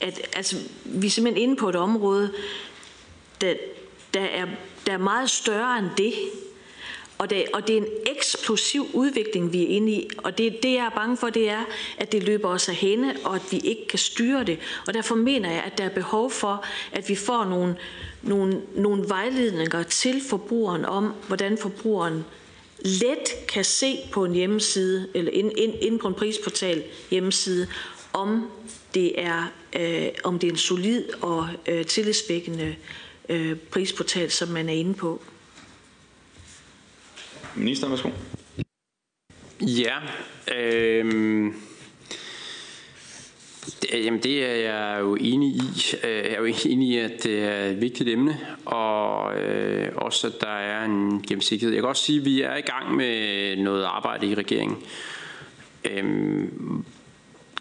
at 0.00 0.20
altså, 0.32 0.56
vi 0.84 1.06
er 1.06 1.10
simpelthen 1.10 1.42
inde 1.42 1.56
på 1.56 1.68
et 1.68 1.76
område, 1.76 2.32
der, 3.40 3.54
der, 4.14 4.20
er, 4.20 4.46
der 4.86 4.92
er 4.92 4.98
meget 4.98 5.30
større 5.30 5.78
end 5.78 5.88
det. 5.96 6.14
Og 7.18 7.30
det, 7.30 7.44
og 7.52 7.66
det 7.66 7.76
er 7.76 7.80
en 7.80 7.88
eksplosiv 8.06 8.86
udvikling, 8.92 9.52
vi 9.52 9.62
er 9.62 9.68
inde 9.68 9.92
i. 9.92 10.08
Og 10.18 10.38
det, 10.38 10.62
det, 10.62 10.72
jeg 10.72 10.86
er 10.86 10.90
bange 10.90 11.16
for, 11.16 11.30
det 11.30 11.50
er, 11.50 11.64
at 11.98 12.12
det 12.12 12.22
løber 12.22 12.48
os 12.48 12.68
af 12.68 12.74
hende, 12.74 13.14
og 13.24 13.34
at 13.34 13.42
vi 13.50 13.58
ikke 13.64 13.86
kan 13.88 13.98
styre 13.98 14.44
det. 14.44 14.58
Og 14.86 14.94
derfor 14.94 15.14
mener 15.14 15.50
jeg, 15.50 15.62
at 15.62 15.78
der 15.78 15.84
er 15.84 15.94
behov 15.94 16.30
for, 16.30 16.64
at 16.92 17.08
vi 17.08 17.14
får 17.14 17.44
nogle, 17.44 17.76
nogle, 18.22 18.62
nogle 18.74 19.08
vejledninger 19.08 19.82
til 19.82 20.22
forbrugeren 20.28 20.84
om, 20.84 21.12
hvordan 21.26 21.58
forbrugeren 21.58 22.24
let 22.78 23.46
kan 23.48 23.64
se 23.64 23.96
på 24.12 24.24
en 24.24 24.32
hjemmeside, 24.32 25.08
eller 25.14 25.32
ind, 25.32 25.52
ind, 25.56 25.74
ind 25.80 26.00
på 26.00 26.08
en 26.08 26.14
prisportal 26.14 26.82
hjemmeside, 27.10 27.66
om 28.12 28.50
det 28.94 29.22
er, 29.22 29.52
øh, 29.76 30.08
om 30.24 30.38
det 30.38 30.46
er 30.46 30.52
en 30.52 30.58
solid 30.58 31.04
og 31.20 31.48
øh, 31.68 31.86
tillidsvækkende 31.86 32.76
øh, 33.28 33.56
prisportal, 33.70 34.30
som 34.30 34.48
man 34.48 34.68
er 34.68 34.72
inde 34.72 34.94
på. 34.94 35.22
Ministeren, 37.58 37.90
værsgo. 37.90 38.10
Ja, 39.60 39.96
øh, 40.54 41.52
det, 43.82 44.04
jamen 44.04 44.22
det 44.22 44.44
er 44.44 44.54
jeg 44.54 45.00
jo 45.00 45.14
enig 45.20 45.48
i. 45.48 45.96
Øh, 46.04 46.10
jeg 46.10 46.32
er 46.32 46.38
jo 46.38 46.44
enig 46.66 46.88
i, 46.88 46.98
at 46.98 47.22
det 47.22 47.44
er 47.44 47.64
et 47.64 47.80
vigtigt 47.80 48.08
emne, 48.08 48.38
og 48.64 49.38
øh, 49.40 49.92
også 49.96 50.26
at 50.26 50.32
der 50.40 50.48
er 50.48 50.84
en 50.84 51.22
gennemsigtighed. 51.22 51.74
Jeg 51.74 51.82
kan 51.82 51.88
også 51.88 52.02
sige, 52.02 52.18
at 52.18 52.24
vi 52.24 52.42
er 52.42 52.56
i 52.56 52.60
gang 52.60 52.96
med 52.96 53.56
noget 53.56 53.84
arbejde 53.84 54.26
i 54.26 54.34
regeringen 54.34 54.82
øhm, 55.84 56.84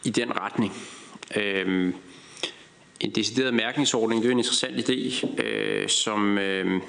i 0.05 0.09
den 0.09 0.35
retning. 0.35 0.73
Øhm, 1.35 1.93
en 2.99 3.11
decideret 3.15 3.53
mærkningsordning, 3.53 4.21
det 4.21 4.27
er 4.27 4.31
en 4.31 4.39
interessant 4.39 4.89
idé, 4.89 5.27
øh, 5.43 5.89
som, 5.89 6.37
øh, 6.37 6.81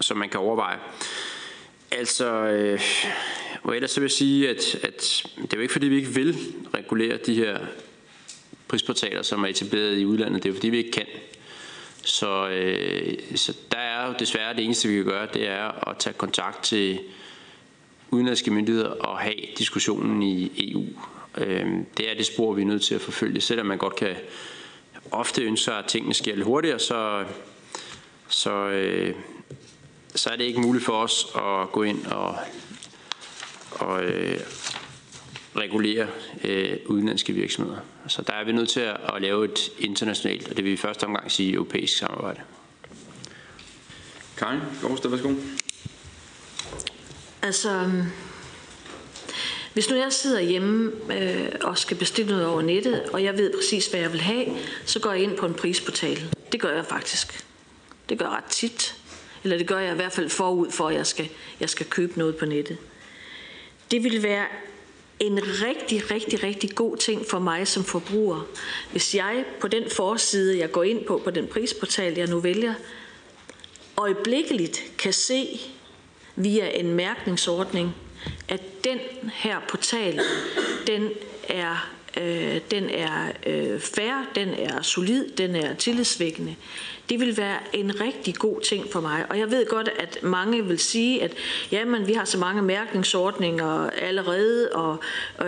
som 0.00 0.16
man 0.16 0.28
kan 0.28 0.40
overveje. 0.40 0.78
Altså, 1.98 2.26
øh, 2.26 2.80
og 3.62 3.74
ellers 3.74 3.90
så 3.90 4.00
vil 4.00 4.04
jeg 4.04 4.10
sige, 4.10 4.48
at, 4.48 4.74
at 4.82 5.24
det 5.36 5.52
er 5.52 5.56
jo 5.56 5.60
ikke 5.60 5.72
fordi, 5.72 5.86
vi 5.86 5.96
ikke 5.96 6.14
vil 6.14 6.36
regulere 6.74 7.18
de 7.26 7.34
her 7.34 7.58
prisportaler, 8.68 9.22
som 9.22 9.44
er 9.44 9.48
etableret 9.48 9.98
i 9.98 10.04
udlandet. 10.06 10.42
Det 10.42 10.48
er 10.48 10.54
fordi, 10.54 10.68
vi 10.68 10.78
ikke 10.78 10.90
kan. 10.90 11.06
Så, 12.04 12.48
øh, 12.48 13.18
så 13.34 13.56
der 13.72 13.78
er 13.78 14.06
jo 14.06 14.14
desværre 14.18 14.56
det 14.56 14.64
eneste, 14.64 14.88
vi 14.88 14.94
kan 14.94 15.04
gøre, 15.04 15.28
det 15.34 15.48
er 15.48 15.88
at 15.88 15.96
tage 15.98 16.14
kontakt 16.14 16.64
til 16.64 17.00
udenlandske 18.10 18.50
myndigheder 18.50 18.88
og 18.88 19.18
have 19.18 19.34
diskussionen 19.58 20.22
i 20.22 20.70
EU. 20.72 20.84
Øh, 21.38 21.66
det 21.96 22.10
er 22.10 22.14
det 22.14 22.26
spor, 22.26 22.52
vi 22.52 22.62
er 22.62 22.66
nødt 22.66 22.82
til 22.82 22.94
at 22.94 23.00
forfølge. 23.00 23.40
Selvom 23.40 23.66
man 23.66 23.78
godt 23.78 23.96
kan 23.96 24.16
ofte 25.10 25.42
ønske 25.42 25.64
sig, 25.64 25.78
at 25.78 25.84
tingene 25.84 26.14
sker 26.14 26.34
lidt 26.34 26.46
hurtigere, 26.46 26.78
så, 26.78 27.24
så, 28.28 28.68
øh, 28.68 29.14
så 30.14 30.30
er 30.30 30.36
det 30.36 30.44
ikke 30.44 30.60
muligt 30.60 30.84
for 30.84 30.92
os 30.92 31.26
at 31.34 31.72
gå 31.72 31.82
ind 31.82 32.06
og, 32.06 32.38
og 33.70 34.04
øh, 34.04 34.40
regulere 35.56 36.06
øh, 36.44 36.78
udenlandske 36.86 37.32
virksomheder. 37.32 37.78
Så 38.08 38.22
der 38.22 38.32
er 38.32 38.44
vi 38.44 38.52
nødt 38.52 38.68
til 38.68 38.80
at, 38.80 38.96
at 39.14 39.22
lave 39.22 39.44
et 39.44 39.58
internationalt, 39.78 40.48
og 40.48 40.56
det 40.56 40.64
vil 40.64 40.72
i 40.72 40.76
første 40.76 41.04
omgang 41.04 41.30
sige 41.30 41.52
europæisk 41.52 41.98
samarbejde. 41.98 42.40
Karin 44.36 44.60
Gårdsted, 44.82 45.10
værsgo. 45.10 45.34
Altså, 47.42 47.90
hvis 49.72 49.90
nu 49.90 49.96
jeg 49.96 50.12
sidder 50.12 50.40
hjemme 50.40 50.92
øh, 51.12 51.48
og 51.62 51.78
skal 51.78 51.96
bestille 51.96 52.30
noget 52.30 52.46
over 52.46 52.62
nettet, 52.62 53.02
og 53.02 53.24
jeg 53.24 53.38
ved 53.38 53.52
præcis, 53.58 53.86
hvad 53.86 54.00
jeg 54.00 54.12
vil 54.12 54.20
have, 54.20 54.46
så 54.86 55.00
går 55.00 55.12
jeg 55.12 55.22
ind 55.22 55.36
på 55.36 55.46
en 55.46 55.54
prisportal. 55.54 56.34
Det 56.52 56.60
gør 56.60 56.74
jeg 56.74 56.86
faktisk. 56.86 57.46
Det 58.08 58.18
gør 58.18 58.24
jeg 58.24 58.34
ret 58.34 58.44
tit. 58.44 59.01
Eller 59.44 59.58
det 59.58 59.66
gør 59.66 59.78
jeg 59.78 59.92
i 59.92 59.96
hvert 59.96 60.12
fald 60.12 60.28
forud 60.28 60.70
for, 60.70 60.88
at 60.88 60.94
jeg 60.94 61.06
skal, 61.06 61.28
jeg 61.60 61.70
skal 61.70 61.86
købe 61.86 62.18
noget 62.18 62.36
på 62.36 62.44
nettet. 62.46 62.76
Det 63.90 64.04
vil 64.04 64.22
være 64.22 64.46
en 65.20 65.40
rigtig, 65.42 66.10
rigtig, 66.10 66.42
rigtig 66.42 66.74
god 66.74 66.96
ting 66.96 67.26
for 67.30 67.38
mig 67.38 67.68
som 67.68 67.84
forbruger, 67.84 68.46
hvis 68.90 69.14
jeg 69.14 69.44
på 69.60 69.68
den 69.68 69.90
forside, 69.90 70.58
jeg 70.58 70.72
går 70.72 70.82
ind 70.82 71.04
på, 71.04 71.20
på 71.24 71.30
den 71.30 71.46
prisportal, 71.46 72.14
jeg 72.14 72.26
nu 72.26 72.40
vælger, 72.40 72.74
øjeblikkeligt 73.96 74.82
kan 74.98 75.12
se 75.12 75.60
via 76.36 76.68
en 76.80 76.94
mærkningsordning, 76.94 77.94
at 78.48 78.84
den 78.84 78.98
her 79.32 79.60
portal, 79.68 80.20
den 80.86 81.10
er 81.48 81.92
øh, 82.20 82.60
den 82.70 82.90
er 82.90 83.32
øh, 83.46 83.80
fair, 83.80 84.30
den 84.34 84.48
er 84.48 84.82
solid, 84.82 85.28
den 85.28 85.56
er 85.56 85.74
tillidsvækkende. 85.74 86.56
Det 87.12 87.20
vil 87.20 87.36
være 87.36 87.58
en 87.72 88.00
rigtig 88.00 88.34
god 88.34 88.60
ting 88.60 88.92
for 88.92 89.00
mig. 89.00 89.26
Og 89.30 89.38
jeg 89.38 89.50
ved 89.50 89.66
godt, 89.66 89.90
at 89.98 90.18
mange 90.22 90.64
vil 90.64 90.78
sige, 90.78 91.22
at 91.22 91.34
jamen, 91.72 92.06
vi 92.06 92.12
har 92.12 92.24
så 92.24 92.38
mange 92.38 92.62
mærkningsordninger 92.62 93.90
allerede, 93.90 94.68
og, 94.72 94.96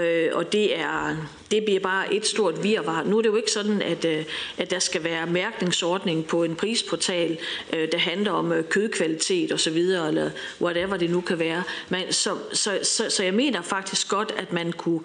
øh, 0.00 0.30
og 0.32 0.52
det, 0.52 0.78
er, 0.78 1.16
det 1.50 1.64
bliver 1.64 1.80
bare 1.80 2.14
et 2.14 2.26
stort 2.26 2.62
virvar. 2.62 3.02
Nu 3.02 3.18
er 3.18 3.22
det 3.22 3.28
jo 3.28 3.36
ikke 3.36 3.50
sådan, 3.50 3.82
at, 3.82 4.04
øh, 4.04 4.24
at 4.58 4.70
der 4.70 4.78
skal 4.78 5.04
være 5.04 5.26
mærkningsordning 5.26 6.26
på 6.26 6.42
en 6.42 6.56
prisportal, 6.56 7.38
øh, 7.72 7.88
der 7.92 7.98
handler 7.98 8.30
om 8.30 8.52
øh, 8.52 8.64
kødkvalitet 8.64 9.52
osv., 9.52 9.76
eller 9.76 10.30
whatever 10.60 10.96
det 10.96 11.10
nu 11.10 11.20
kan 11.20 11.38
være. 11.38 11.62
Men, 11.88 12.12
så, 12.12 12.30
så, 12.52 12.78
så, 12.82 13.10
så 13.10 13.22
jeg 13.24 13.34
mener 13.34 13.62
faktisk 13.62 14.08
godt, 14.08 14.34
at 14.36 14.52
man 14.52 14.72
kunne 14.72 15.00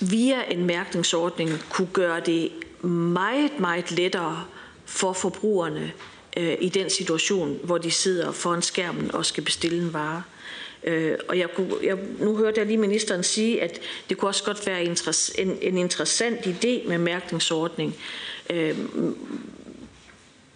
via 0.00 0.42
en 0.50 0.64
mærkningsordning 0.66 1.50
kunne 1.70 1.88
gøre 1.92 2.20
det 2.20 2.50
meget, 2.84 3.58
meget 3.58 3.90
lettere 3.90 4.44
for 4.92 5.12
forbrugerne 5.12 5.92
øh, 6.36 6.56
i 6.60 6.68
den 6.68 6.90
situation, 6.90 7.58
hvor 7.64 7.78
de 7.78 7.90
sidder 7.90 8.32
foran 8.32 8.62
skærmen 8.62 9.14
og 9.14 9.26
skal 9.26 9.44
bestille 9.44 9.78
en 9.78 9.92
vare. 9.92 10.22
Øh, 10.84 11.18
og 11.28 11.38
jeg 11.38 11.48
kunne, 11.56 11.74
jeg, 11.82 11.98
nu 12.18 12.36
hørte 12.36 12.60
jeg 12.60 12.66
lige 12.66 12.78
ministeren 12.78 13.22
sige, 13.22 13.62
at 13.62 13.80
det 14.08 14.18
kunne 14.18 14.28
også 14.28 14.44
godt 14.44 14.66
være 14.66 14.84
en, 14.84 15.58
en 15.60 15.78
interessant 15.78 16.40
idé 16.40 16.88
med 16.88 16.98
mærkningsordning. 16.98 17.96
Øh, 18.50 18.78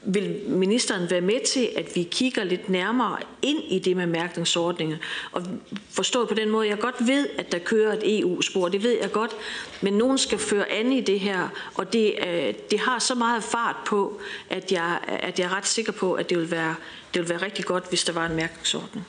vil 0.06 0.40
ministeren 0.48 1.10
være 1.10 1.20
med 1.20 1.46
til, 1.46 1.68
at 1.76 1.96
vi 1.96 2.02
kigger 2.02 2.44
lidt 2.44 2.68
nærmere 2.68 3.18
ind 3.42 3.58
i 3.68 3.78
det 3.78 3.96
med 3.96 4.06
mærkningsordninger? 4.06 4.96
Og 5.32 5.42
forstået 5.90 6.28
på 6.28 6.34
den 6.34 6.50
måde, 6.50 6.68
jeg 6.68 6.78
godt 6.78 6.94
ved, 7.06 7.28
at 7.38 7.52
der 7.52 7.58
kører 7.58 7.92
et 7.92 8.20
EU-spor, 8.20 8.68
det 8.68 8.82
ved 8.82 8.98
jeg 9.00 9.12
godt, 9.12 9.36
men 9.80 9.92
nogen 9.92 10.18
skal 10.18 10.38
føre 10.38 10.72
an 10.72 10.92
i 10.92 11.00
det 11.00 11.20
her, 11.20 11.48
og 11.74 11.92
det, 11.92 12.14
øh, 12.26 12.54
det 12.70 12.78
har 12.78 12.98
så 12.98 13.14
meget 13.14 13.44
fart 13.44 13.76
på, 13.86 14.20
at 14.50 14.72
jeg, 14.72 14.98
at 15.06 15.38
jeg 15.38 15.44
er 15.44 15.56
ret 15.56 15.66
sikker 15.66 15.92
på, 15.92 16.12
at 16.14 16.30
det 16.30 16.38
vil, 16.38 16.50
være, 16.50 16.74
det 17.14 17.22
vil 17.22 17.28
være 17.28 17.42
rigtig 17.42 17.64
godt, 17.64 17.88
hvis 17.88 18.04
der 18.04 18.12
var 18.12 18.26
en 18.26 18.36
mærkningsordning. 18.36 19.06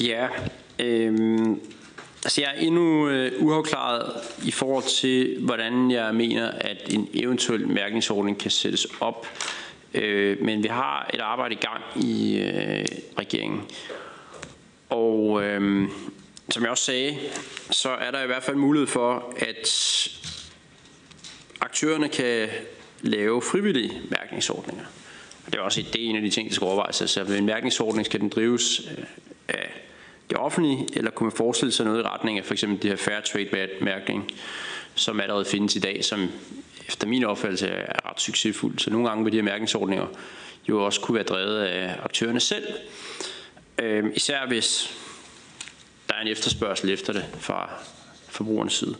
Ja, 0.00 0.28
øh... 0.78 1.56
Altså 2.24 2.40
jeg 2.40 2.52
er 2.56 2.60
endnu 2.60 3.08
øh, 3.08 3.42
uafklaret 3.42 4.12
i 4.44 4.50
forhold 4.50 4.84
til, 4.84 5.36
hvordan 5.40 5.90
jeg 5.90 6.14
mener, 6.14 6.50
at 6.50 6.92
en 6.94 7.08
eventuel 7.14 7.68
mærkningsordning 7.68 8.38
kan 8.38 8.50
sættes 8.50 8.86
op. 9.00 9.26
Øh, 9.94 10.42
men 10.42 10.62
vi 10.62 10.68
har 10.68 11.10
et 11.14 11.20
arbejde 11.20 11.54
i 11.54 11.58
gang 11.58 12.06
i 12.06 12.38
øh, 12.38 12.84
regeringen. 13.18 13.62
Og 14.90 15.42
øh, 15.42 15.88
som 16.50 16.62
jeg 16.62 16.70
også 16.70 16.84
sagde, 16.84 17.18
så 17.70 17.88
er 17.88 18.10
der 18.10 18.22
i 18.22 18.26
hvert 18.26 18.42
fald 18.42 18.56
mulighed 18.56 18.86
for, 18.86 19.34
at 19.36 19.68
aktørerne 21.60 22.08
kan 22.08 22.48
lave 23.00 23.42
frivillige 23.42 24.00
mærkningsordninger. 24.10 24.84
Og 25.46 25.52
det 25.52 25.58
er 25.58 25.62
også 25.62 25.84
det 25.92 26.04
er 26.04 26.10
en 26.10 26.16
af 26.16 26.22
de 26.22 26.30
ting, 26.30 26.48
der 26.48 26.54
skal 26.54 26.64
overvejes. 26.64 27.00
Altså 27.00 27.24
ved 27.24 27.38
en 27.38 27.46
mærkningsordning 27.46 28.06
skal 28.06 28.20
den 28.20 28.28
drives 28.28 28.80
øh, 28.90 29.04
af 29.48 29.82
det 30.32 30.40
offentlige, 30.40 30.88
eller 30.92 31.10
kunne 31.10 31.26
man 31.26 31.36
forestille 31.36 31.72
sig 31.72 31.86
noget 31.86 31.98
i 31.98 32.02
retning 32.02 32.38
af 32.38 32.44
for 32.44 32.54
eksempel 32.54 32.82
det 32.82 32.90
her 32.90 32.96
fair 32.96 33.20
trade 33.20 33.68
mærkning, 33.80 34.30
som 34.94 35.20
allerede 35.20 35.44
findes 35.44 35.76
i 35.76 35.78
dag, 35.78 36.04
som 36.04 36.28
efter 36.88 37.06
min 37.06 37.24
opfattelse 37.24 37.66
er 37.68 38.10
ret 38.10 38.20
succesfuld. 38.20 38.78
Så 38.78 38.90
nogle 38.90 39.08
gange 39.08 39.24
vil 39.24 39.32
de 39.32 39.36
her 39.36 39.44
mærkningsordninger 39.44 40.06
jo 40.68 40.84
også 40.84 41.00
kunne 41.00 41.14
være 41.14 41.24
drevet 41.24 41.58
af 41.58 41.96
aktørerne 42.02 42.40
selv, 42.40 42.66
øh, 43.78 44.04
især 44.14 44.46
hvis 44.46 44.96
der 46.08 46.14
er 46.14 46.20
en 46.20 46.28
efterspørgsel 46.28 46.90
efter 46.90 47.12
det 47.12 47.24
fra 47.38 47.70
forbrugernes 48.28 48.72
side. 48.72 48.96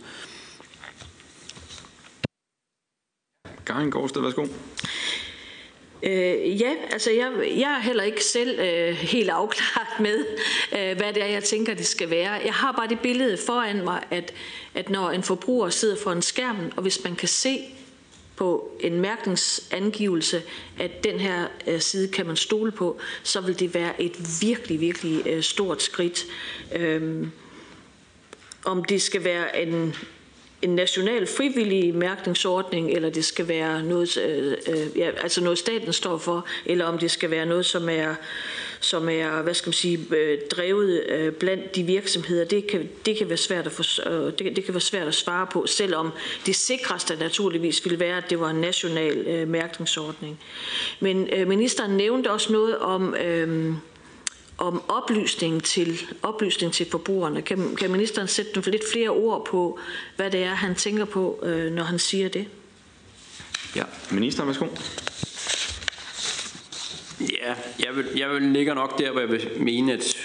Karin 3.66 3.90
Gårdsted, 3.90 4.22
værsgo. 4.22 4.46
Øh, 6.02 6.60
ja, 6.60 6.74
altså 6.90 7.10
jeg, 7.10 7.32
jeg 7.58 7.74
er 7.74 7.78
heller 7.78 8.02
ikke 8.02 8.24
selv 8.24 8.60
øh, 8.60 8.94
helt 8.94 9.30
afklaret 9.30 10.00
med, 10.00 10.24
øh, 10.72 10.96
hvad 10.96 11.12
det 11.12 11.22
er, 11.22 11.26
jeg 11.26 11.44
tænker, 11.44 11.74
det 11.74 11.86
skal 11.86 12.10
være. 12.10 12.32
Jeg 12.32 12.54
har 12.54 12.72
bare 12.72 12.88
det 12.88 13.00
billede 13.00 13.38
foran 13.46 13.84
mig, 13.84 14.02
at, 14.10 14.34
at 14.74 14.90
når 14.90 15.10
en 15.10 15.22
forbruger 15.22 15.70
sidder 15.70 15.96
foran 15.96 16.22
skærmen, 16.22 16.72
og 16.76 16.82
hvis 16.82 17.04
man 17.04 17.16
kan 17.16 17.28
se 17.28 17.60
på 18.36 18.70
en 18.80 19.00
mærkningsangivelse, 19.00 20.42
at 20.78 21.04
den 21.04 21.20
her 21.20 21.46
øh, 21.66 21.80
side 21.80 22.08
kan 22.08 22.26
man 22.26 22.36
stole 22.36 22.72
på, 22.72 23.00
så 23.22 23.40
vil 23.40 23.58
det 23.58 23.74
være 23.74 24.02
et 24.02 24.12
virkelig, 24.40 24.80
virkelig 24.80 25.26
øh, 25.26 25.42
stort 25.42 25.82
skridt. 25.82 26.26
Øh, 26.74 27.26
om 28.64 28.84
det 28.84 29.02
skal 29.02 29.24
være 29.24 29.62
en, 29.62 29.94
en 30.62 30.75
national 30.75 31.27
frivillig 31.27 31.94
mærkningsordning, 31.94 32.90
eller 32.90 33.11
det 33.11 33.25
skal 33.25 33.48
være 33.48 33.83
noget, 33.83 34.16
øh, 34.16 34.57
øh, 34.68 34.98
ja, 34.98 35.11
altså 35.22 35.40
noget 35.40 35.59
staten 35.59 35.92
står 35.92 36.18
for, 36.18 36.46
eller 36.66 36.85
om 36.85 36.98
det 36.98 37.11
skal 37.11 37.31
være 37.31 37.46
noget, 37.46 37.66
som 37.66 37.88
er, 37.88 38.14
som 38.81 39.09
er 39.09 39.42
hvad 39.42 39.55
skal 39.55 39.68
man 39.68 39.72
sige, 39.72 40.07
øh, 40.11 40.38
drevet 40.51 41.05
øh, 41.09 41.33
blandt 41.33 41.77
de 41.77 41.83
virksomheder, 41.83 42.44
det 42.44 42.66
kan, 42.66 42.88
det, 43.07 43.16
kan 43.16 43.29
være 43.29 43.37
svært 43.37 43.66
at 43.66 43.72
få, 43.72 43.83
øh, 44.11 44.33
det, 44.38 44.57
det 44.57 44.64
kan 44.64 44.75
være 44.75 44.81
svært 44.81 45.09
at 45.09 45.14
svare 45.14 45.46
på, 45.53 45.66
selvom 45.66 46.11
det 46.46 46.57
sikreste 46.57 47.16
naturligvis 47.16 47.85
ville 47.85 48.01
være, 48.01 48.16
at 48.16 48.31
det 48.31 48.40
var 48.40 48.51
en 48.51 48.61
national 48.61 49.18
øh, 49.18 49.48
mærkningsordning. 49.48 50.40
Men 51.01 51.29
øh, 51.33 51.48
ministeren 51.48 51.96
nævnte 51.96 52.31
også 52.31 52.53
noget 52.53 52.79
om... 52.79 53.14
Øh, 53.14 53.75
om 54.58 54.82
oplysning 54.88 55.64
til, 55.64 56.00
oplysning 56.22 56.72
til 56.72 56.86
forbrugerne. 56.90 57.42
Kan, 57.42 57.76
kan 57.76 57.90
ministeren 57.90 58.28
sætte 58.28 58.70
lidt 58.70 58.82
flere 58.92 59.08
ord 59.08 59.46
på, 59.46 59.78
hvad 60.16 60.30
det 60.30 60.42
er, 60.42 60.54
han 60.54 60.74
tænker 60.74 61.04
på, 61.04 61.40
øh, 61.42 61.72
når 61.72 61.82
han 61.82 61.98
siger 61.98 62.28
det? 62.28 62.46
Ja, 63.76 63.84
ministeren, 64.10 64.48
værsgo. 64.48 64.66
Ja, 67.20 67.54
jeg 67.78 67.96
vil, 67.96 68.06
jeg 68.16 68.30
vil 68.30 68.42
ligge 68.42 68.74
nok 68.74 68.98
der, 68.98 69.10
hvor 69.10 69.20
jeg 69.20 69.30
vil 69.30 69.50
mene, 69.56 69.92
at 69.92 70.16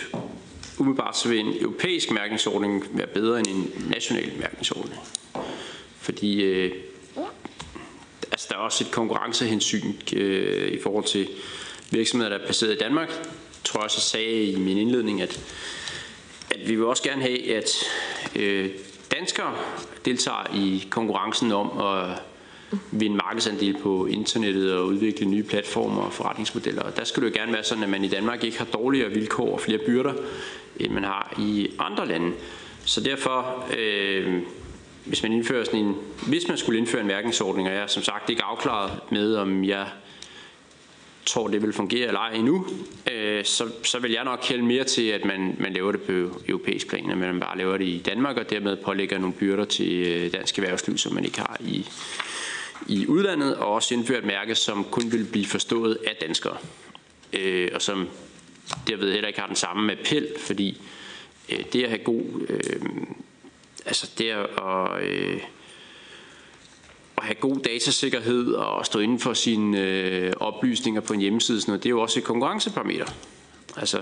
umiddelbart 0.78 1.18
så 1.18 1.30
vil 1.30 1.40
en 1.40 1.54
europæisk 1.62 2.12
mærkningsordning 2.12 2.84
være 2.92 3.08
bedre 3.08 3.40
end 3.40 3.48
en 3.48 3.88
national 3.90 4.32
mærkningsordning. 4.40 5.00
Fordi 6.00 6.44
øh, 6.44 6.72
altså, 8.32 8.48
der 8.50 8.56
er 8.56 8.60
også 8.60 8.84
et 8.84 8.92
konkurrencehensyn 8.92 9.94
øh, 10.14 10.68
i 10.68 10.82
forhold 10.82 11.06
til 11.06 11.28
virksomheder, 11.92 12.30
der 12.30 12.38
er 12.38 12.46
placeret 12.46 12.74
i 12.74 12.78
Danmark, 12.78 13.10
tror 13.68 13.80
jeg 13.80 13.84
også, 13.84 13.98
jeg 13.98 14.02
sagde 14.02 14.44
i 14.44 14.56
min 14.56 14.78
indledning, 14.78 15.22
at, 15.22 15.40
at 16.52 16.70
vi 16.70 16.76
vil 16.76 16.86
også 16.86 17.04
gerne 17.04 17.22
have, 17.22 17.56
at 17.56 17.70
øh, 18.36 18.70
danskere 19.12 19.56
deltager 20.06 20.56
i 20.56 20.88
konkurrencen 20.90 21.52
om 21.52 21.80
at 21.80 22.22
vinde 22.92 23.16
markedsandel 23.16 23.78
på 23.78 24.06
internettet 24.06 24.74
og 24.74 24.86
udvikle 24.86 25.26
nye 25.26 25.44
platformer 25.44 26.02
og 26.02 26.14
forretningsmodeller. 26.14 26.82
Og 26.82 26.98
der 26.98 27.04
skulle 27.04 27.30
det 27.30 27.36
jo 27.36 27.42
gerne 27.42 27.54
være 27.54 27.64
sådan, 27.64 27.84
at 27.84 27.90
man 27.90 28.04
i 28.04 28.08
Danmark 28.08 28.44
ikke 28.44 28.58
har 28.58 28.66
dårligere 28.66 29.10
vilkår 29.10 29.54
og 29.54 29.62
flere 29.62 29.78
byrder, 29.78 30.14
end 30.80 30.92
man 30.92 31.04
har 31.04 31.34
i 31.40 31.68
andre 31.80 32.08
lande. 32.08 32.32
Så 32.86 33.02
derfor, 33.02 33.66
øh, 33.78 34.42
hvis 35.06 35.24
man 35.24 35.32
indfører 35.32 35.64
sådan 35.64 35.80
en, 35.80 35.96
hvis 36.28 36.48
man 36.48 36.58
skulle 36.58 36.80
indføre 36.80 37.02
en 37.02 37.08
mærkningsordning, 37.08 37.68
og 37.68 37.74
jeg 37.74 37.84
er 37.84 37.88
som 37.88 38.04
sagt 38.04 38.30
ikke 38.30 38.44
afklaret 38.44 38.92
med, 39.12 39.36
om 39.36 39.64
jeg 39.64 39.88
tror, 41.28 41.48
det 41.48 41.62
vil 41.62 41.74
fungere 41.74 42.08
eller 42.08 42.20
ej 42.20 42.32
endnu, 42.34 42.66
øh, 43.12 43.46
så, 43.46 43.70
så 43.84 44.00
vil 44.00 44.12
jeg 44.12 44.24
nok 44.24 44.46
hælde 44.46 44.64
mere 44.64 44.84
til, 44.84 45.08
at 45.08 45.26
man, 45.26 45.56
man 45.60 45.74
laver 45.74 45.92
det 45.92 46.02
på 46.02 46.42
europæisk 46.48 46.88
plan, 46.88 47.12
at 47.12 47.18
man 47.18 47.40
bare 47.40 47.58
laver 47.58 47.78
det 47.78 47.86
i 47.86 48.02
Danmark, 48.06 48.38
og 48.38 48.50
dermed 48.50 48.78
pålægger 48.78 49.18
nogle 49.18 49.36
byrder 49.36 49.66
til 49.66 50.08
øh, 50.08 50.34
dansk 50.34 50.60
erhvervsliv, 50.60 50.98
som 50.98 51.14
man 51.14 51.26
ikke 51.26 51.40
har 51.40 51.58
i, 51.60 51.88
i 52.88 53.08
udlandet, 53.08 53.56
og 53.56 53.74
også 53.74 53.94
indfører 53.94 54.20
et 54.20 54.26
mærke, 54.26 54.56
som 54.56 54.84
kun 54.84 55.12
vil 55.12 55.26
blive 55.32 55.46
forstået 55.46 55.98
af 56.08 56.16
danskere, 56.22 56.58
øh, 57.34 57.70
og 57.74 57.82
som 57.82 58.10
derved 58.88 59.12
heller 59.14 59.28
ikke 59.28 59.40
har 59.40 59.48
den 59.48 59.56
samme 59.56 59.92
appel, 59.92 60.28
fordi 60.40 60.82
øh, 61.50 61.60
det 61.74 61.84
at 61.84 61.90
have 61.90 62.04
god, 62.04 62.24
øh, 62.50 62.82
altså 63.86 64.12
det 64.18 64.30
at 64.30 65.04
øh, 65.04 65.40
at 67.18 67.24
have 67.24 67.36
god 67.36 67.58
datasikkerhed 67.58 68.54
og 68.54 68.86
stå 68.86 69.00
inden 69.00 69.20
for 69.20 69.34
sine 69.34 69.82
øh, 69.82 70.34
oplysninger 70.40 71.02
på 71.02 71.14
en 71.14 71.20
hjemmeside, 71.20 71.62
sådan 71.62 71.72
noget, 71.72 71.84
det 71.84 71.90
er 71.90 71.92
jo 71.92 72.02
også 72.02 72.20
et 72.20 72.26
konkurrenceparameter. 72.26 73.06
Altså, 73.78 74.02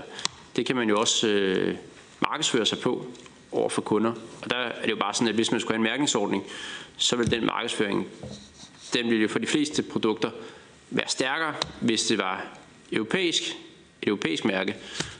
det 0.56 0.66
kan 0.66 0.76
man 0.76 0.88
jo 0.88 1.00
også 1.00 1.28
øh, 1.28 1.76
markedsføre 2.20 2.66
sig 2.66 2.78
på 2.78 3.06
over 3.52 3.68
for 3.68 3.82
kunder. 3.82 4.12
Og 4.42 4.50
der 4.50 4.56
er 4.56 4.82
det 4.82 4.90
jo 4.90 4.96
bare 4.96 5.14
sådan, 5.14 5.28
at 5.28 5.34
hvis 5.34 5.50
man 5.50 5.60
skulle 5.60 5.74
have 5.74 5.84
en 5.86 5.90
mærkningsordning, 5.90 6.44
så 6.96 7.16
vil 7.16 7.30
den 7.30 7.46
markedsføring, 7.46 8.06
den 8.94 9.10
ville 9.10 9.22
jo 9.22 9.28
for 9.28 9.38
de 9.38 9.46
fleste 9.46 9.82
produkter 9.82 10.30
være 10.90 11.08
stærkere, 11.08 11.54
hvis 11.80 12.04
det 12.04 12.18
var 12.18 12.46
europæisk, 12.92 13.42
et 13.42 14.08
europæisk 14.08 14.44
mærke, 14.44 14.76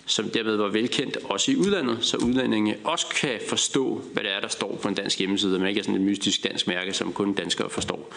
som 0.07 0.31
dermed 0.31 0.57
var 0.57 0.69
velkendt 0.69 1.19
også 1.25 1.53
i 1.53 1.57
udlandet, 1.57 1.99
så 2.01 2.17
udlændinge 2.17 2.77
også 2.85 3.07
kan 3.07 3.41
forstå, 3.49 4.03
hvad 4.13 4.23
det 4.23 4.33
er, 4.33 4.41
der 4.41 4.49
står 4.49 4.79
på 4.83 4.89
en 4.89 4.95
dansk 4.95 5.19
hjemmeside, 5.19 5.55
og 5.55 5.61
man 5.61 5.69
ikke 5.69 5.79
er 5.79 5.83
sådan 5.83 5.95
et 5.95 6.01
mystisk 6.01 6.45
dansk 6.45 6.67
mærke, 6.67 6.93
som 6.93 7.13
kun 7.13 7.33
danskere 7.33 7.71
forstår. 7.71 8.15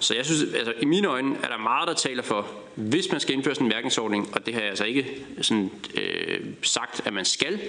Så 0.00 0.14
jeg 0.14 0.26
synes, 0.26 0.42
altså 0.54 0.72
i 0.80 0.84
mine 0.84 1.08
øjne 1.08 1.36
er 1.42 1.48
der 1.48 1.58
meget, 1.58 1.88
der 1.88 1.94
taler 1.94 2.22
for, 2.22 2.46
hvis 2.74 3.10
man 3.10 3.20
skal 3.20 3.34
indføre 3.34 3.54
sådan 3.54 3.66
en 3.66 3.72
mærkningsordning, 3.72 4.28
og 4.34 4.46
det 4.46 4.54
har 4.54 4.60
jeg 4.60 4.70
altså 4.70 4.84
ikke 4.84 5.06
sådan, 5.40 5.70
øh, 5.94 6.40
sagt, 6.62 7.00
at 7.04 7.12
man 7.12 7.24
skal, 7.24 7.60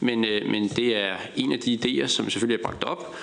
men, 0.00 0.24
øh, 0.24 0.46
men 0.46 0.68
det 0.68 0.96
er 0.96 1.16
en 1.36 1.52
af 1.52 1.58
de 1.58 1.78
idéer, 1.84 2.06
som 2.06 2.30
selvfølgelig 2.30 2.62
er 2.62 2.68
bragt 2.68 2.84
op, 2.84 3.16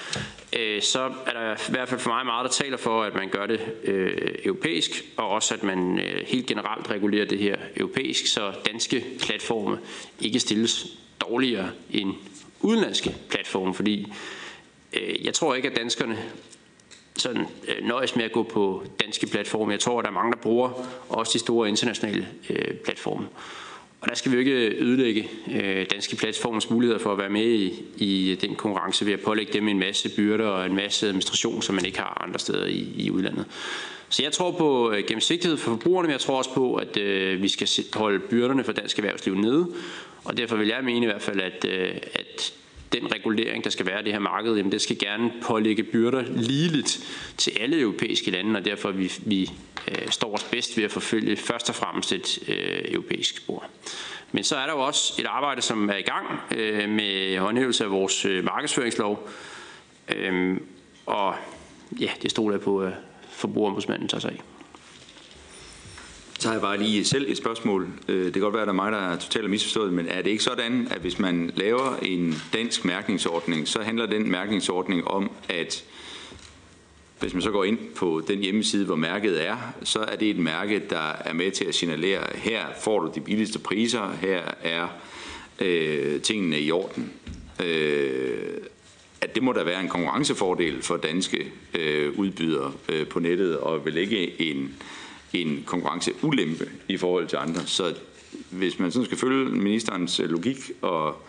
øh, 0.59 0.81
så 0.81 1.11
er 1.25 1.33
der 1.33 1.53
i 1.53 1.71
hvert 1.71 1.89
fald 1.89 1.99
for 1.99 2.09
mig 2.09 2.25
meget, 2.25 2.43
der 2.43 2.51
taler 2.63 2.77
for, 2.77 3.03
at 3.03 3.15
man 3.15 3.29
gør 3.29 3.45
det 3.45 3.59
øh, 3.83 4.11
europæisk, 4.45 5.05
og 5.17 5.29
også 5.29 5.53
at 5.53 5.63
man 5.63 5.99
øh, 5.99 6.25
helt 6.27 6.45
generelt 6.45 6.89
regulerer 6.89 7.25
det 7.25 7.39
her 7.39 7.55
europæisk, 7.77 8.27
så 8.27 8.53
danske 8.65 9.05
platforme 9.19 9.77
ikke 10.21 10.39
stilles 10.39 10.87
dårligere 11.21 11.69
end 11.91 12.13
udenlandske 12.61 13.15
platforme, 13.29 13.73
fordi 13.73 14.11
øh, 14.93 15.25
jeg 15.25 15.33
tror 15.33 15.55
ikke, 15.55 15.69
at 15.69 15.77
danskerne 15.77 16.17
sådan, 17.15 17.45
øh, 17.67 17.87
nøjes 17.87 18.15
med 18.15 18.23
at 18.23 18.31
gå 18.31 18.43
på 18.43 18.83
danske 18.99 19.27
platforme. 19.27 19.71
Jeg 19.71 19.79
tror, 19.79 19.99
at 19.99 20.03
der 20.03 20.09
er 20.09 20.13
mange, 20.13 20.31
der 20.31 20.37
bruger 20.37 20.87
også 21.09 21.33
de 21.33 21.39
store 21.39 21.69
internationale 21.69 22.27
øh, 22.49 22.75
platforme. 22.75 23.27
Og 24.01 24.09
der 24.09 24.15
skal 24.15 24.31
vi 24.31 24.35
jo 24.35 24.39
ikke 24.39 24.83
ødelægge 24.83 25.29
øh, 25.51 25.85
danske 25.91 26.15
platformes 26.15 26.69
muligheder 26.69 26.99
for 26.99 27.11
at 27.11 27.17
være 27.17 27.29
med 27.29 27.45
i, 27.45 27.83
i 27.97 28.35
den 28.41 28.55
konkurrence 28.55 29.05
ved 29.05 29.13
at 29.13 29.19
pålægge 29.19 29.53
dem 29.53 29.67
en 29.67 29.79
masse 29.79 30.09
byrder 30.15 30.47
og 30.47 30.65
en 30.65 30.75
masse 30.75 31.07
administration, 31.07 31.61
som 31.61 31.75
man 31.75 31.85
ikke 31.85 31.99
har 31.99 32.21
andre 32.23 32.39
steder 32.39 32.65
i, 32.65 32.93
i 32.97 33.11
udlandet. 33.11 33.45
Så 34.09 34.23
jeg 34.23 34.31
tror 34.31 34.51
på 34.51 34.91
øh, 34.91 35.03
gennemsigtighed 35.07 35.57
for 35.57 35.71
forbrugerne, 35.71 36.07
men 36.07 36.11
jeg 36.11 36.19
tror 36.19 36.37
også 36.37 36.53
på, 36.53 36.75
at 36.75 36.97
øh, 36.97 37.41
vi 37.41 37.47
skal 37.47 37.67
holde 37.93 38.19
byrderne 38.19 38.63
for 38.63 38.71
dansk 38.71 38.97
erhvervsliv 38.99 39.35
nede. 39.35 39.67
Og 40.23 40.37
derfor 40.37 40.55
vil 40.55 40.67
jeg 40.67 40.83
mene 40.83 41.05
i 41.05 41.09
hvert 41.09 41.21
fald, 41.21 41.41
at, 41.41 41.65
øh, 41.65 41.95
at 42.13 42.53
den 42.93 43.11
regulering, 43.11 43.63
der 43.63 43.69
skal 43.69 43.85
være 43.85 44.01
i 44.01 44.03
det 44.03 44.13
her 44.13 44.19
marked, 44.19 44.55
jamen 44.55 44.71
det 44.71 44.81
skal 44.81 44.97
gerne 44.99 45.31
pålægge 45.41 45.83
byrder 45.83 46.23
ligeligt 46.35 46.99
til 47.37 47.53
alle 47.59 47.79
europæiske 47.79 48.31
lande, 48.31 48.59
og 48.59 48.65
derfor 48.65 48.91
vi, 48.91 49.11
vi 49.25 49.51
øh, 49.87 50.09
står 50.09 50.33
os 50.33 50.43
bedst 50.43 50.77
ved 50.77 50.83
at 50.83 50.91
forfølge 50.91 51.35
først 51.35 51.69
og 51.69 51.75
fremmest 51.75 52.13
et 52.13 52.39
øh, 52.47 52.93
europæisk 52.93 53.37
spor. 53.37 53.65
Men 54.31 54.43
så 54.43 54.55
er 54.55 54.65
der 54.65 54.73
jo 54.73 54.79
også 54.79 55.13
et 55.19 55.25
arbejde, 55.25 55.61
som 55.61 55.89
er 55.89 55.95
i 55.95 56.01
gang 56.01 56.27
øh, 56.57 56.89
med 56.89 57.37
håndhævelse 57.37 57.83
af 57.83 57.91
vores 57.91 58.25
øh, 58.25 58.43
markedsføringslov, 58.43 59.29
Øhm, 60.15 60.65
og 61.05 61.35
ja, 61.99 62.09
det 62.21 62.31
stoler 62.31 62.55
jeg 62.55 62.61
på, 62.61 62.83
øh, 62.83 62.91
forbrugerombudsmanden 63.39 64.07
tager 64.07 64.21
sig 64.21 64.31
af. 64.31 64.41
Så 66.39 66.47
har 66.47 66.55
jeg 66.55 66.61
bare 66.61 66.77
lige 66.77 67.05
selv 67.05 67.31
et 67.31 67.37
spørgsmål. 67.37 67.87
Øh, 68.07 68.25
det 68.25 68.33
kan 68.33 68.41
godt 68.41 68.53
være, 68.53 68.61
at 68.61 68.67
der 68.67 68.73
er 68.73 68.75
mig, 68.75 68.91
der 68.91 68.97
er 68.97 69.17
totalt 69.17 69.49
misforstået, 69.49 69.93
men 69.93 70.07
er 70.07 70.21
det 70.21 70.29
ikke 70.29 70.43
sådan, 70.43 70.87
at 70.91 71.01
hvis 71.01 71.19
man 71.19 71.51
laver 71.55 71.95
en 72.01 72.35
dansk 72.53 72.85
mærkningsordning, 72.85 73.67
så 73.67 73.81
handler 73.81 74.05
den 74.05 74.31
mærkningsordning 74.31 75.07
om, 75.07 75.31
at 75.49 75.83
hvis 77.19 77.33
man 77.33 77.41
så 77.41 77.51
går 77.51 77.63
ind 77.63 77.77
på 77.95 78.21
den 78.27 78.39
hjemmeside, 78.39 78.85
hvor 78.85 78.95
mærket 78.95 79.47
er, 79.47 79.57
så 79.83 79.99
er 79.99 80.15
det 80.15 80.29
et 80.29 80.39
mærke, 80.39 80.81
der 80.89 81.11
er 81.25 81.33
med 81.33 81.51
til 81.51 81.65
at 81.65 81.75
signalere, 81.75 82.23
her 82.35 82.65
får 82.81 82.99
du 82.99 83.11
de 83.15 83.21
billigste 83.21 83.59
priser, 83.59 84.11
her 84.21 84.41
er 84.63 84.87
øh, 85.59 86.21
tingene 86.21 86.59
i 86.59 86.71
orden. 86.71 87.13
Øh, 87.63 88.57
at 89.21 89.35
det 89.35 89.43
må 89.43 89.53
da 89.53 89.63
være 89.63 89.81
en 89.81 89.87
konkurrencefordel 89.87 90.81
for 90.81 90.97
danske 90.97 91.51
øh, 91.79 92.19
udbydere 92.19 92.71
øh, 92.89 93.07
på 93.07 93.19
nettet, 93.19 93.57
og 93.57 93.85
vel 93.85 93.97
ikke 93.97 94.41
en, 94.41 94.75
en 95.33 95.63
konkurrenceulempe 95.65 96.69
i 96.87 96.97
forhold 96.97 97.27
til 97.27 97.37
andre. 97.37 97.61
Så 97.65 97.95
hvis 98.49 98.79
man 98.79 98.91
sådan 98.91 99.05
skal 99.05 99.17
følge 99.17 99.49
ministerens 99.49 100.19
øh, 100.19 100.29
logik 100.29 100.71
og, 100.81 101.23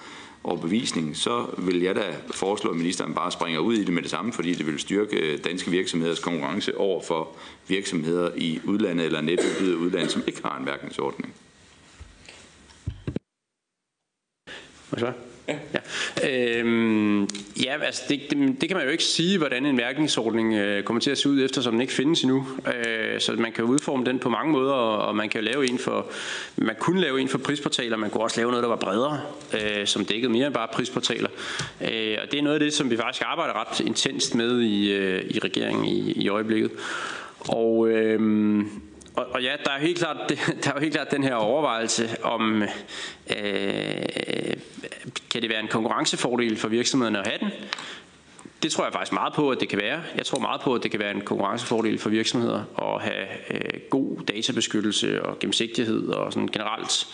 og 0.45 0.61
bevisning, 0.61 1.17
så 1.17 1.47
vil 1.59 1.81
jeg 1.81 1.97
da 1.97 2.17
foreslå, 2.31 2.71
at 2.71 2.77
ministeren 2.77 3.15
bare 3.15 3.33
springer 3.33 3.61
ud 3.61 3.75
i 3.75 3.85
det 3.85 3.95
med 3.95 4.03
det 4.03 4.11
samme, 4.11 4.33
fordi 4.33 4.55
det 4.55 4.67
vil 4.67 4.79
styrke 4.79 5.17
øh, 5.17 5.45
danske 5.45 5.71
virksomheders 5.71 6.19
konkurrence 6.19 6.77
over 6.79 7.03
for 7.03 7.29
virksomheder 7.69 8.31
i 8.37 8.61
udlandet 8.65 9.07
eller 9.07 9.21
netudbyder 9.21 9.77
udlandet, 9.77 10.13
som 10.13 10.23
ikke 10.27 10.43
har 10.43 10.59
en 10.59 10.65
mærkningsordning. 10.65 11.35
Hvad 14.91 15.13
Ja. 15.49 15.59
ja. 15.75 16.61
Øhm, 16.61 17.29
ja, 17.71 17.85
altså 17.85 18.03
det, 18.09 18.21
det, 18.31 18.61
det 18.61 18.69
kan 18.69 18.77
man 18.77 18.87
jo 18.87 18.93
ikke 18.93 19.05
sige, 19.05 19.39
hvordan 19.39 19.67
en 19.67 19.77
mærkningsordning 19.77 20.55
øh, 20.55 20.83
kommer 20.83 21.01
til 21.01 21.11
at 21.11 21.19
se 21.19 21.29
ud, 21.29 21.45
eftersom 21.45 21.73
den 21.73 21.81
ikke 21.81 21.93
findes 21.93 22.23
endnu. 22.23 22.47
Øh, 22.67 23.21
så 23.21 23.33
man 23.33 23.53
kan 23.53 23.65
jo 23.65 23.71
udforme 23.71 24.05
den 24.05 24.19
på 24.19 24.29
mange 24.29 24.53
måder, 24.53 24.73
og, 24.73 25.09
og 25.09 25.17
man 25.17 25.29
kan 25.29 25.41
jo 25.41 25.45
lave 25.45 25.71
en 25.71 25.79
for, 25.79 26.07
man 26.57 26.77
kunne 26.79 27.01
lave 27.01 27.21
en 27.21 27.29
for 27.29 27.39
prisportaler, 27.39 27.97
man 27.97 28.11
kunne 28.11 28.23
også 28.23 28.41
lave 28.41 28.51
noget, 28.51 28.63
der 28.63 28.69
var 28.69 28.77
bredere, 28.77 29.21
øh, 29.55 29.87
som 29.87 30.05
dækkede 30.05 30.33
mere 30.33 30.47
end 30.47 30.55
bare 30.55 30.69
prisportaler. 30.73 31.29
Øh, 31.81 32.17
og 32.23 32.31
det 32.31 32.39
er 32.39 32.43
noget 32.43 32.55
af 32.55 32.61
det, 32.61 32.73
som 32.73 32.91
vi 32.91 32.97
faktisk 32.97 33.23
arbejder 33.27 33.61
ret 33.61 33.81
intenst 33.81 34.35
med 34.35 34.61
i, 34.61 34.93
øh, 34.93 35.25
i 35.31 35.39
regeringen 35.39 35.85
i, 35.85 36.13
i 36.13 36.29
øjeblikket. 36.29 36.71
Og 37.49 37.89
øh, 37.89 38.21
og, 39.17 39.27
og 39.31 39.43
ja, 39.43 39.57
der 39.65 39.71
er, 39.71 39.79
helt 39.79 39.99
klart, 39.99 40.17
der 40.65 40.71
er 40.71 40.75
jo 40.75 40.81
helt 40.81 40.95
klart 40.95 41.11
den 41.11 41.25
her 41.25 41.35
overvejelse 41.35 42.17
om, 42.23 42.63
øh, 42.63 42.69
kan 45.31 45.43
det 45.43 45.51
være 45.51 45.61
en 45.61 45.69
konkurrencefordel 45.69 46.57
for 46.57 46.69
virksomhederne 46.69 47.19
at 47.19 47.27
have 47.27 47.39
den? 47.39 47.51
Det 48.63 48.73
tror 48.73 48.85
jeg 48.85 48.93
faktisk 48.93 49.13
meget 49.13 49.33
på, 49.33 49.51
at 49.51 49.61
det 49.61 49.69
kan 49.69 49.79
være. 49.79 50.03
Jeg 50.17 50.27
tror 50.27 50.39
meget 50.39 50.61
på, 50.61 50.75
at 50.75 50.83
det 50.83 50.91
kan 50.91 51.01
være 51.01 51.11
en 51.11 51.21
konkurrencefordel 51.21 51.99
for 51.99 52.11
virksomheder 52.11 52.65
at 52.83 53.03
have 53.03 53.27
øh, 53.51 53.81
god 53.91 54.17
databeskyttelse 54.29 55.23
og 55.23 55.39
gennemsigtighed 55.39 56.09
og 56.09 56.33
sådan 56.33 56.49
generelt 56.49 57.07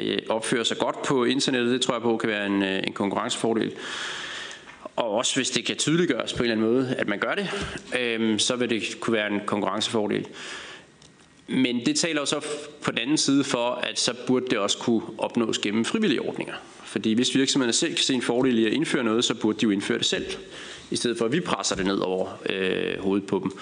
øh, 0.00 0.18
opføre 0.28 0.64
sig 0.64 0.78
godt 0.78 1.02
på 1.02 1.24
internettet. 1.24 1.72
Det 1.72 1.80
tror 1.80 1.94
jeg 1.94 2.02
på 2.02 2.16
kan 2.16 2.28
være 2.28 2.46
en, 2.46 2.62
øh, 2.62 2.82
en 2.86 2.92
konkurrencefordel. 2.92 3.72
Og 4.96 5.10
også 5.10 5.36
hvis 5.36 5.50
det 5.50 5.64
kan 5.64 5.76
tydeliggøres 5.76 6.32
på 6.32 6.42
en 6.42 6.50
eller 6.50 6.56
anden 6.56 6.72
måde, 6.72 6.94
at 6.98 7.08
man 7.08 7.18
gør 7.18 7.34
det, 7.34 7.50
øh, 7.98 8.38
så 8.38 8.56
vil 8.56 8.70
det 8.70 9.00
kunne 9.00 9.14
være 9.14 9.32
en 9.32 9.40
konkurrencefordel. 9.46 10.26
Men 11.46 11.86
det 11.86 11.96
taler 11.96 12.20
jo 12.20 12.26
så 12.26 12.40
på 12.82 12.90
den 12.90 12.98
anden 12.98 13.18
side 13.18 13.44
for, 13.44 13.70
at 13.70 14.00
så 14.00 14.14
burde 14.26 14.46
det 14.50 14.58
også 14.58 14.78
kunne 14.78 15.02
opnås 15.18 15.58
gennem 15.58 15.84
frivillige 15.84 16.22
ordninger. 16.22 16.54
Fordi 16.84 17.12
hvis 17.12 17.34
virksomhederne 17.34 17.72
selv 17.72 17.94
kan 17.94 18.04
se 18.04 18.14
en 18.14 18.22
fordel 18.22 18.58
i 18.58 18.66
at 18.66 18.72
indføre 18.72 19.04
noget, 19.04 19.24
så 19.24 19.34
burde 19.34 19.58
de 19.58 19.62
jo 19.62 19.70
indføre 19.70 19.98
det 19.98 20.06
selv, 20.06 20.26
i 20.90 20.96
stedet 20.96 21.18
for 21.18 21.24
at 21.24 21.32
vi 21.32 21.40
presser 21.40 21.76
det 21.76 21.86
ned 21.86 21.98
over 21.98 22.38
øh, 22.50 23.00
hovedet 23.00 23.26
på 23.26 23.38
dem. 23.38 23.52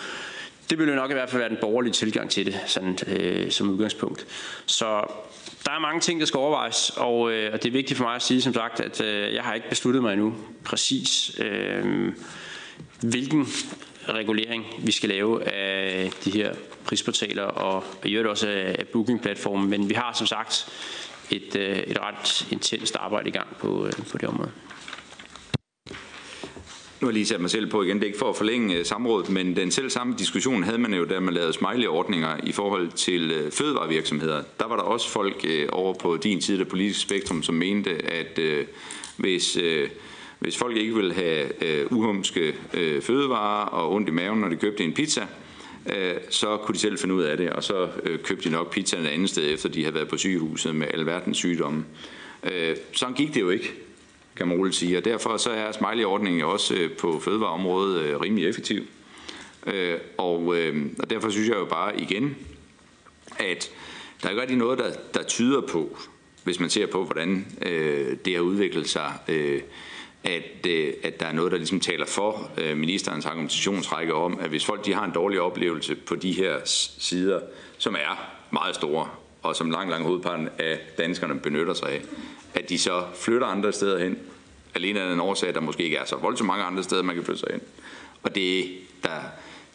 Det 0.71 0.79
ville 0.79 0.93
jo 0.93 1.01
nok 1.01 1.11
i 1.11 1.15
hvert 1.15 1.31
fald 1.31 1.41
være 1.41 1.49
den 1.49 1.59
borgerlige 1.61 1.93
tilgang 1.93 2.31
til 2.31 2.47
det, 2.47 2.61
sådan, 2.67 2.99
øh, 3.07 3.51
som 3.51 3.71
udgangspunkt. 3.71 4.27
Så 4.67 4.85
der 5.65 5.71
er 5.71 5.79
mange 5.79 6.01
ting, 6.01 6.21
der 6.21 6.27
skal 6.27 6.39
overvejes, 6.39 6.91
og, 6.97 7.33
øh, 7.33 7.53
og 7.53 7.63
det 7.63 7.69
er 7.69 7.73
vigtigt 7.73 7.97
for 7.97 8.05
mig 8.05 8.15
at 8.15 8.23
sige, 8.23 8.43
som 8.43 8.55
sagt, 8.55 8.81
at 8.81 9.01
øh, 9.01 9.35
jeg 9.35 9.43
har 9.43 9.55
ikke 9.55 9.69
besluttet 9.69 10.03
mig 10.03 10.13
endnu 10.13 10.35
præcis, 10.65 11.37
øh, 11.39 12.13
hvilken 13.01 13.47
regulering, 14.09 14.67
vi 14.79 14.93
skal 14.93 15.09
lave 15.09 15.49
af 15.49 16.11
de 16.25 16.31
her 16.31 16.55
prisportaler 16.85 17.43
og 17.43 17.85
i 18.05 18.13
øvrigt 18.13 18.29
også 18.29 18.49
af 18.49 18.87
bookingplatformen. 18.93 19.71
Men 19.71 19.89
vi 19.89 19.95
har 19.95 20.13
som 20.13 20.27
sagt 20.27 20.69
et, 21.31 21.57
øh, 21.57 21.77
et 21.77 21.99
ret 22.01 22.53
intenst 22.53 22.97
arbejde 22.97 23.29
i 23.29 23.33
gang 23.33 23.49
på, 23.61 23.87
øh, 23.87 23.93
på 24.11 24.19
det 24.19 24.29
område. 24.29 24.51
Nu 27.01 27.07
har 27.07 27.11
jeg 27.11 27.15
lige 27.15 27.27
sat 27.27 27.41
mig 27.41 27.51
selv 27.51 27.71
på 27.71 27.83
igen. 27.83 27.97
Det 27.97 28.03
er 28.03 28.07
ikke 28.07 28.19
for 28.19 28.31
at 28.31 28.37
forlænge 28.37 28.77
øh, 28.77 28.85
samrådet, 28.85 29.31
men 29.31 29.57
den 29.57 29.71
selv 29.71 29.91
samme 29.91 30.15
diskussion 30.19 30.63
havde 30.63 30.79
man 30.79 30.95
jo, 30.95 31.05
da 31.05 31.21
man 31.21 31.35
lavede 31.35 31.53
smiley-ordninger 31.53 32.37
i 32.45 32.53
forhold 32.53 32.91
til 32.91 33.51
fødevarevirksomheder. 33.53 34.43
Der 34.59 34.67
var 34.67 34.77
der 34.77 34.83
også 34.83 35.09
folk 35.09 35.47
over 35.73 35.95
på 35.95 36.17
din 36.17 36.41
side 36.41 36.61
af 36.61 36.69
politisk 36.69 37.01
spektrum, 37.01 37.43
som 37.43 37.55
mente, 37.55 37.91
at 37.91 38.39
hvis 39.17 39.59
hvis 40.39 40.57
folk 40.57 40.77
ikke 40.77 40.95
vil 40.95 41.13
have 41.13 41.93
uhumske 41.93 42.55
fødevarer 43.01 43.67
og 43.67 43.93
ondt 43.93 44.09
i 44.09 44.13
maven, 44.13 44.41
når 44.41 44.49
de 44.49 44.57
købte 44.57 44.85
en 44.85 44.93
pizza, 44.93 45.27
Øh, 45.87 46.15
så 46.31 46.57
kunne 46.57 46.75
de 46.75 46.79
selv 46.79 46.99
finde 46.99 47.15
ud 47.15 47.23
af 47.23 47.37
det, 47.37 47.51
og 47.51 47.65
så 47.65 47.89
øh, 48.03 48.19
købte 48.19 48.49
de 48.49 48.55
nok 48.55 48.73
pizzaen 48.73 49.07
et 49.07 49.09
andet 49.09 49.31
sted, 49.31 49.55
efter 49.55 49.69
de 49.69 49.83
havde 49.83 49.95
været 49.95 50.09
på 50.09 50.17
sygehuset 50.17 50.75
med 50.75 50.87
alverdens 50.95 51.37
sygdomme. 51.37 51.85
Øh, 52.43 52.77
sådan 52.93 53.15
gik 53.15 53.35
det 53.35 53.41
jo 53.41 53.51
ikke, 53.51 53.73
kan 54.37 54.49
man 54.49 54.57
roligt 54.57 54.77
sige, 54.77 54.99
og 54.99 55.05
derfor 55.05 55.37
så 55.37 55.51
er 55.51 55.73
smiley-ordningen 55.73 56.43
også 56.43 56.75
øh, 56.75 56.93
på 56.93 57.21
fødevareområdet 57.21 58.21
rimelig 58.21 58.49
effektiv. 58.49 58.83
Øh, 59.67 59.99
og, 60.19 60.47
og 60.99 61.11
derfor 61.11 61.31
synes 61.31 61.49
jeg 61.49 61.57
jo 61.57 61.65
bare 61.65 62.01
igen, 62.01 62.37
at 63.39 63.71
der 64.23 64.27
er 64.27 64.31
ikke 64.31 64.41
rigtig 64.41 64.57
noget, 64.57 64.79
der, 64.79 64.93
der 65.15 65.23
tyder 65.23 65.61
på, 65.61 65.99
hvis 66.45 66.61
man 66.61 66.71
ser 66.71 66.87
på, 66.87 67.05
hvordan 67.05 67.47
øh, 67.67 68.17
det 68.25 68.35
har 68.35 68.41
udviklet 68.41 68.89
sig 68.89 69.13
øh, 69.29 69.61
at, 70.25 70.67
øh, 70.67 70.93
at 71.03 71.21
der 71.21 71.27
er 71.27 71.33
noget, 71.33 71.53
der 71.53 71.59
ligesom 71.59 71.81
taler 71.81 72.07
for 72.07 72.51
øh, 72.59 72.77
ministerens 72.77 73.27
argumentationsrække 73.27 74.15
om, 74.15 74.39
at 74.41 74.49
hvis 74.49 74.65
folk 74.65 74.87
de 74.87 74.95
har 74.95 75.05
en 75.05 75.11
dårlig 75.11 75.41
oplevelse 75.41 75.95
på 75.95 76.17
de 76.17 76.33
her 76.33 76.57
sider, 76.65 77.41
som 77.79 77.95
er 77.95 78.31
meget 78.51 78.75
store, 78.75 79.09
og 79.43 79.57
som 79.57 79.71
langt, 79.71 79.91
langt 79.91 80.07
hovedparten 80.07 80.49
af 80.59 80.79
danskerne 80.99 81.41
benytter 81.41 81.75
sig 81.75 81.89
af, 81.89 82.03
at 82.55 82.69
de 82.69 82.79
så 82.79 83.05
flytter 83.15 83.47
andre 83.47 83.73
steder 83.73 84.05
hen, 84.05 84.19
alene 84.75 85.01
af 85.01 85.11
den 85.11 85.21
årsag, 85.21 85.49
at 85.49 85.55
der 85.55 85.61
måske 85.61 85.83
ikke 85.85 85.97
er 85.97 86.05
så 86.05 86.17
voldsomt 86.17 86.47
mange 86.47 86.65
andre 86.65 86.83
steder, 86.83 87.03
man 87.03 87.15
kan 87.15 87.25
flytte 87.25 87.41
sig 87.41 87.49
hen. 87.53 87.61
Og 88.23 88.35
det, 88.35 88.71
der 89.03 89.21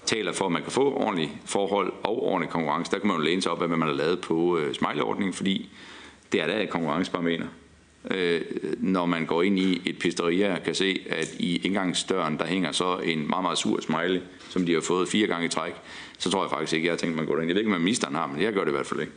taler 0.06 0.32
for, 0.32 0.46
at 0.46 0.52
man 0.52 0.62
kan 0.62 0.72
få 0.72 0.94
ordentlige 0.94 1.32
forhold 1.46 1.94
og 2.04 2.24
ordentlig 2.24 2.50
konkurrence, 2.50 2.92
der 2.92 3.00
kan 3.00 3.08
man 3.08 3.18
jo 3.18 3.24
læne 3.24 3.42
sig 3.42 3.52
op 3.52 3.62
af, 3.62 3.68
hvad 3.68 3.78
man 3.78 3.88
har 3.88 3.96
lavet 3.96 4.22
på 4.22 4.58
øh, 4.58 4.76
fordi 5.34 5.70
Det 6.32 6.42
er 6.42 6.48
da 6.48 6.64
et 6.64 6.70
konkurrenceparameter. 6.70 7.48
Øh, 8.12 8.42
når 8.78 9.06
man 9.06 9.26
går 9.26 9.44
ind 9.44 9.60
i 9.60 9.82
et 9.86 10.00
pizzeria 10.00 10.60
kan 10.66 10.76
se, 10.76 11.00
at 11.10 11.36
i 11.40 11.56
indgangsdøren, 11.56 12.38
der 12.38 12.46
hænger 12.46 12.72
så 12.72 12.98
en 12.98 13.30
meget, 13.30 13.44
meget 13.44 13.58
sur 13.58 13.82
smiley, 13.82 14.22
som 14.50 14.66
de 14.66 14.74
har 14.74 14.82
fået 14.82 15.10
fire 15.10 15.28
gange 15.28 15.46
i 15.46 15.50
træk, 15.50 15.74
så 16.18 16.32
tror 16.32 16.44
jeg 16.44 16.50
faktisk 16.50 16.74
ikke, 16.74 16.86
jeg 16.86 16.92
har 16.92 16.98
tænkt 16.98 17.16
mig 17.16 17.22
at 17.22 17.28
gå 17.28 17.36
derind. 17.36 17.50
Jeg 17.50 17.56
ved 17.56 17.62
ikke, 17.62 17.72
hvad 17.72 17.80
ministeren 17.80 18.16
har, 18.16 18.28
men 18.28 18.42
jeg 18.42 18.54
gør 18.54 18.62
det 18.62 18.72
i 18.72 18.76
hvert 18.76 18.86
fald 18.86 19.00
ikke. 19.00 19.14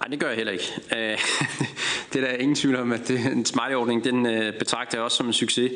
Nej, 0.00 0.08
det 0.10 0.20
gør 0.20 0.28
jeg 0.28 0.36
heller 0.36 0.52
ikke. 0.52 0.72
Øh, 0.92 1.18
det 2.12 2.24
er 2.24 2.26
der 2.26 2.36
ingen 2.36 2.54
tvivl 2.54 2.76
om, 2.76 2.92
at 2.92 3.10
en 3.10 3.44
smiley-ordning, 3.44 4.04
den 4.04 4.26
øh, 4.26 4.58
betragter 4.58 4.98
jeg 4.98 5.04
også 5.04 5.16
som 5.16 5.26
en 5.26 5.32
succes. 5.32 5.72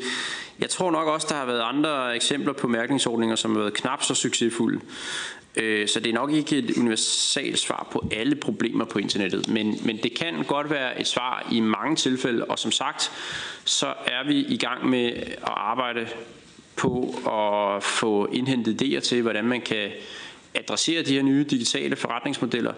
Jeg 0.59 0.69
tror 0.69 0.91
nok 0.91 1.07
også, 1.07 1.27
der 1.29 1.35
har 1.35 1.45
været 1.45 1.61
andre 1.61 2.15
eksempler 2.15 2.53
på 2.53 2.67
mærkningsordninger, 2.67 3.35
som 3.35 3.51
har 3.51 3.59
været 3.59 3.73
knap 3.73 4.03
så 4.03 4.15
succesfulde. 4.15 4.79
Øh, 5.55 5.87
så 5.87 5.99
det 5.99 6.09
er 6.09 6.13
nok 6.13 6.31
ikke 6.31 6.57
et 6.57 6.77
universalt 6.77 7.59
svar 7.59 7.87
på 7.91 8.09
alle 8.11 8.35
problemer 8.35 8.85
på 8.85 8.99
internettet, 8.99 9.47
men, 9.47 9.79
men 9.85 9.97
det 10.03 10.13
kan 10.13 10.43
godt 10.47 10.69
være 10.69 11.01
et 11.01 11.07
svar 11.07 11.47
i 11.51 11.59
mange 11.59 11.95
tilfælde, 11.95 12.45
og 12.45 12.59
som 12.59 12.71
sagt, 12.71 13.11
så 13.65 13.87
er 13.87 14.27
vi 14.27 14.45
i 14.45 14.57
gang 14.57 14.89
med 14.89 15.07
at 15.17 15.37
arbejde 15.43 16.07
på 16.75 17.15
at 17.27 17.83
få 17.83 18.25
indhentet 18.25 18.81
idéer 18.81 18.99
til, 18.99 19.21
hvordan 19.21 19.45
man 19.45 19.61
kan 19.61 19.91
adressere 20.55 21.03
de 21.03 21.13
her 21.13 21.21
nye 21.21 21.43
digitale 21.43 21.95
forretningsmodeller, 21.95 22.73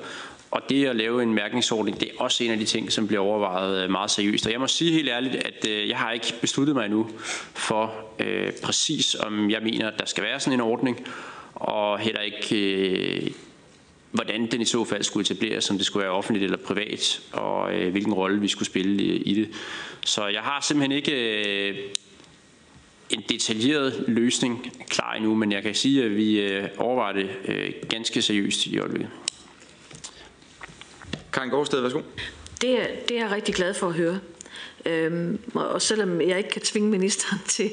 og 0.52 0.62
det 0.70 0.86
at 0.86 0.96
lave 0.96 1.24
en 1.24 1.34
mærkningsordning, 1.34 2.00
det 2.00 2.08
er 2.08 2.24
også 2.24 2.44
en 2.44 2.52
af 2.52 2.58
de 2.58 2.66
ting, 2.66 2.92
som 2.92 3.08
bliver 3.08 3.22
overvejet 3.22 3.84
øh, 3.84 3.90
meget 3.90 4.12
seriøst. 4.12 4.46
Og 4.46 4.52
jeg 4.52 4.60
må 4.60 4.68
sige 4.68 4.92
helt 4.92 5.10
ærligt, 5.10 5.36
at 5.36 5.68
øh, 5.68 5.90
jeg 5.90 5.98
har 5.98 6.12
ikke 6.12 6.34
besluttet 6.42 6.76
mig 6.76 6.86
endnu 6.86 7.10
for 7.54 7.94
øh, 8.20 8.52
præcis, 8.64 9.16
om 9.16 9.50
jeg 9.50 9.62
mener, 9.64 9.88
at 9.88 10.00
der 10.00 10.06
skal 10.06 10.24
være 10.24 10.40
sådan 10.40 10.54
en 10.54 10.62
ordning, 10.62 11.08
og 11.62 12.00
heller 12.00 12.22
ikke, 12.22 12.56
øh, 12.56 13.32
hvordan 14.12 14.52
den 14.52 14.62
i 14.62 14.66
så 14.66 14.86
fald 14.86 15.04
skulle 15.04 15.22
etableres, 15.22 15.70
om 15.70 15.78
det 15.78 15.86
skulle 15.86 16.04
være 16.04 16.14
offentligt 16.14 16.44
eller 16.44 16.58
privat, 16.58 17.22
og 17.32 17.74
øh, 17.74 17.92
hvilken 17.92 18.14
rolle 18.14 18.42
vi 18.42 18.48
skulle 18.48 18.66
spille 18.66 19.04
i, 19.04 19.22
i 19.22 19.34
det. 19.34 19.50
Så 20.06 20.28
jeg 20.28 20.42
har 20.42 20.62
simpelthen 20.62 20.92
ikke 20.92 21.70
øh, 21.70 21.76
en 23.10 23.24
detaljeret 23.30 24.06
løsning 24.08 24.74
klar 24.90 25.14
endnu, 25.14 25.36
men 25.36 25.52
jeg 25.52 25.64
kan 25.64 25.76
sige, 25.76 26.04
at 26.04 26.16
vi 26.16 26.40
øh, 26.42 26.68
overvejer 26.78 27.14
det 27.14 27.30
øh, 27.46 27.74
ganske 27.90 28.22
seriøst 28.22 28.66
i 28.66 28.80
øjeblikket. 28.80 29.10
Karin 31.34 31.50
Gårdsted, 31.50 31.82
værsgo. 31.82 32.02
Det 32.62 32.82
er, 32.82 32.88
det 33.10 33.18
er 33.18 33.22
jeg 33.22 33.32
rigtig 33.32 33.56
glad 33.56 33.74
for 33.74 33.88
at 33.88 33.94
høre. 33.94 34.20
Øhm, 34.86 35.40
og 35.54 35.82
selvom 35.82 36.22
jeg 36.22 36.38
ikke 36.38 36.50
kan 36.50 36.62
tvinge 36.62 36.90
ministeren 36.90 37.40
til 37.48 37.72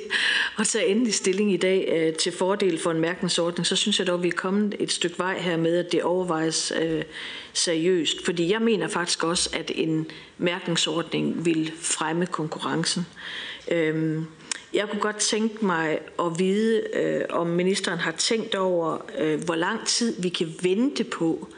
at 0.59 0.67
tage 0.67 0.87
endelig 0.87 1.15
stilling 1.15 1.53
i 1.53 1.57
dag 1.57 1.89
øh, 1.97 2.15
til 2.15 2.33
fordel 2.33 2.79
for 2.79 2.91
en 2.91 3.01
mærkningsordning, 3.01 3.67
så 3.67 3.77
synes 3.77 3.99
jeg 3.99 4.07
dog, 4.07 4.15
at 4.15 4.23
vi 4.23 4.29
er 4.29 4.33
kommet 4.33 4.75
et 4.79 4.93
stykke 4.93 5.19
vej 5.19 5.39
her 5.39 5.57
med, 5.57 5.77
at 5.77 5.93
det 5.93 6.03
overvejes 6.03 6.73
øh, 6.83 7.03
seriøst. 7.53 8.25
Fordi 8.25 8.53
jeg 8.53 8.63
mener 8.63 8.89
faktisk 8.89 9.25
også, 9.25 9.51
at 9.53 9.71
en 9.75 10.07
mærkningsordning 10.39 11.45
vil 11.45 11.73
fremme 11.81 12.27
konkurrencen. 12.27 13.07
Øhm, 13.71 14.27
jeg 14.75 14.89
kunne 14.89 15.01
godt 15.01 15.17
tænke 15.17 15.67
mig 15.67 15.99
at 16.19 16.39
vide, 16.39 16.83
øh, 16.95 17.25
om 17.31 17.47
ministeren 17.47 17.99
har 17.99 18.13
tænkt 18.13 18.55
over, 18.55 18.99
øh, 19.19 19.45
hvor 19.45 19.55
lang 19.55 19.87
tid 19.87 20.23
vi 20.23 20.29
kan 20.29 20.55
vente 20.63 21.05
på, 21.05 21.49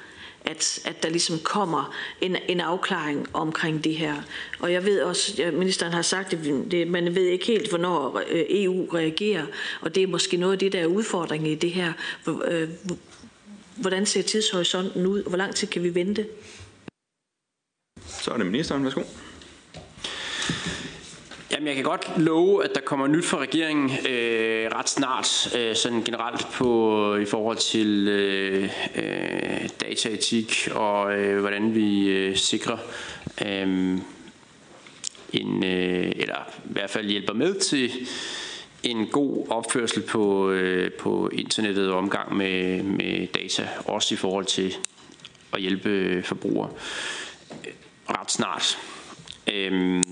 at, 0.45 0.78
at 0.84 1.03
der 1.03 1.09
ligesom 1.09 1.38
kommer 1.38 1.95
en, 2.20 2.36
en 2.49 2.61
afklaring 2.61 3.26
omkring 3.32 3.84
det 3.84 3.97
her. 3.97 4.14
Og 4.59 4.72
jeg 4.72 4.84
ved 4.84 5.03
også, 5.03 5.43
at 5.43 5.55
ministeren 5.55 5.93
har 5.93 6.03
sagt, 6.03 6.32
at 6.32 6.45
det, 6.70 6.88
man 6.88 7.14
ved 7.14 7.22
ikke 7.22 7.47
helt, 7.47 7.68
hvornår 7.68 8.22
øh, 8.28 8.45
EU 8.49 8.86
reagerer, 8.95 9.47
og 9.80 9.95
det 9.95 10.03
er 10.03 10.07
måske 10.07 10.36
noget 10.36 10.53
af 10.53 10.59
det, 10.59 10.72
der 10.72 10.80
er 10.80 10.86
udfordringen 10.86 11.51
i 11.53 11.55
det 11.55 11.70
her. 11.70 11.93
Øh, 12.45 12.68
hvordan 13.76 14.07
ser 14.07 14.22
tidshorisonten 14.22 15.07
ud, 15.07 15.22
hvor 15.22 15.36
lang 15.36 15.55
tid 15.55 15.68
kan 15.68 15.82
vi 15.82 15.95
vente? 15.95 16.26
Så 18.07 18.30
er 18.30 18.36
det 18.36 18.47
ministeren, 18.47 18.84
værsgo. 18.84 19.03
Jamen, 21.53 21.66
jeg 21.66 21.74
kan 21.74 21.84
godt 21.84 22.11
love, 22.16 22.64
at 22.64 22.70
der 22.74 22.80
kommer 22.80 23.07
nyt 23.07 23.24
fra 23.24 23.38
regeringen 23.38 23.90
øh, 24.09 24.70
ret 24.74 24.88
snart, 24.88 25.57
øh, 25.59 25.76
sådan 25.76 26.03
generelt 26.03 26.46
på 26.53 27.16
i 27.16 27.24
forhold 27.24 27.57
til 27.57 28.09
øh, 28.09 28.70
øh, 28.94 29.68
dataetik 29.80 30.68
og 30.74 31.18
øh, 31.18 31.40
hvordan 31.40 31.74
vi 31.74 32.09
øh, 32.09 32.36
sikrer 32.36 32.76
øh, 33.46 33.98
en, 35.32 35.64
øh, 35.64 36.12
eller 36.16 36.36
i 36.64 36.72
hvert 36.72 36.90
fald 36.90 37.09
hjælper 37.09 37.32
med 37.32 37.55
til 37.55 37.92
en 38.82 39.07
god 39.07 39.46
opførsel 39.48 40.03
på, 40.03 40.51
øh, 40.51 40.92
på 40.92 41.28
internettet 41.32 41.90
og 41.90 41.98
omgang 41.98 42.36
med, 42.36 42.82
med 42.82 43.26
data, 43.26 43.68
også 43.84 44.14
i 44.14 44.16
forhold 44.16 44.44
til 44.44 44.76
at 45.53 45.61
hjælpe 45.61 46.22
forbrugere 46.22 46.70
øh, 47.66 47.72
ret 48.09 48.30
snart. 48.30 48.78
Øh, 49.53 50.03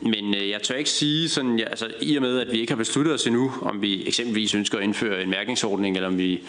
men 0.00 0.34
øh, 0.34 0.50
jeg 0.50 0.62
tør 0.62 0.74
ikke 0.74 0.90
sige, 0.90 1.28
sådan, 1.28 1.58
ja, 1.58 1.64
altså, 1.64 1.90
i 2.00 2.16
og 2.16 2.22
med 2.22 2.40
at 2.40 2.52
vi 2.52 2.60
ikke 2.60 2.72
har 2.72 2.76
besluttet 2.76 3.14
os 3.14 3.26
endnu, 3.26 3.52
om 3.62 3.82
vi 3.82 4.06
eksempelvis 4.06 4.54
ønsker 4.54 4.78
at 4.78 4.84
indføre 4.84 5.22
en 5.22 5.30
mærkningsordning, 5.30 5.96
eller 5.96 6.08
om 6.08 6.18
vi 6.18 6.40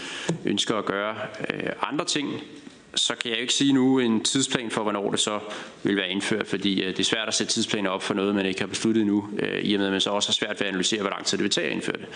ønsker 0.46 0.76
at 0.76 0.86
gøre 0.86 1.16
øh, 1.54 1.70
andre 1.82 2.06
ting, 2.06 2.42
så 2.96 3.16
kan 3.16 3.30
jeg 3.30 3.38
jo 3.38 3.42
ikke 3.42 3.54
sige 3.54 3.74
nu 3.74 4.00
en 4.00 4.24
tidsplan 4.24 4.72
for, 4.72 4.84
hvornår 4.84 5.12
det 5.12 5.20
så 5.20 5.40
vil 5.84 5.96
være 5.96 6.10
indført, 6.10 6.48
fordi 6.48 6.82
øh, 6.82 6.88
det 6.88 7.00
er 7.00 7.04
svært 7.04 7.28
at 7.28 7.34
sætte 7.34 7.54
tidsplaner 7.54 7.90
op 7.90 8.04
for 8.04 8.14
noget, 8.14 8.36
man 8.36 8.46
ikke 8.46 8.60
har 8.60 8.68
besluttet 8.68 9.02
endnu, 9.02 9.30
øh, 9.40 9.60
i 9.64 9.74
og 9.74 9.80
med 9.80 9.88
at 9.88 9.92
man 9.92 10.02
så 10.02 10.10
også 10.10 10.30
har 10.30 10.34
svært 10.34 10.60
ved 10.60 10.68
at 10.68 10.68
analysere, 10.68 11.02
hvor 11.02 11.10
lang 11.10 11.26
tid 11.26 11.38
det 11.38 11.44
vil 11.44 11.52
tage 11.52 11.68
at 11.68 11.74
indføre 11.74 11.98
det. 11.98 12.08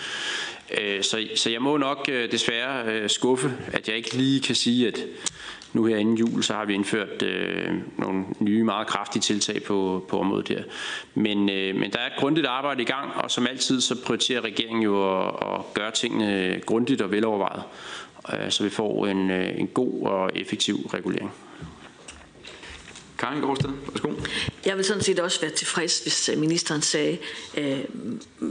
Øh, 0.80 1.02
så, 1.02 1.28
så 1.34 1.50
jeg 1.50 1.62
må 1.62 1.76
nok 1.76 2.08
øh, 2.12 2.32
desværre 2.32 2.92
øh, 2.92 3.10
skuffe, 3.10 3.52
at 3.72 3.88
jeg 3.88 3.96
ikke 3.96 4.16
lige 4.16 4.40
kan 4.40 4.54
sige, 4.54 4.88
at 4.88 5.00
nu 5.74 5.84
her 5.84 5.96
inden 5.96 6.16
jul, 6.16 6.42
så 6.42 6.54
har 6.54 6.64
vi 6.64 6.74
indført 6.74 7.22
øh, 7.22 7.74
nogle 7.98 8.24
nye, 8.40 8.64
meget 8.64 8.86
kraftige 8.86 9.22
tiltag 9.22 9.62
på, 9.62 10.06
på 10.08 10.20
området 10.20 10.48
her. 10.48 10.62
Men, 11.14 11.50
øh, 11.50 11.76
men 11.76 11.90
der 11.92 11.98
er 11.98 12.06
et 12.06 12.16
grundigt 12.18 12.46
arbejde 12.46 12.82
i 12.82 12.84
gang, 12.84 13.10
og 13.14 13.30
som 13.30 13.46
altid, 13.46 13.80
så 13.80 14.04
prioriterer 14.04 14.40
regeringen 14.40 14.82
jo 14.82 15.20
at, 15.20 15.28
at 15.28 15.74
gøre 15.74 15.90
tingene 15.90 16.60
grundigt 16.66 17.02
og 17.02 17.10
velovervejet, 17.10 17.62
øh, 18.32 18.50
så 18.50 18.64
vi 18.64 18.70
får 18.70 19.06
en, 19.06 19.30
øh, 19.30 19.60
en 19.60 19.66
god 19.66 20.02
og 20.02 20.30
effektiv 20.34 20.74
regulering. 20.74 21.32
Karin 23.18 23.40
Gårdsted, 23.40 23.70
værsgo. 23.88 24.12
Jeg 24.66 24.76
vil 24.76 24.84
sådan 24.84 25.02
set 25.02 25.20
også 25.20 25.40
være 25.40 25.50
tilfreds, 25.50 26.00
hvis 26.00 26.28
øh, 26.28 26.38
ministeren 26.38 26.82
sagde 26.82 27.18
øh, 27.56 27.78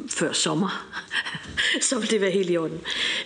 før 0.09 0.31
sommer. 0.31 0.87
så 1.81 1.95
ville 1.95 2.11
det 2.11 2.21
være 2.21 2.31
helt 2.31 2.49
i 2.49 2.57
orden. 2.57 2.81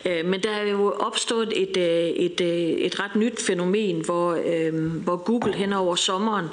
Øh, 0.05 0.25
men 0.25 0.43
der 0.43 0.49
er 0.49 0.63
jo 0.63 0.91
opstået 0.91 1.53
et, 1.55 1.77
øh, 1.77 2.09
et, 2.09 2.41
øh, 2.41 2.47
et 2.57 2.99
ret 2.99 3.15
nyt 3.15 3.41
fænomen, 3.41 4.05
hvor, 4.05 4.39
øh, 4.45 4.91
hvor 4.91 5.15
Google 5.17 5.53
hen 5.53 5.73
over 5.73 5.95
sommeren 5.95 6.47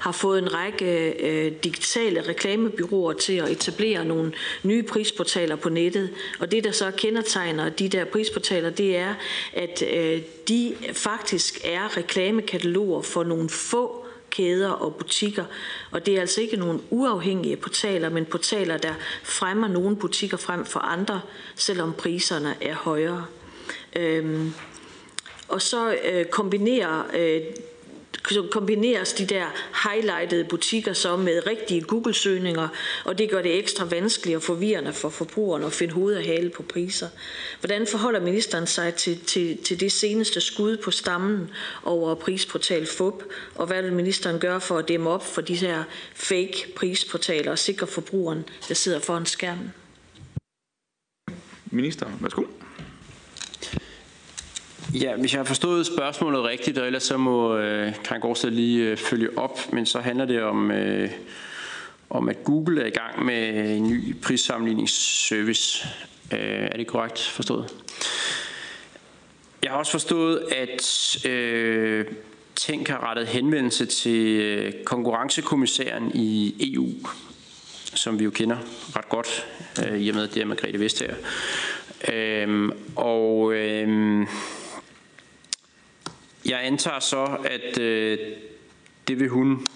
har 0.00 0.12
fået 0.12 0.38
en 0.38 0.54
række 0.54 1.10
øh, 1.10 1.52
digitale 1.64 2.28
reklamebyråer 2.28 3.12
til 3.12 3.32
at 3.32 3.50
etablere 3.50 4.04
nogle 4.04 4.32
nye 4.62 4.82
prisportaler 4.82 5.56
på 5.56 5.68
nettet. 5.68 6.10
Og 6.38 6.50
det, 6.50 6.64
der 6.64 6.72
så 6.72 6.90
kendetegner 6.90 7.68
de 7.68 7.88
der 7.88 8.04
prisportaler, 8.04 8.70
det 8.70 8.96
er, 8.96 9.14
at 9.52 9.82
øh, 9.94 10.22
de 10.48 10.74
faktisk 10.92 11.60
er 11.64 11.96
reklamekataloger 11.96 13.02
for 13.02 13.24
nogle 13.24 13.48
få 13.48 13.99
kæder 14.30 14.70
og 14.70 14.94
butikker. 14.94 15.44
Og 15.90 16.06
det 16.06 16.16
er 16.16 16.20
altså 16.20 16.40
ikke 16.40 16.56
nogle 16.56 16.80
uafhængige 16.90 17.56
portaler, 17.56 18.08
men 18.08 18.24
portaler, 18.24 18.76
der 18.76 18.94
fremmer 19.22 19.68
nogle 19.68 19.96
butikker 19.96 20.36
frem 20.36 20.64
for 20.64 20.80
andre, 20.80 21.20
selvom 21.54 21.92
priserne 21.92 22.54
er 22.60 22.74
højere. 22.74 23.26
Øhm, 23.96 24.52
og 25.48 25.62
så 25.62 25.96
øh, 26.12 26.24
kombinerer 26.24 27.02
øh, 27.14 27.40
kombineres 28.50 29.12
de 29.12 29.26
der 29.26 29.44
highlightede 29.88 30.44
butikker 30.44 30.92
så 30.92 31.16
med 31.16 31.46
rigtige 31.46 31.80
Google-søgninger, 31.80 32.68
og 33.04 33.18
det 33.18 33.30
gør 33.30 33.42
det 33.42 33.58
ekstra 33.58 33.84
vanskeligt 33.84 34.36
og 34.36 34.42
forvirrende 34.42 34.92
for 34.92 35.08
forbrugerne 35.08 35.66
at 35.66 35.72
finde 35.72 35.94
hoved 35.94 36.16
og 36.16 36.24
hale 36.24 36.50
på 36.50 36.62
priser. 36.62 37.08
Hvordan 37.60 37.86
forholder 37.86 38.20
ministeren 38.20 38.66
sig 38.66 38.94
til, 38.94 39.20
til, 39.20 39.58
til 39.58 39.80
det 39.80 39.92
seneste 39.92 40.40
skud 40.40 40.76
på 40.76 40.90
stammen 40.90 41.50
over 41.84 42.14
prisportal 42.14 42.86
FUB, 42.86 43.22
og 43.54 43.66
hvad 43.66 43.82
vil 43.82 43.92
ministeren 43.92 44.38
gøre 44.38 44.60
for 44.60 44.78
at 44.78 44.88
dæmme 44.88 45.10
op 45.10 45.26
for 45.26 45.40
de 45.40 45.54
her 45.54 45.84
fake 46.14 46.72
prisportaler 46.76 47.50
og 47.50 47.58
sikre 47.58 47.86
forbrugeren, 47.86 48.44
der 48.68 48.74
sidder 48.74 48.98
foran 49.00 49.26
skærmen? 49.26 49.72
Minister, 51.70 52.06
værsgo. 52.20 52.42
Ja, 54.94 55.16
hvis 55.16 55.32
jeg 55.32 55.38
har 55.38 55.44
forstået 55.44 55.86
spørgsmålet 55.86 56.44
rigtigt, 56.44 56.78
og 56.78 56.86
ellers 56.86 57.02
så 57.02 57.16
må 57.16 57.56
øh, 57.56 57.94
Karin 58.04 58.20
Gårdsted 58.20 58.50
lige 58.50 58.84
øh, 58.84 58.96
følge 58.96 59.38
op, 59.38 59.72
men 59.72 59.86
så 59.86 60.00
handler 60.00 60.24
det 60.24 60.42
om, 60.42 60.70
øh, 60.70 61.10
om 62.10 62.28
at 62.28 62.44
Google 62.44 62.82
er 62.82 62.86
i 62.86 62.90
gang 62.90 63.24
med 63.24 63.70
en 63.76 63.90
ny 63.90 64.16
prissammenligningsservice. 64.22 65.88
Øh, 66.32 66.38
er 66.40 66.76
det 66.76 66.86
korrekt 66.86 67.20
forstået? 67.20 67.74
Jeg 69.62 69.70
har 69.70 69.78
også 69.78 69.92
forstået, 69.92 70.42
at 70.56 71.26
øh, 71.26 72.04
Tænk 72.56 72.88
har 72.88 73.10
rettet 73.10 73.26
henvendelse 73.26 73.86
til 73.86 74.40
øh, 74.40 74.72
konkurrencekommissæren 74.84 76.10
i 76.14 76.54
EU, 76.74 76.88
som 77.94 78.18
vi 78.18 78.24
jo 78.24 78.30
kender 78.30 78.56
ret 78.96 79.08
godt, 79.08 79.46
øh, 79.86 80.00
i 80.00 80.08
og 80.08 80.14
med 80.14 80.22
at 80.22 80.34
det 80.34 80.42
er 80.42 80.46
Margrethe 80.46 80.80
Vestager. 80.80 81.14
Øh, 82.12 82.68
og... 82.96 83.54
Øh, 83.54 84.26
jeg 86.44 86.66
antager 86.66 87.00
så, 87.00 87.36
at 87.44 87.78
øh, 87.78 88.18
det 89.08 89.20
vil 89.20 89.28
hun 89.28 89.66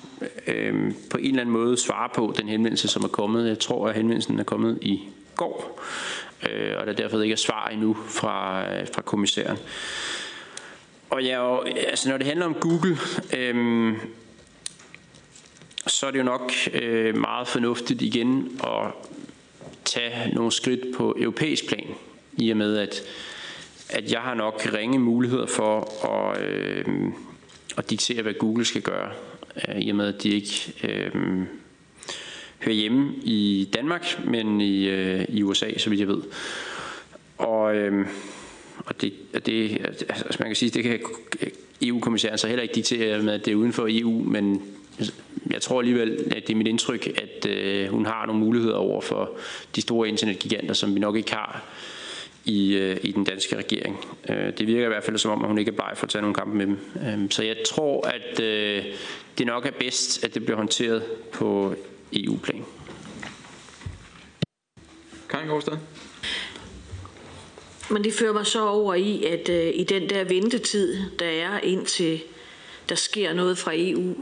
øh, 0.47 0.93
på 1.11 1.19
en 1.19 1.25
eller 1.25 1.41
anden 1.41 1.53
måde 1.53 1.77
svare 1.77 2.09
på, 2.15 2.35
den 2.37 2.49
henvendelse, 2.49 2.89
som 2.89 3.05
er 3.05 3.09
kommet. 3.09 3.49
Jeg 3.49 3.59
tror, 3.59 3.89
at 3.89 3.95
henvendelsen 3.95 4.41
er 4.41 4.45
kommet 4.45 4.79
i 4.83 5.01
går, 5.37 5.81
øh, 6.51 6.79
og 6.79 6.87
der 6.87 6.93
derfor 6.93 7.21
ikke 7.21 7.33
er 7.33 7.37
svar 7.37 7.69
endnu 7.69 7.97
fra, 8.09 8.65
øh, 8.75 8.87
fra 8.95 9.03
kommissæren. 9.03 9.59
Og 11.11 11.27
jeg, 11.27 11.59
altså 11.89 12.09
når 12.09 12.17
det 12.17 12.27
handler 12.27 12.47
om 12.47 12.55
Google, 12.55 12.99
øh, 13.37 13.95
så 15.87 16.07
er 16.07 16.11
det 16.11 16.19
jo 16.19 16.25
nok 16.25 16.53
øh, 16.73 17.17
meget 17.17 17.49
fornuftigt 17.49 18.03
igen 18.03 18.61
at 18.65 18.93
tage 19.85 20.35
nogle 20.35 20.53
skridt 20.53 20.97
på 20.97 21.17
europæisk 21.19 21.69
plan, 21.69 21.95
i 22.33 22.51
og 22.51 22.57
med 22.57 22.77
at, 22.77 23.03
at 23.89 24.13
jeg 24.13 24.21
har 24.21 24.35
nok 24.35 24.63
ringe 24.73 24.99
muligheder 24.99 25.47
for 25.47 26.07
at, 26.07 26.43
øh, 26.43 26.85
at 27.77 27.91
diktere, 27.91 28.23
hvad 28.23 28.35
Google 28.35 28.65
skal 28.65 28.83
gøre, 28.83 29.11
øh, 29.69 29.81
i 29.81 29.91
og 29.91 29.97
med 29.97 30.15
at 30.15 30.23
de 30.23 30.29
ikke 30.29 30.75
øh, 30.85 31.43
hører 32.59 32.75
hjemme 32.75 33.13
i 33.23 33.71
Danmark, 33.75 34.21
men 34.25 34.61
i, 34.61 34.89
øh, 34.89 35.25
i 35.29 35.43
USA, 35.43 35.79
så 35.79 35.91
vidt 35.91 36.01
jeg 36.01 36.09
ved. 36.09 36.23
Og, 37.39 37.77
øh, 37.77 38.07
og 38.87 39.01
det, 39.01 39.13
det, 39.47 39.79
altså, 39.85 40.05
altså 40.09 40.37
man 40.39 40.49
kan 40.49 40.57
sige, 40.57 40.71
det 40.71 40.83
kan 40.83 41.01
EU-kommissæren 41.83 42.39
så 42.39 42.47
heller 42.47 42.63
ikke 42.63 42.75
diktere 42.75 43.23
med, 43.23 43.33
at 43.33 43.45
det 43.45 43.53
er 43.53 43.57
uden 43.57 43.73
for 43.73 43.87
EU, 43.91 44.25
men 44.25 44.63
jeg 45.51 45.63
tror 45.63 45.79
alligevel, 45.81 46.33
at 46.37 46.47
det 46.47 46.51
er 46.51 46.57
mit 46.57 46.67
indtryk, 46.67 47.07
at 47.07 47.47
øh, 47.51 47.89
hun 47.89 48.07
har 48.07 48.27
nogle 48.27 48.41
muligheder 48.41 48.77
over 48.77 49.01
for 49.01 49.31
de 49.77 49.81
store 49.81 50.09
internetgiganter, 50.09 50.75
som 50.75 50.95
vi 50.95 51.01
nok 51.01 51.17
ikke 51.17 51.33
har 51.33 51.65
i, 52.45 52.75
øh, 52.75 52.97
i 53.03 53.13
den 53.13 53.25
danske 53.25 53.57
regering. 53.57 54.07
Øh, 54.29 54.59
det 54.59 54.67
virker 54.67 54.85
i 54.85 54.89
hvert 54.89 55.05
fald 55.05 55.19
som 55.19 55.31
om, 55.31 55.43
at 55.43 55.49
hun 55.49 55.59
ikke 55.59 55.71
er 55.71 55.75
bleg 55.75 55.93
for 55.95 56.07
at 56.07 56.11
tage 56.11 56.23
nogle 56.23 56.35
kampe 56.35 56.57
med 56.57 56.67
dem. 56.67 56.79
Øh, 57.07 57.31
så 57.31 57.43
jeg 57.43 57.57
tror, 57.67 58.07
at 58.07 58.41
øh, 58.41 58.85
det 59.39 59.47
nok 59.47 59.67
er 59.67 59.71
bedst, 59.71 60.25
at 60.25 60.35
det 60.35 60.45
bliver 60.45 60.57
håndteret 60.57 61.03
på 61.33 61.75
EU-plan. 62.13 62.65
Karin 65.29 65.49
Gårdstad? 65.49 65.77
Men 67.91 68.05
det 68.05 68.15
fører 68.15 68.33
mig 68.33 68.47
så 68.47 68.67
over 68.67 68.95
i, 68.95 69.25
at 69.25 69.49
øh, 69.49 69.73
i 69.75 69.85
den 69.85 70.09
der 70.11 70.25
ventetid, 70.25 70.97
der 71.19 71.27
er 71.27 71.61
indtil 71.61 72.23
der 72.89 72.95
sker 72.95 73.33
noget 73.33 73.59
fra 73.59 73.73
EU, 73.75 74.15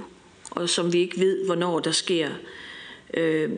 og 0.50 0.68
som 0.68 0.92
vi 0.92 0.98
ikke 0.98 1.20
ved, 1.20 1.46
hvornår 1.46 1.80
der 1.80 1.90
sker, 1.90 2.28
øh, 3.14 3.50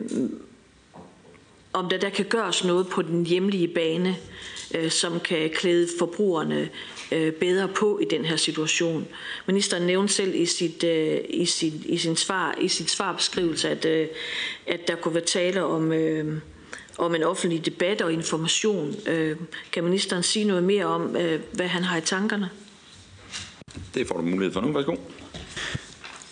om 1.73 1.89
der, 1.89 1.97
der 1.97 2.09
kan 2.09 2.25
gøres 2.25 2.63
noget 2.63 2.87
på 2.87 3.01
den 3.01 3.25
hjemlige 3.25 3.67
bane, 3.67 4.09
øh, 4.09 4.15
som 4.89 5.19
kan 5.19 5.49
klæde 5.49 5.87
forbrugerne 5.99 6.69
øh, 7.11 7.31
bedre 7.33 7.67
på 7.67 7.99
i 7.99 8.05
den 8.05 8.25
her 8.25 8.35
situation. 8.35 9.07
Ministeren 9.47 9.83
nævnte 9.83 10.13
selv 10.13 10.35
i 10.35 10.45
sit, 10.45 10.83
øh, 10.83 11.19
i 11.29 11.45
sit, 11.45 11.73
i 11.85 11.97
sin 11.97 12.15
svar, 12.15 12.55
i 12.61 12.67
sit 12.67 12.89
svarbeskrivelse, 12.89 13.69
at, 13.69 13.85
øh, 13.85 14.07
at 14.67 14.87
der 14.87 14.95
kunne 14.95 15.13
være 15.13 15.23
tale 15.23 15.63
om, 15.63 15.91
øh, 15.91 16.41
om 16.97 17.15
en 17.15 17.23
offentlig 17.23 17.65
debat 17.65 18.01
og 18.01 18.13
information. 18.13 18.95
Øh, 19.07 19.37
kan 19.71 19.83
ministeren 19.83 20.23
sige 20.23 20.45
noget 20.45 20.63
mere 20.63 20.85
om, 20.85 21.15
øh, 21.15 21.39
hvad 21.51 21.67
han 21.67 21.83
har 21.83 21.97
i 21.97 22.01
tankerne? 22.01 22.49
Det 23.93 24.07
får 24.07 24.15
du 24.17 24.21
mulighed 24.21 24.53
for 24.53 24.61
nu. 24.61 24.71
Værsgo. 24.71 24.95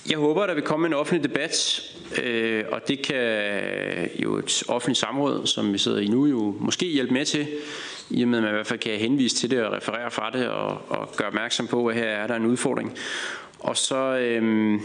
Jeg 0.09 0.17
håber, 0.17 0.47
der 0.47 0.53
vil 0.53 0.63
komme 0.63 0.87
en 0.87 0.93
offentlig 0.93 1.29
debat, 1.29 1.81
øh, 2.23 2.63
og 2.71 2.81
det 2.87 3.01
kan 3.01 4.09
jo 4.15 4.37
et 4.37 4.63
offentligt 4.67 4.99
samråd, 4.99 5.47
som 5.47 5.73
vi 5.73 5.77
sidder 5.77 5.99
i 5.99 6.07
nu, 6.07 6.25
jo 6.25 6.55
måske 6.59 6.85
hjælpe 6.85 7.13
med 7.13 7.25
til, 7.25 7.47
i 8.13 8.23
og 8.23 8.27
med 8.27 8.37
at 8.37 8.43
man 8.43 8.51
i 8.51 8.53
hvert 8.53 8.67
fald 8.67 8.79
kan 8.79 8.99
henvise 8.99 9.35
til 9.35 9.51
det 9.51 9.63
og 9.63 9.73
referere 9.73 10.11
fra 10.11 10.29
det 10.29 10.47
og, 10.47 10.81
og 10.89 11.09
gøre 11.17 11.27
opmærksom 11.27 11.67
på, 11.67 11.87
at 11.87 11.95
her 11.95 12.03
er 12.03 12.27
der 12.27 12.35
en 12.35 12.45
udfordring. 12.45 12.97
Og 13.59 13.77
så 13.77 14.17
øh, 14.17 14.79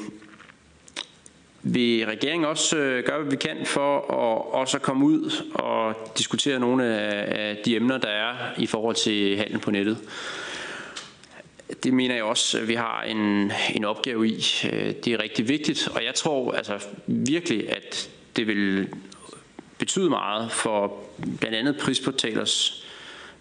vil 1.62 2.06
regeringen 2.06 2.44
også 2.44 2.76
øh, 2.76 3.04
gøre, 3.04 3.18
hvad 3.18 3.30
vi 3.30 3.36
kan 3.36 3.66
for 3.66 3.96
at 3.98 4.60
også 4.60 4.76
at 4.76 4.82
komme 4.82 5.06
ud 5.06 5.44
og 5.54 5.94
diskutere 6.18 6.60
nogle 6.60 6.84
af, 6.84 7.48
af 7.48 7.56
de 7.64 7.76
emner, 7.76 7.98
der 7.98 8.08
er 8.08 8.34
i 8.58 8.66
forhold 8.66 8.96
til 8.96 9.36
handel 9.36 9.58
på 9.58 9.70
nettet. 9.70 9.98
Det 11.82 11.94
mener 11.94 12.14
jeg 12.14 12.24
også, 12.24 12.58
at 12.58 12.68
vi 12.68 12.74
har 12.74 13.02
en, 13.02 13.52
en 13.74 13.84
opgave 13.84 14.28
i. 14.28 14.44
Øh, 14.72 14.94
det 15.04 15.08
er 15.08 15.22
rigtig 15.22 15.48
vigtigt, 15.48 15.88
og 15.94 16.04
jeg 16.04 16.14
tror 16.14 16.52
altså 16.52 16.86
virkelig, 17.06 17.70
at 17.76 18.10
det 18.36 18.46
vil 18.46 18.88
betyde 19.78 20.10
meget 20.10 20.52
for 20.52 20.96
blandt 21.40 21.56
andet 21.56 21.76
prisportalers 21.76 22.84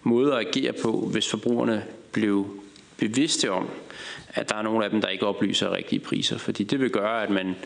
måde 0.02 0.32
at 0.32 0.46
agere 0.46 0.72
på, 0.82 1.08
hvis 1.12 1.30
forbrugerne 1.30 1.84
blev 2.12 2.60
bevidste 2.96 3.50
om, 3.50 3.68
at 4.28 4.48
der 4.48 4.56
er 4.56 4.62
nogle 4.62 4.84
af 4.84 4.90
dem, 4.90 5.00
der 5.00 5.08
ikke 5.08 5.26
oplyser 5.26 5.72
rigtige 5.72 6.00
priser. 6.00 6.38
Fordi 6.38 6.64
det 6.64 6.80
vil 6.80 6.90
gøre, 6.90 7.22
at 7.22 7.30
man 7.30 7.56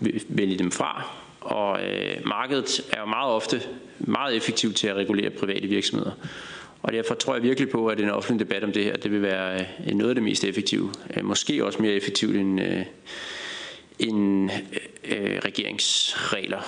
vil 0.00 0.24
vælge 0.28 0.58
dem 0.58 0.70
fra, 0.70 1.04
og 1.40 1.82
øh, 1.84 2.16
markedet 2.26 2.80
er 2.92 3.00
jo 3.00 3.06
meget 3.06 3.32
ofte 3.32 3.62
meget 3.98 4.36
effektivt 4.36 4.76
til 4.76 4.88
at 4.88 4.96
regulere 4.96 5.30
private 5.30 5.68
virksomheder. 5.68 6.12
Og 6.82 6.92
derfor 6.92 7.14
tror 7.14 7.34
jeg 7.34 7.42
virkelig 7.42 7.70
på, 7.70 7.86
at 7.86 8.00
en 8.00 8.10
offentlig 8.10 8.48
debat 8.48 8.64
om 8.64 8.72
det 8.72 8.84
her, 8.84 8.96
det 8.96 9.12
vil 9.12 9.22
være 9.22 9.66
øh, 9.86 9.94
noget 9.94 10.08
af 10.08 10.14
det 10.14 10.24
mest 10.24 10.44
effektive. 10.44 10.92
Øh, 11.16 11.24
måske 11.24 11.64
også 11.64 11.82
mere 11.82 11.92
effektivt 11.92 12.36
end, 12.36 12.60
øh, 12.60 12.82
end 13.98 14.50
øh, 14.52 15.34
øh, 15.34 15.38
regeringsregler, 15.44 16.60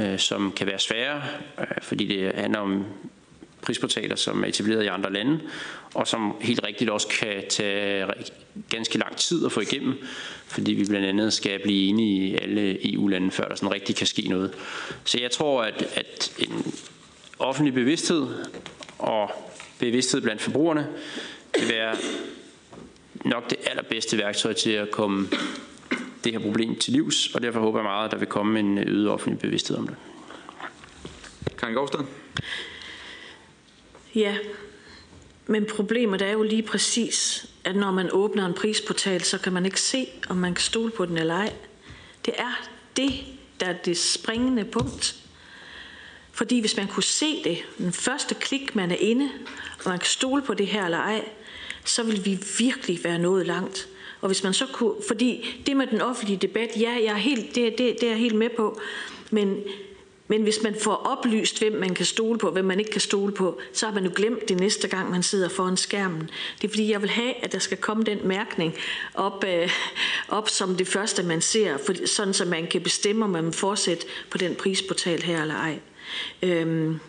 øh, 0.00 0.18
som 0.18 0.52
kan 0.52 0.66
være 0.66 0.78
svære, 0.78 1.22
fordi 1.82 2.06
det 2.06 2.32
handler 2.34 2.58
om 2.58 2.84
prisportaler, 3.62 4.16
som 4.16 4.44
er 4.44 4.48
etableret 4.48 4.84
i 4.84 4.86
andre 4.86 5.12
lande, 5.12 5.40
og 5.94 6.08
som 6.08 6.36
helt 6.40 6.60
rigtigt 6.64 6.90
også 6.90 7.08
kan 7.08 7.44
tage 7.48 8.06
ganske 8.70 8.98
lang 8.98 9.16
tid 9.16 9.46
at 9.46 9.52
få 9.52 9.60
igennem, 9.60 9.98
fordi 10.46 10.72
vi 10.72 10.84
blandt 10.84 11.06
andet 11.06 11.32
skal 11.32 11.62
blive 11.62 11.88
enige 11.88 12.28
i 12.28 12.34
alle 12.34 12.92
EU-lande, 12.94 13.30
før 13.30 13.48
der 13.48 13.54
sådan 13.54 13.72
rigtig 13.72 13.96
kan 13.96 14.06
ske 14.06 14.22
noget. 14.28 14.52
Så 15.04 15.18
jeg 15.20 15.30
tror, 15.30 15.62
at, 15.62 15.82
at 15.94 16.32
en 16.38 16.74
offentlig 17.38 17.74
bevidsthed 17.74 18.26
og 18.98 19.30
bevidsthed 19.78 20.20
blandt 20.20 20.42
forbrugerne 20.42 20.86
vil 21.58 21.68
være 21.68 21.96
nok 23.24 23.50
det 23.50 23.58
allerbedste 23.66 24.18
værktøj 24.18 24.52
til 24.52 24.70
at 24.70 24.90
komme 24.90 25.28
det 26.24 26.32
her 26.32 26.38
problem 26.38 26.76
til 26.76 26.92
livs, 26.92 27.34
og 27.34 27.42
derfor 27.42 27.60
håber 27.60 27.78
jeg 27.78 27.84
meget, 27.84 28.04
at 28.04 28.10
der 28.10 28.18
vil 28.18 28.28
komme 28.28 28.60
en 28.60 28.78
øget 28.78 29.08
offentlig 29.08 29.38
bevidsthed 29.38 29.76
om 29.76 29.86
det. 29.86 29.96
Karin 31.58 31.74
Gårdstad? 31.74 32.00
Ja, 34.14 34.36
men 35.46 35.66
problemet 35.66 36.22
er 36.22 36.30
jo 36.30 36.42
lige 36.42 36.62
præcis, 36.62 37.46
at 37.64 37.76
når 37.76 37.90
man 37.90 38.10
åbner 38.12 38.46
en 38.46 38.54
prisportal, 38.54 39.22
så 39.22 39.38
kan 39.38 39.52
man 39.52 39.64
ikke 39.64 39.80
se, 39.80 40.08
om 40.28 40.36
man 40.36 40.54
kan 40.54 40.62
stole 40.62 40.90
på 40.90 41.06
den 41.06 41.18
eller 41.18 41.34
ej. 41.34 41.52
Det 42.26 42.34
er 42.38 42.68
det, 42.96 43.12
der 43.60 43.66
er 43.66 43.72
det 43.72 43.98
springende 43.98 44.64
punkt. 44.64 45.16
Fordi 46.32 46.60
hvis 46.60 46.76
man 46.76 46.88
kunne 46.88 47.02
se 47.02 47.44
det, 47.44 47.58
den 47.78 47.92
første 47.92 48.34
klik, 48.34 48.76
man 48.76 48.90
er 48.90 48.96
inde, 48.96 49.30
og 49.84 49.90
man 49.90 49.98
kan 49.98 50.06
stole 50.06 50.42
på 50.42 50.54
det 50.54 50.66
her 50.66 50.84
eller 50.84 50.98
ej, 50.98 51.24
så 51.84 52.02
vil 52.02 52.24
vi 52.24 52.38
virkelig 52.58 53.04
være 53.04 53.18
nået 53.18 53.46
langt. 53.46 53.88
Og 54.20 54.26
hvis 54.26 54.42
man 54.42 54.54
så 54.54 54.66
kunne, 54.72 54.94
fordi 55.08 55.62
det 55.66 55.76
med 55.76 55.86
den 55.86 56.00
offentlige 56.00 56.36
debat, 56.36 56.70
ja, 56.76 56.90
jeg 56.90 57.04
er 57.04 57.14
helt, 57.14 57.54
det, 57.54 57.78
det, 57.78 57.96
det 58.00 58.02
er 58.02 58.08
jeg 58.08 58.18
helt 58.18 58.34
med 58.34 58.48
på, 58.56 58.80
men, 59.30 59.62
men 60.32 60.42
hvis 60.42 60.62
man 60.62 60.74
får 60.74 60.94
oplyst, 60.94 61.58
hvem 61.58 61.72
man 61.72 61.94
kan 61.94 62.06
stole 62.06 62.38
på, 62.38 62.50
hvem 62.50 62.64
man 62.64 62.78
ikke 62.78 62.90
kan 62.90 63.00
stole 63.00 63.32
på, 63.32 63.60
så 63.72 63.86
har 63.86 63.94
man 63.94 64.04
jo 64.04 64.10
glemt 64.14 64.48
det 64.48 64.60
næste 64.60 64.88
gang, 64.88 65.10
man 65.10 65.22
sidder 65.22 65.48
foran 65.48 65.76
skærmen. 65.76 66.30
Det 66.60 66.64
er 66.64 66.68
fordi, 66.68 66.90
jeg 66.90 67.02
vil 67.02 67.10
have, 67.10 67.44
at 67.44 67.52
der 67.52 67.58
skal 67.58 67.78
komme 67.78 68.04
den 68.04 68.18
mærkning 68.24 68.74
op, 69.14 69.44
øh, 69.44 69.70
op 70.28 70.48
som 70.48 70.76
det 70.76 70.88
første, 70.88 71.22
man 71.22 71.40
ser, 71.40 71.76
for, 71.76 72.06
sådan 72.06 72.34
så 72.34 72.44
man 72.44 72.66
kan 72.66 72.80
bestemme, 72.80 73.24
om 73.24 73.30
man 73.30 73.44
vil 73.44 73.52
fortsætte 73.52 74.06
på 74.30 74.38
den 74.38 74.54
prisportal 74.54 75.22
her 75.22 75.42
eller 75.42 75.54
ej. 75.54 75.78
Øhm, 76.42 77.00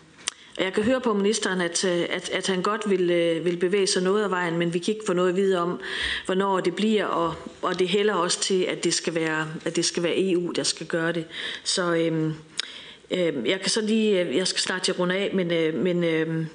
jeg 0.58 0.72
kan 0.72 0.84
høre 0.84 1.00
på 1.00 1.14
ministeren, 1.14 1.60
at, 1.60 1.84
øh, 1.84 2.06
at, 2.10 2.30
at 2.30 2.46
han 2.46 2.62
godt 2.62 2.90
vil, 2.90 3.10
øh, 3.10 3.44
vil 3.44 3.56
bevæge 3.56 3.86
sig 3.86 4.02
noget 4.02 4.24
af 4.24 4.30
vejen, 4.30 4.58
men 4.58 4.74
vi 4.74 4.78
kan 4.78 4.94
ikke 4.94 5.06
få 5.06 5.12
noget 5.12 5.28
at 5.28 5.36
vide 5.36 5.58
om, 5.58 5.80
hvornår 6.26 6.60
det 6.60 6.76
bliver, 6.76 7.04
og, 7.04 7.34
og 7.62 7.78
det 7.78 7.88
hælder 7.88 8.14
også 8.14 8.40
til, 8.40 8.62
at 8.62 8.84
det 8.84 8.94
skal 8.94 9.14
være, 9.14 9.48
at 9.64 9.76
det 9.76 9.84
skal 9.84 10.02
være 10.02 10.30
EU, 10.30 10.52
der 10.52 10.62
skal 10.62 10.86
gøre 10.86 11.12
det. 11.12 11.24
Så 11.62 11.94
øhm, 11.94 12.34
øhm, 13.10 13.46
jeg 13.46 13.60
kan 13.60 13.70
så 13.70 13.80
lige, 13.80 14.20
øh, 14.20 14.36
jeg 14.36 14.46
skal 14.46 14.60
snart 14.60 14.82
til 14.82 14.94
runde 14.94 15.14
af, 15.14 15.30
men, 15.34 15.50
øh, 15.50 15.74
men, 15.74 16.04
øhm, 16.04 16.46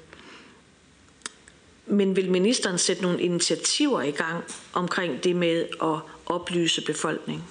men 1.86 2.16
vil 2.16 2.30
ministeren 2.30 2.78
sætte 2.78 3.02
nogle 3.02 3.22
initiativer 3.22 4.02
i 4.02 4.10
gang 4.10 4.44
omkring 4.72 5.24
det 5.24 5.36
med 5.36 5.66
at 5.82 5.98
oplyse 6.26 6.84
befolkningen? 6.86 7.44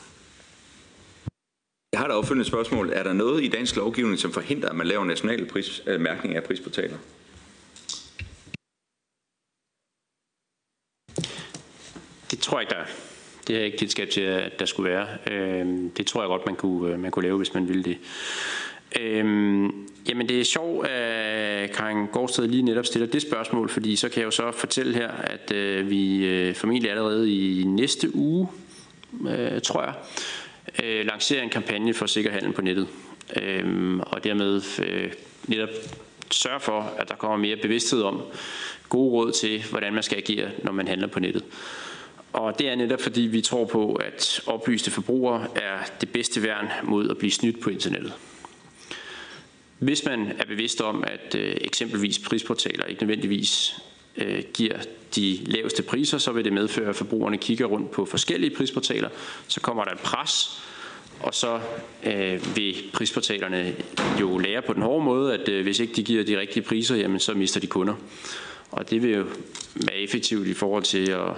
Jeg 1.93 1.99
har 1.99 2.05
et 2.05 2.11
opfølgende 2.11 2.45
spørgsmål. 2.45 2.89
Er 2.93 3.03
der 3.03 3.13
noget 3.13 3.43
i 3.43 3.47
dansk 3.47 3.75
lovgivning, 3.75 4.19
som 4.19 4.31
forhindrer, 4.31 4.69
at 4.69 4.75
man 4.75 4.87
laver 4.87 5.05
nationale 5.05 5.45
pris, 5.45 5.83
øh, 5.87 6.01
mærkning 6.01 6.35
af 6.35 6.43
prisportaler? 6.43 6.97
Det 12.31 12.39
tror 12.39 12.59
jeg 12.59 12.61
ikke, 12.61 12.73
der 12.73 12.79
er. 12.79 12.85
Det 13.47 13.55
har 13.55 13.59
jeg 13.59 13.65
ikke 13.65 13.77
kendskab 13.77 14.09
til, 14.09 14.21
at 14.21 14.59
der 14.59 14.65
skulle 14.65 14.89
være. 14.89 15.07
Øh, 15.31 15.67
det 15.97 16.07
tror 16.07 16.21
jeg 16.21 16.27
godt, 16.27 16.45
man 16.45 16.55
kunne, 16.55 16.93
øh, 16.93 16.99
man 16.99 17.11
kunne 17.11 17.23
lave, 17.23 17.37
hvis 17.37 17.53
man 17.53 17.67
ville 17.67 17.83
det. 17.83 17.97
Øhm, 18.99 19.87
jamen 20.09 20.29
det 20.29 20.39
er 20.39 20.43
sjovt, 20.43 20.87
at 20.87 21.63
øh, 21.63 21.75
Karin 21.75 22.07
Gårdsted 22.11 22.47
lige 22.47 22.63
netop 22.63 22.85
stiller 22.85 23.07
det 23.07 23.21
spørgsmål, 23.21 23.69
fordi 23.69 23.95
så 23.95 24.09
kan 24.09 24.19
jeg 24.19 24.25
jo 24.25 24.31
så 24.31 24.51
fortælle 24.51 24.93
her, 24.93 25.11
at 25.11 25.51
øh, 25.51 25.89
vi 25.89 26.25
øh, 26.25 26.55
formentlig 26.55 26.91
allerede 26.91 27.33
i 27.33 27.63
næste 27.63 28.15
uge, 28.15 28.47
øh, 29.29 29.61
tror 29.61 29.83
jeg, 29.83 29.93
øh, 30.83 31.05
lancerer 31.05 31.43
en 31.43 31.49
kampagne 31.49 31.93
for 31.93 32.05
sikker 32.05 32.31
handel 32.31 32.53
på 32.53 32.61
nettet. 32.61 32.87
Øhm, 33.41 33.99
og 33.99 34.23
dermed 34.23 34.61
øh, 34.79 35.11
netop 35.47 35.69
sørge 36.31 36.59
for, 36.59 36.93
at 36.97 37.09
der 37.09 37.15
kommer 37.15 37.37
mere 37.37 37.55
bevidsthed 37.55 38.01
om 38.01 38.21
gode 38.89 39.11
råd 39.11 39.31
til, 39.31 39.63
hvordan 39.69 39.93
man 39.93 40.03
skal 40.03 40.17
agere, 40.17 40.49
når 40.63 40.71
man 40.71 40.87
handler 40.87 41.07
på 41.07 41.19
nettet. 41.19 41.43
Og 42.33 42.59
det 42.59 42.69
er 42.69 42.75
netop 42.75 43.01
fordi, 43.01 43.21
vi 43.21 43.41
tror 43.41 43.65
på, 43.65 43.93
at 43.93 44.41
oplyste 44.47 44.91
forbrugere 44.91 45.47
er 45.55 45.77
det 46.01 46.09
bedste 46.09 46.43
værn 46.43 46.67
mod 46.83 47.09
at 47.09 47.17
blive 47.17 47.31
snydt 47.31 47.59
på 47.59 47.69
internettet. 47.69 48.13
Hvis 49.79 50.05
man 50.05 50.31
er 50.39 50.45
bevidst 50.45 50.81
om, 50.81 51.03
at 51.07 51.35
øh, 51.35 51.57
eksempelvis 51.61 52.19
prisportaler 52.19 52.85
ikke 52.85 53.03
nødvendigvis 53.03 53.75
øh, 54.17 54.43
giver 54.53 54.77
de 55.15 55.39
laveste 55.45 55.83
priser, 55.83 56.17
så 56.17 56.31
vil 56.31 56.45
det 56.45 56.53
medføre, 56.53 56.89
at 56.89 56.95
forbrugerne 56.95 57.37
kigger 57.37 57.65
rundt 57.65 57.91
på 57.91 58.05
forskellige 58.05 58.55
prisportaler. 58.55 59.09
Så 59.47 59.59
kommer 59.59 59.83
der 59.83 59.91
et 59.91 59.99
pres, 59.99 60.61
og 61.19 61.33
så 61.33 61.59
øh, 62.03 62.55
vil 62.55 62.75
prisportalerne 62.93 63.75
jo 64.19 64.37
lære 64.37 64.61
på 64.61 64.73
den 64.73 64.81
hårde 64.81 65.05
måde, 65.05 65.33
at 65.33 65.49
øh, 65.49 65.63
hvis 65.63 65.79
ikke 65.79 65.93
de 65.93 66.03
giver 66.03 66.23
de 66.23 66.39
rigtige 66.39 66.63
priser, 66.63 66.95
jamen, 66.95 67.19
så 67.19 67.33
mister 67.33 67.59
de 67.59 67.67
kunder. 67.67 67.95
Og 68.71 68.89
det 68.89 69.03
vil 69.03 69.11
jo 69.11 69.25
være 69.75 69.97
effektivt 69.97 70.47
i 70.47 70.53
forhold 70.53 70.83
til 70.83 71.09
at 71.11 71.33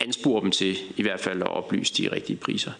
anspore 0.00 0.42
dem 0.42 0.50
til 0.50 0.76
i 0.96 1.02
hvert 1.02 1.20
fald 1.20 1.42
at 1.42 1.48
oplyse 1.48 1.94
de 1.94 2.12
rigtige 2.12 2.36
priser. 2.36 2.72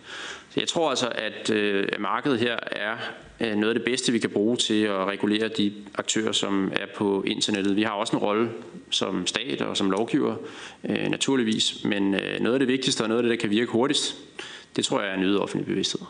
Så 0.56 0.60
jeg 0.60 0.68
tror 0.68 0.90
altså, 0.90 1.12
at 1.14 1.50
øh, 1.50 1.88
markedet 1.98 2.38
her 2.38 2.56
er 2.66 2.96
øh, 3.40 3.54
noget 3.56 3.68
af 3.68 3.74
det 3.74 3.84
bedste, 3.84 4.12
vi 4.12 4.18
kan 4.18 4.30
bruge 4.30 4.56
til 4.56 4.82
at 4.82 5.06
regulere 5.06 5.48
de 5.48 5.72
aktører, 5.94 6.32
som 6.32 6.72
er 6.72 6.86
på 6.96 7.22
internettet. 7.26 7.76
Vi 7.76 7.82
har 7.82 7.90
også 7.90 8.16
en 8.16 8.22
rolle 8.22 8.50
som 8.90 9.26
stat 9.26 9.62
og 9.62 9.76
som 9.76 9.90
lovgiver, 9.90 10.36
øh, 10.88 11.08
naturligvis, 11.08 11.84
men 11.84 12.14
øh, 12.14 12.40
noget 12.40 12.54
af 12.54 12.58
det 12.58 12.68
vigtigste 12.68 13.02
og 13.02 13.08
noget 13.08 13.18
af 13.18 13.22
det, 13.22 13.30
der 13.30 13.36
kan 13.36 13.50
virke 13.50 13.70
hurtigst, 13.70 14.16
det 14.76 14.84
tror 14.84 15.00
jeg 15.00 15.10
er 15.10 15.14
en 15.14 15.22
øget 15.22 15.40
offentlig 15.40 15.66
bevidsthed. 15.66 16.00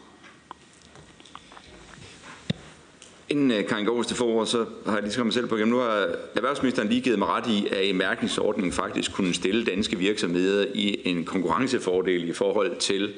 Inden 3.29 3.51
uh, 3.51 3.69
Karin 3.69 3.87
Gårds 3.87 4.07
til 4.07 4.17
forår, 4.17 4.45
så 4.45 4.65
har 4.87 4.93
jeg 4.93 5.03
lige 5.03 5.13
skrevet 5.13 5.27
mig 5.27 5.35
selv 5.35 5.47
på 5.47 5.57
igen. 5.57 5.69
Nu 5.69 5.77
har 5.77 6.09
erhvervsministeren 6.37 6.89
lige 6.89 7.01
givet 7.01 7.19
mig 7.19 7.29
ret 7.29 7.47
i, 7.47 7.67
at 7.73 7.89
en 7.89 7.97
mærkningsordning 7.97 8.75
faktisk 8.75 9.13
kunne 9.13 9.35
stille 9.35 9.65
danske 9.65 9.99
virksomheder 9.99 10.67
i 10.75 11.01
en 11.05 11.25
konkurrencefordel 11.25 12.29
i 12.29 12.33
forhold 12.33 12.77
til 12.77 13.15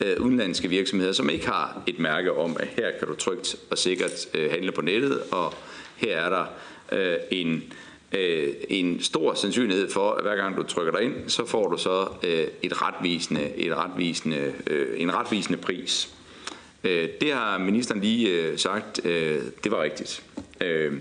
øh, 0.00 0.20
udenlandske 0.20 0.68
virksomheder, 0.68 1.12
som 1.12 1.30
ikke 1.30 1.46
har 1.46 1.82
et 1.86 1.98
mærke 1.98 2.32
om, 2.32 2.56
at 2.60 2.68
her 2.68 2.90
kan 2.98 3.08
du 3.08 3.14
trygt 3.14 3.56
og 3.70 3.78
sikkert 3.78 4.28
øh, 4.34 4.50
handle 4.50 4.72
på 4.72 4.82
nettet, 4.82 5.20
og 5.30 5.54
her 5.96 6.16
er 6.16 6.28
der 6.28 6.44
øh, 6.92 7.16
en, 7.30 7.62
øh, 8.12 8.54
en 8.68 9.02
stor 9.02 9.34
sandsynlighed 9.34 9.90
for, 9.90 10.10
at 10.12 10.22
hver 10.22 10.36
gang 10.36 10.56
du 10.56 10.62
trykker 10.62 10.92
dig 10.92 11.02
ind, 11.02 11.14
så 11.28 11.46
får 11.46 11.68
du 11.68 11.78
så 11.78 12.08
øh, 12.22 12.46
et 12.62 12.82
retvisende, 12.82 13.56
et 13.56 13.76
retvisende, 13.76 14.52
øh, 14.66 15.00
en 15.00 15.14
retvisende 15.14 15.58
pris. 15.58 16.14
Øh, 16.84 17.08
det 17.20 17.32
har 17.32 17.58
ministeren 17.58 18.00
lige 18.00 18.28
øh, 18.28 18.58
sagt, 18.58 19.06
øh, 19.06 19.40
det 19.64 19.72
var 19.72 19.82
rigtigt. 19.82 20.22
Øh, 20.60 20.92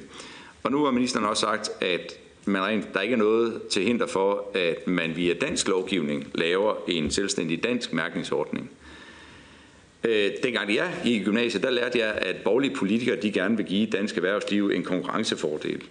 og 0.64 0.72
nu 0.72 0.84
har 0.84 0.92
ministeren 0.92 1.26
også 1.26 1.42
sagt, 1.42 1.70
at 1.82 2.14
man 2.46 2.62
rent, 2.62 2.94
der 2.94 3.02
ikke 3.02 3.14
er 3.14 3.18
noget 3.18 3.62
til 3.72 3.84
hinder 3.84 4.08
for, 4.08 4.46
at 4.54 4.88
man 4.88 5.16
via 5.16 5.34
dansk 5.34 5.68
lovgivning 5.68 6.28
laver 6.36 6.76
en 6.88 7.12
selvstændig 7.12 7.64
dansk 7.64 7.94
mærkningsordning. 7.94 8.72
Øh, 10.04 10.32
dengang 10.44 10.76
jeg 10.76 10.94
gik 11.04 11.22
i 11.22 11.24
gymnasiet, 11.24 11.64
der 11.64 11.70
lærte 11.70 12.00
jeg, 12.00 12.14
at 12.14 12.36
borgerlige 12.44 12.76
politikere 12.76 13.16
de 13.16 13.32
gerne 13.32 13.58
vil 13.58 13.66
give 13.66 13.88
dansk 13.88 14.18
erhvervsliv 14.18 14.70
en 14.70 14.84
konkurrencefordel. 14.84 15.84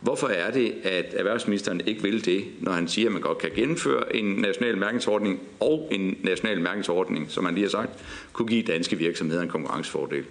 Hvorfor 0.00 0.28
er 0.28 0.50
det, 0.50 0.74
at 0.82 1.14
erhvervsministeren 1.16 1.80
ikke 1.86 2.02
vil 2.02 2.24
det, 2.24 2.44
når 2.60 2.72
han 2.72 2.88
siger, 2.88 3.08
at 3.08 3.12
man 3.12 3.22
godt 3.22 3.38
kan 3.38 3.50
gennemføre 3.54 4.16
en 4.16 4.24
national 4.24 4.78
mærkningsordning 4.78 5.40
og 5.60 5.88
en 5.90 6.18
national 6.22 6.60
mærkningsordning, 6.60 7.30
som 7.30 7.44
han 7.44 7.54
lige 7.54 7.64
har 7.64 7.70
sagt, 7.70 7.90
kunne 8.32 8.48
give 8.48 8.62
danske 8.62 8.96
virksomheder 8.96 9.42
en 9.42 9.48
konkurrencefordel? 9.48 10.24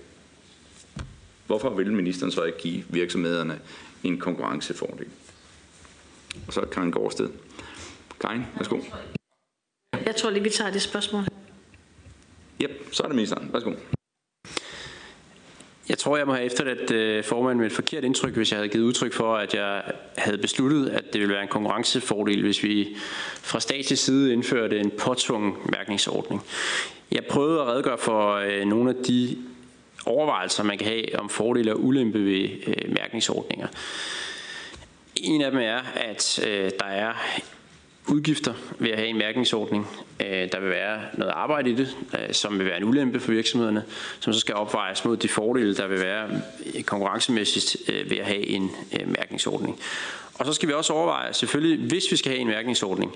Hvorfor 1.47 1.69
vil 1.69 1.93
ministeren 1.93 2.31
så 2.31 2.43
ikke 2.43 2.57
give 2.57 2.83
virksomhederne 2.89 3.59
en 4.03 4.17
konkurrencefordel? 4.17 5.07
Og 6.47 6.53
så 6.53 6.61
Karen 6.61 6.91
Gårdsted. 6.91 7.29
Karin, 8.21 8.41
værsgo. 8.57 8.79
Jeg 10.05 10.15
tror 10.15 10.29
lige, 10.29 10.43
vi 10.43 10.49
tager 10.49 10.71
det 10.71 10.81
spørgsmål. 10.81 11.23
Yep, 12.61 12.87
så 12.91 13.03
er 13.03 13.07
det 13.07 13.15
ministeren. 13.15 13.49
Værsgo. 13.53 13.71
Jeg 15.89 15.97
tror, 15.97 16.17
jeg 16.17 16.27
må 16.27 16.33
have 16.33 16.45
efterladt 16.45 16.91
øh, 16.91 17.23
formanden 17.23 17.57
med 17.57 17.65
et 17.65 17.71
forkert 17.71 18.03
indtryk, 18.03 18.33
hvis 18.33 18.51
jeg 18.51 18.57
havde 18.57 18.69
givet 18.69 18.83
udtryk 18.83 19.13
for, 19.13 19.35
at 19.35 19.53
jeg 19.53 19.83
havde 20.17 20.37
besluttet, 20.37 20.89
at 20.89 21.13
det 21.13 21.21
ville 21.21 21.33
være 21.33 21.43
en 21.43 21.49
konkurrencefordel, 21.49 22.41
hvis 22.41 22.63
vi 22.63 22.87
fra 23.41 23.59
statslig 23.59 23.97
side 23.97 24.33
indførte 24.33 24.79
en 24.79 24.91
påtvungen 24.99 25.53
mærkningsordning. 25.65 26.41
Jeg 27.11 27.25
prøvede 27.25 27.61
at 27.61 27.67
redegøre 27.67 27.97
for 27.97 28.33
øh, 28.33 28.65
nogle 28.65 28.89
af 28.89 28.95
de 29.07 29.37
overvejelser, 30.05 30.63
man 30.63 30.77
kan 30.77 30.87
have 30.87 31.19
om 31.19 31.29
fordele 31.29 31.73
og 31.73 31.83
ulempe 31.83 32.25
ved 32.25 32.49
øh, 32.67 32.93
mærkningsordninger. 32.93 33.67
En 35.15 35.41
af 35.41 35.51
dem 35.51 35.59
er, 35.59 35.79
at 35.95 36.39
øh, 36.47 36.71
der 36.79 36.85
er 36.85 37.13
udgifter 38.09 38.53
ved 38.79 38.89
at 38.89 38.97
have 38.97 39.07
en 39.07 39.17
mærkningsordning. 39.17 39.87
Øh, 40.19 40.51
der 40.51 40.59
vil 40.59 40.69
være 40.69 41.01
noget 41.13 41.31
arbejde 41.31 41.69
i 41.69 41.73
det, 41.73 41.97
øh, 42.13 42.33
som 42.33 42.59
vil 42.59 42.65
være 42.65 42.77
en 42.77 42.83
ulempe 42.83 43.19
for 43.19 43.31
virksomhederne, 43.31 43.83
som 44.19 44.33
så 44.33 44.39
skal 44.39 44.55
opvejes 44.55 45.05
mod 45.05 45.17
de 45.17 45.27
fordele, 45.29 45.75
der 45.75 45.87
vil 45.87 45.99
være 45.99 46.41
øh, 46.75 46.83
konkurrencemæssigt 46.83 47.77
ved 47.87 48.17
at 48.17 48.25
have 48.25 48.47
en 48.47 48.71
mærkningsordning. 49.05 49.79
Og 50.33 50.45
så 50.45 50.53
skal 50.53 50.69
vi 50.69 50.73
også 50.73 50.93
overveje, 50.93 51.33
selvfølgelig, 51.33 51.87
hvis 51.87 52.03
vi 52.11 52.15
skal 52.15 52.31
have 52.31 52.41
en 52.41 52.47
mærkningsordning, 52.47 53.15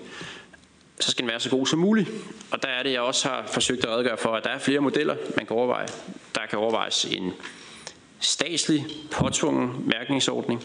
så 1.00 1.12
skal 1.12 1.24
den 1.24 1.32
være 1.32 1.40
så 1.40 1.50
god 1.50 1.68
som 1.68 1.80
muligt. 1.80 2.10
Og 2.52 2.64
der 2.64 2.70
er 2.70 2.84
det, 2.84 2.92
jeg 2.92 3.02
også 3.02 3.28
har 3.28 3.44
forsøgt 3.48 3.86
at 3.86 3.92
redegøre 3.92 4.18
for, 4.18 4.30
at 4.30 4.44
der 4.44 4.50
er 4.50 4.60
flere 4.60 4.80
modeller, 4.80 5.16
man 5.38 5.46
kan 5.46 5.56
overveje. 5.56 5.88
Der 6.36 6.42
kan 6.50 6.60
overvejes 6.60 7.06
en 7.06 7.34
statslig 8.20 8.86
påtvungen 9.12 9.84
mærkningsordning. 9.86 10.64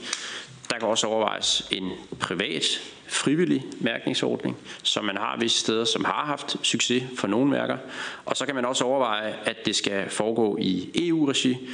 Der 0.70 0.78
kan 0.78 0.88
også 0.88 1.06
overvejes 1.06 1.68
en 1.70 1.90
privat 2.20 2.64
frivillig 3.08 3.64
mærkningsordning, 3.80 4.56
som 4.82 5.04
man 5.04 5.16
har 5.16 5.36
visse 5.40 5.60
steder, 5.60 5.84
som 5.84 6.04
har 6.04 6.24
haft 6.26 6.56
succes 6.62 7.02
for 7.16 7.28
nogle 7.28 7.50
mærker. 7.50 7.76
Og 8.24 8.36
så 8.36 8.46
kan 8.46 8.54
man 8.54 8.64
også 8.64 8.84
overveje, 8.84 9.34
at 9.44 9.66
det 9.66 9.76
skal 9.76 10.10
foregå 10.10 10.56
i 10.60 10.90
EU-regi. 11.08 11.68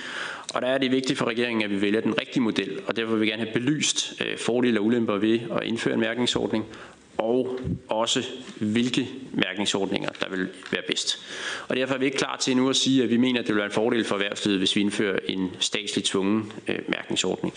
Og 0.54 0.62
der 0.62 0.68
er 0.68 0.78
det 0.78 0.90
vigtigt 0.90 1.18
for 1.18 1.26
regeringen, 1.26 1.64
at 1.64 1.70
vi 1.70 1.80
vælger 1.80 2.00
den 2.00 2.20
rigtige 2.20 2.42
model, 2.42 2.80
og 2.86 2.96
derfor 2.96 3.12
vil 3.12 3.20
vi 3.20 3.26
gerne 3.26 3.42
have 3.42 3.52
belyst 3.52 4.14
øh, 4.20 4.38
fordele 4.38 4.80
og 4.80 4.84
ulemper 4.84 5.16
ved 5.16 5.40
at 5.56 5.62
indføre 5.62 5.94
en 5.94 6.00
mærkningsordning, 6.00 6.64
og 7.18 7.60
også 7.88 8.22
hvilke 8.56 9.08
mærkningsordninger, 9.32 10.10
der 10.20 10.28
vil 10.28 10.48
være 10.70 10.82
bedst. 10.86 11.18
Og 11.68 11.76
derfor 11.76 11.94
er 11.94 11.98
vi 11.98 12.04
ikke 12.04 12.16
klar 12.16 12.36
til 12.36 12.56
nu 12.56 12.70
at 12.70 12.76
sige, 12.76 13.02
at 13.02 13.10
vi 13.10 13.16
mener, 13.16 13.40
at 13.40 13.46
det 13.46 13.54
vil 13.54 13.58
være 13.58 13.66
en 13.66 13.72
fordel 13.72 14.04
for 14.04 14.14
erhvervslivet, 14.14 14.58
hvis 14.58 14.76
vi 14.76 14.80
indfører 14.80 15.18
en 15.28 15.50
statslig 15.60 16.04
tvungen 16.04 16.52
øh, 16.68 16.78
mærkningsordning. 16.88 17.54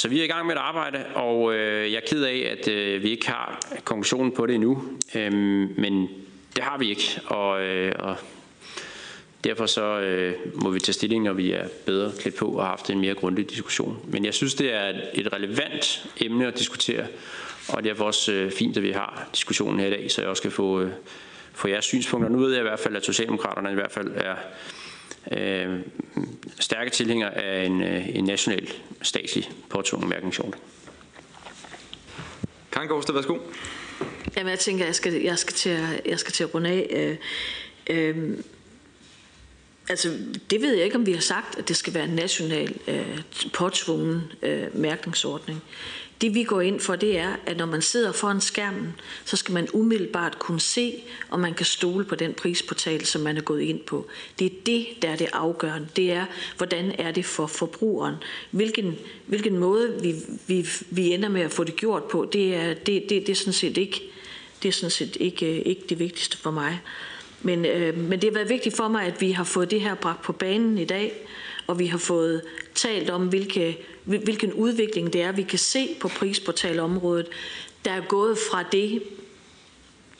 Så 0.00 0.08
vi 0.08 0.20
er 0.20 0.24
i 0.24 0.26
gang 0.26 0.46
med 0.46 0.54
et 0.54 0.58
arbejde, 0.58 1.04
og 1.14 1.54
øh, 1.54 1.92
jeg 1.92 1.96
er 1.96 2.06
ked 2.06 2.22
af, 2.22 2.56
at 2.58 2.68
øh, 2.68 3.02
vi 3.02 3.10
ikke 3.10 3.28
har 3.28 3.60
konklusionen 3.84 4.32
på 4.32 4.46
det 4.46 4.54
endnu. 4.54 4.82
Øh, 5.14 5.32
men 5.78 6.08
det 6.56 6.64
har 6.64 6.78
vi 6.78 6.88
ikke, 6.88 7.20
og, 7.26 7.62
øh, 7.62 7.92
og 7.98 8.16
derfor 9.44 9.66
så 9.66 10.00
øh, 10.00 10.34
må 10.54 10.70
vi 10.70 10.80
tage 10.80 10.92
stilling, 10.92 11.24
når 11.24 11.32
vi 11.32 11.52
er 11.52 11.68
bedre 11.86 12.12
klædt 12.20 12.36
på 12.36 12.46
og 12.46 12.62
har 12.62 12.68
haft 12.68 12.90
en 12.90 13.00
mere 13.00 13.14
grundig 13.14 13.50
diskussion. 13.50 13.98
Men 14.08 14.24
jeg 14.24 14.34
synes, 14.34 14.54
det 14.54 14.74
er 14.74 14.92
et 15.14 15.32
relevant 15.32 16.06
emne 16.16 16.46
at 16.46 16.58
diskutere, 16.58 17.06
og 17.68 17.84
derfor 17.84 18.04
også 18.04 18.32
øh, 18.32 18.52
fint, 18.52 18.76
at 18.76 18.82
vi 18.82 18.90
har 18.90 19.28
diskussionen 19.34 19.80
her 19.80 19.86
i 19.86 19.90
dag, 19.90 20.10
så 20.10 20.20
jeg 20.20 20.30
også 20.30 20.42
kan 20.42 20.52
få, 20.52 20.80
øh, 20.80 20.90
få 21.52 21.68
jeres 21.68 21.84
synspunkter. 21.84 22.30
Nu 22.30 22.38
ved 22.38 22.50
jeg 22.50 22.60
i 22.60 22.68
hvert 22.68 22.80
fald, 22.80 22.96
at 22.96 23.04
Socialdemokraterne 23.04 23.70
i 23.70 23.74
hvert 23.74 23.92
fald 23.92 24.12
er 24.14 24.34
øh, 25.32 25.80
stærke 26.60 26.90
tilhængere 26.90 27.34
af 27.34 27.66
en, 27.66 27.82
øh, 27.82 28.16
en 28.16 28.24
national 28.24 28.68
statslig 29.02 29.50
påtvungen 29.68 30.08
mærkningsordning. 30.08 30.62
Karin 32.72 32.88
Gårdsted, 32.88 33.14
værsgo. 33.14 33.38
Jamen, 34.36 34.50
jeg 34.50 34.58
tænker, 34.58 34.84
jeg 34.84 34.94
skal, 34.94 35.12
jeg 35.12 35.38
skal, 35.38 35.54
til, 35.54 35.70
at, 35.70 36.00
jeg 36.06 36.18
skal 36.18 36.32
til 36.32 36.44
at 36.44 36.54
runde 36.54 36.70
af. 36.70 36.86
Øh, 36.90 37.16
øh, 38.16 38.38
altså, 39.88 40.18
det 40.50 40.62
ved 40.62 40.74
jeg 40.74 40.84
ikke, 40.84 40.96
om 40.96 41.06
vi 41.06 41.12
har 41.12 41.20
sagt, 41.20 41.58
at 41.58 41.68
det 41.68 41.76
skal 41.76 41.94
være 41.94 42.04
en 42.04 42.14
national 42.14 42.74
øh, 42.88 43.22
påtvungen 43.52 44.22
øh, 44.42 44.76
mærkningsordning. 44.76 45.62
Det 46.20 46.34
vi 46.34 46.42
går 46.42 46.60
ind 46.60 46.80
for, 46.80 46.96
det 46.96 47.18
er, 47.18 47.36
at 47.46 47.56
når 47.56 47.66
man 47.66 47.82
sidder 47.82 48.12
foran 48.12 48.40
skærmen, 48.40 48.94
så 49.24 49.36
skal 49.36 49.54
man 49.54 49.68
umiddelbart 49.72 50.38
kunne 50.38 50.60
se, 50.60 51.02
om 51.30 51.40
man 51.40 51.54
kan 51.54 51.66
stole 51.66 52.04
på 52.04 52.14
den 52.14 52.34
prisportal, 52.34 53.04
som 53.04 53.22
man 53.22 53.36
er 53.36 53.40
gået 53.40 53.60
ind 53.60 53.80
på. 53.80 54.06
Det 54.38 54.46
er 54.46 54.56
det, 54.66 54.86
der 55.02 55.08
er 55.08 55.16
det 55.16 55.28
afgørende. 55.32 55.88
Det 55.96 56.12
er, 56.12 56.24
hvordan 56.56 56.94
er 56.98 57.12
det 57.12 57.24
for 57.24 57.46
forbrugeren? 57.46 58.14
Hvilken, 58.50 58.98
hvilken 59.26 59.58
måde 59.58 60.02
vi, 60.02 60.14
vi, 60.46 60.68
vi 60.90 61.14
ender 61.14 61.28
med 61.28 61.40
at 61.40 61.52
få 61.52 61.64
det 61.64 61.76
gjort 61.76 62.04
på, 62.04 62.28
det 62.32 62.54
er, 62.54 62.74
det, 62.74 63.02
det, 63.08 63.10
det 63.10 63.28
er 63.28 63.34
sådan 63.34 63.52
set 63.52 63.76
ikke 63.76 64.10
det 64.62 64.68
er 64.68 64.72
sådan 64.72 64.90
set 64.90 65.16
ikke, 65.20 65.56
øh, 65.56 65.62
ikke 65.64 65.82
det 65.88 65.98
vigtigste 65.98 66.38
for 66.38 66.50
mig. 66.50 66.80
Men, 67.42 67.64
øh, 67.64 67.98
men 67.98 68.12
det 68.12 68.24
har 68.24 68.34
været 68.34 68.48
vigtigt 68.48 68.76
for 68.76 68.88
mig, 68.88 69.04
at 69.04 69.20
vi 69.20 69.32
har 69.32 69.44
fået 69.44 69.70
det 69.70 69.80
her 69.80 69.94
bragt 69.94 70.22
på 70.22 70.32
banen 70.32 70.78
i 70.78 70.84
dag, 70.84 71.12
og 71.66 71.78
vi 71.78 71.86
har 71.86 71.98
fået 71.98 72.42
talt 72.74 73.10
om, 73.10 73.28
hvilke, 73.28 73.78
hvilken 74.04 74.52
udvikling 74.52 75.12
det 75.12 75.22
er, 75.22 75.32
vi 75.32 75.42
kan 75.42 75.58
se 75.58 75.96
på 76.00 76.08
prisportalområdet, 76.08 77.28
der 77.84 77.90
er 77.90 78.00
gået 78.00 78.38
fra 78.38 78.62
det, 78.72 79.02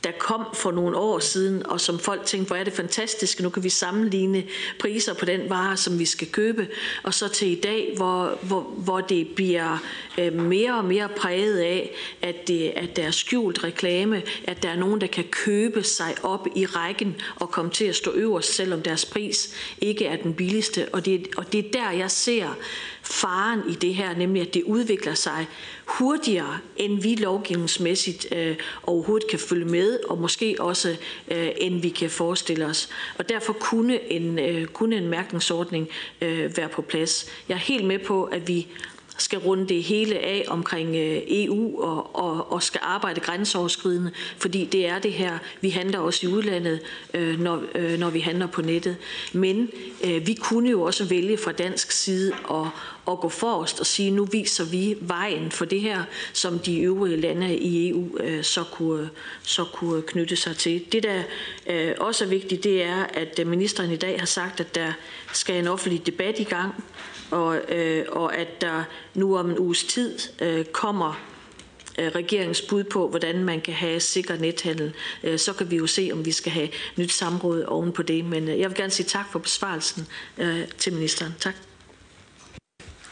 der 0.05 0.11
kom 0.19 0.47
for 0.55 0.71
nogle 0.71 0.97
år 0.97 1.19
siden, 1.19 1.67
og 1.67 1.81
som 1.81 1.99
folk 1.99 2.27
tænkte, 2.27 2.47
hvor 2.47 2.57
er 2.57 2.65
det 2.65 2.73
fantastisk, 2.73 3.41
nu 3.41 3.49
kan 3.49 3.65
vi 3.65 3.69
sammenligne 3.69 4.45
priser 4.79 5.15
på 5.15 5.25
den 5.25 5.51
vare, 5.51 5.77
som 5.77 5.99
vi 5.99 6.05
skal 6.05 6.29
købe, 6.33 6.69
og 7.03 7.15
så 7.15 7.29
til 7.29 7.49
i 7.49 7.55
dag, 7.55 7.93
hvor, 7.97 8.39
hvor, 8.43 8.61
hvor 8.61 9.01
det 9.01 9.29
bliver 9.29 9.79
øh, 10.19 10.33
mere 10.33 10.75
og 10.75 10.85
mere 10.85 11.09
præget 11.17 11.59
af, 11.59 11.95
at, 12.23 12.49
det, 12.49 12.73
at 12.77 12.97
der 12.97 13.03
er 13.03 13.11
skjult 13.11 13.65
reklame, 13.65 14.23
at 14.45 14.63
der 14.63 14.69
er 14.69 14.77
nogen, 14.77 15.01
der 15.01 15.07
kan 15.07 15.25
købe 15.31 15.83
sig 15.83 16.15
op 16.23 16.49
i 16.57 16.67
rækken 16.67 17.17
og 17.37 17.51
komme 17.51 17.71
til 17.71 17.85
at 17.85 17.97
stå 17.97 18.13
øverst, 18.15 18.55
selvom 18.55 18.83
deres 18.83 19.05
pris 19.05 19.55
ikke 19.81 20.07
er 20.07 20.17
den 20.17 20.35
billigste. 20.35 20.89
Og 20.93 21.05
det, 21.05 21.27
og 21.37 21.53
det 21.53 21.67
er 21.67 21.71
der, 21.73 21.91
jeg 21.91 22.11
ser 22.11 22.57
faren 23.03 23.61
i 23.69 23.75
det 23.75 23.95
her, 23.95 24.17
nemlig 24.17 24.43
at 24.43 24.55
det 24.55 24.63
udvikler 24.63 25.15
sig 25.15 25.47
hurtigere, 25.87 26.59
end 26.77 27.03
vi 27.03 27.15
lovgivningsmæssigt 27.15 28.27
øh, 28.37 28.57
overhovedet 28.83 29.31
kan 29.31 29.39
følge 29.39 29.65
med, 29.65 29.99
og 30.09 30.19
måske 30.19 30.57
også 30.59 30.97
øh, 31.29 31.49
end 31.57 31.81
vi 31.81 31.89
kan 31.89 32.11
forestille 32.11 32.67
os. 32.67 32.89
Og 33.19 33.29
derfor 33.29 33.53
kunne 33.53 34.13
en, 34.13 34.39
øh, 34.39 34.67
kunne 34.67 34.97
en 34.97 35.09
mærkningsordning 35.09 35.89
øh, 36.21 36.57
være 36.57 36.69
på 36.69 36.83
plads. 36.83 37.27
Jeg 37.49 37.55
er 37.55 37.59
helt 37.59 37.87
med 37.87 37.99
på, 37.99 38.25
at 38.25 38.49
vi 38.49 38.67
skal 39.21 39.39
runde 39.39 39.69
det 39.69 39.83
hele 39.83 40.19
af 40.19 40.45
omkring 40.49 40.97
øh, 40.97 41.23
EU 41.29 41.83
og, 41.83 42.17
og, 42.17 42.53
og 42.53 42.63
skal 42.63 42.81
arbejde 42.85 43.21
grænseoverskridende, 43.21 44.11
fordi 44.39 44.65
det 44.65 44.87
er 44.87 44.99
det 44.99 45.13
her. 45.13 45.39
Vi 45.61 45.71
handler 45.71 45.99
også 45.99 46.27
i 46.27 46.31
udlandet, 46.31 46.81
øh, 47.15 47.41
når, 47.41 47.63
øh, 47.75 47.99
når 47.99 48.11
vi 48.11 48.21
handler 48.21 48.47
på 48.47 48.63
nettet. 48.63 48.97
Men 49.33 49.71
vi 50.03 50.35
kunne 50.41 50.71
jo 50.71 50.83
også 50.83 51.05
vælge 51.05 51.39
fra 51.39 51.53
dansk 51.53 51.93
side 51.93 52.33
at, 52.51 52.67
at 53.09 53.21
gå 53.21 53.29
forrest 53.29 53.81
og 53.81 53.87
sige, 53.87 54.11
nu 54.11 54.25
viser 54.25 54.65
vi 54.65 54.97
vejen 55.01 55.51
for 55.51 55.65
det 55.65 55.81
her, 55.81 56.03
som 56.33 56.59
de 56.59 56.81
øvrige 56.81 57.21
lande 57.21 57.57
i 57.57 57.89
EU 57.89 58.19
så, 58.43 58.65
kunne, 58.73 59.11
så 59.43 59.65
kunne 59.65 60.03
knytte 60.03 60.37
sig 60.37 60.57
til. 60.57 60.85
Det, 60.93 61.03
der 61.03 61.23
også 62.01 62.25
er 62.25 62.29
vigtigt, 62.29 62.65
det 62.65 62.83
er, 62.83 63.05
at 63.15 63.47
ministeren 63.47 63.91
i 63.91 63.97
dag 63.97 64.19
har 64.19 64.27
sagt, 64.27 64.61
at 64.61 64.75
der 64.75 64.93
skal 65.33 65.57
en 65.57 65.69
offentlig 65.69 66.07
debat 66.07 66.39
i 66.39 66.45
gang 66.45 66.75
og, 67.31 67.57
øh, 67.69 68.05
og 68.13 68.37
at 68.37 68.61
der 68.61 68.85
nu 69.15 69.37
om 69.37 69.51
en 69.51 69.59
uges 69.59 69.85
tid 69.85 70.19
øh, 70.41 70.65
kommer 70.65 71.21
øh, 71.99 72.09
regeringens 72.09 72.63
bud 72.63 72.85
på, 72.85 73.09
hvordan 73.09 73.45
man 73.45 73.61
kan 73.61 73.75
have 73.75 74.01
sikker 74.01 74.37
nethandel. 74.37 74.95
Øh, 75.25 75.39
så 75.39 75.53
kan 75.53 75.71
vi 75.71 75.77
jo 75.77 75.87
se, 75.87 76.11
om 76.13 76.25
vi 76.25 76.33
skal 76.33 76.53
have 76.53 76.69
nyt 76.97 77.13
samråd 77.13 77.65
oven 77.65 77.93
på 77.93 78.03
det. 78.03 78.25
Men 78.25 78.49
øh, 78.49 78.61
jeg 78.61 78.71
vil 78.71 78.77
gerne 78.77 78.93
sige 78.93 79.07
tak 79.07 79.33
for 79.33 79.39
besvarelsen 79.39 80.07
til 80.79 80.93
ministeren. 80.93 81.35
Tak. 81.41 81.55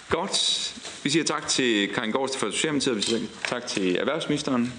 Godt. 0.08 0.74
Vi 1.02 1.10
siger 1.10 1.24
tak 1.24 1.48
til 1.48 1.88
Karin 1.94 2.12
Gårds 2.12 2.36
fra 2.36 2.50
Socialdemokratiet, 2.50 2.96
vi 2.96 3.02
siger 3.02 3.20
tak 3.44 3.66
til 3.66 3.96
erhvervsministeren, 3.96 4.72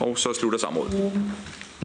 og 0.00 0.18
så 0.18 0.32
slutter 0.32 0.58
samrådet. 0.58 1.12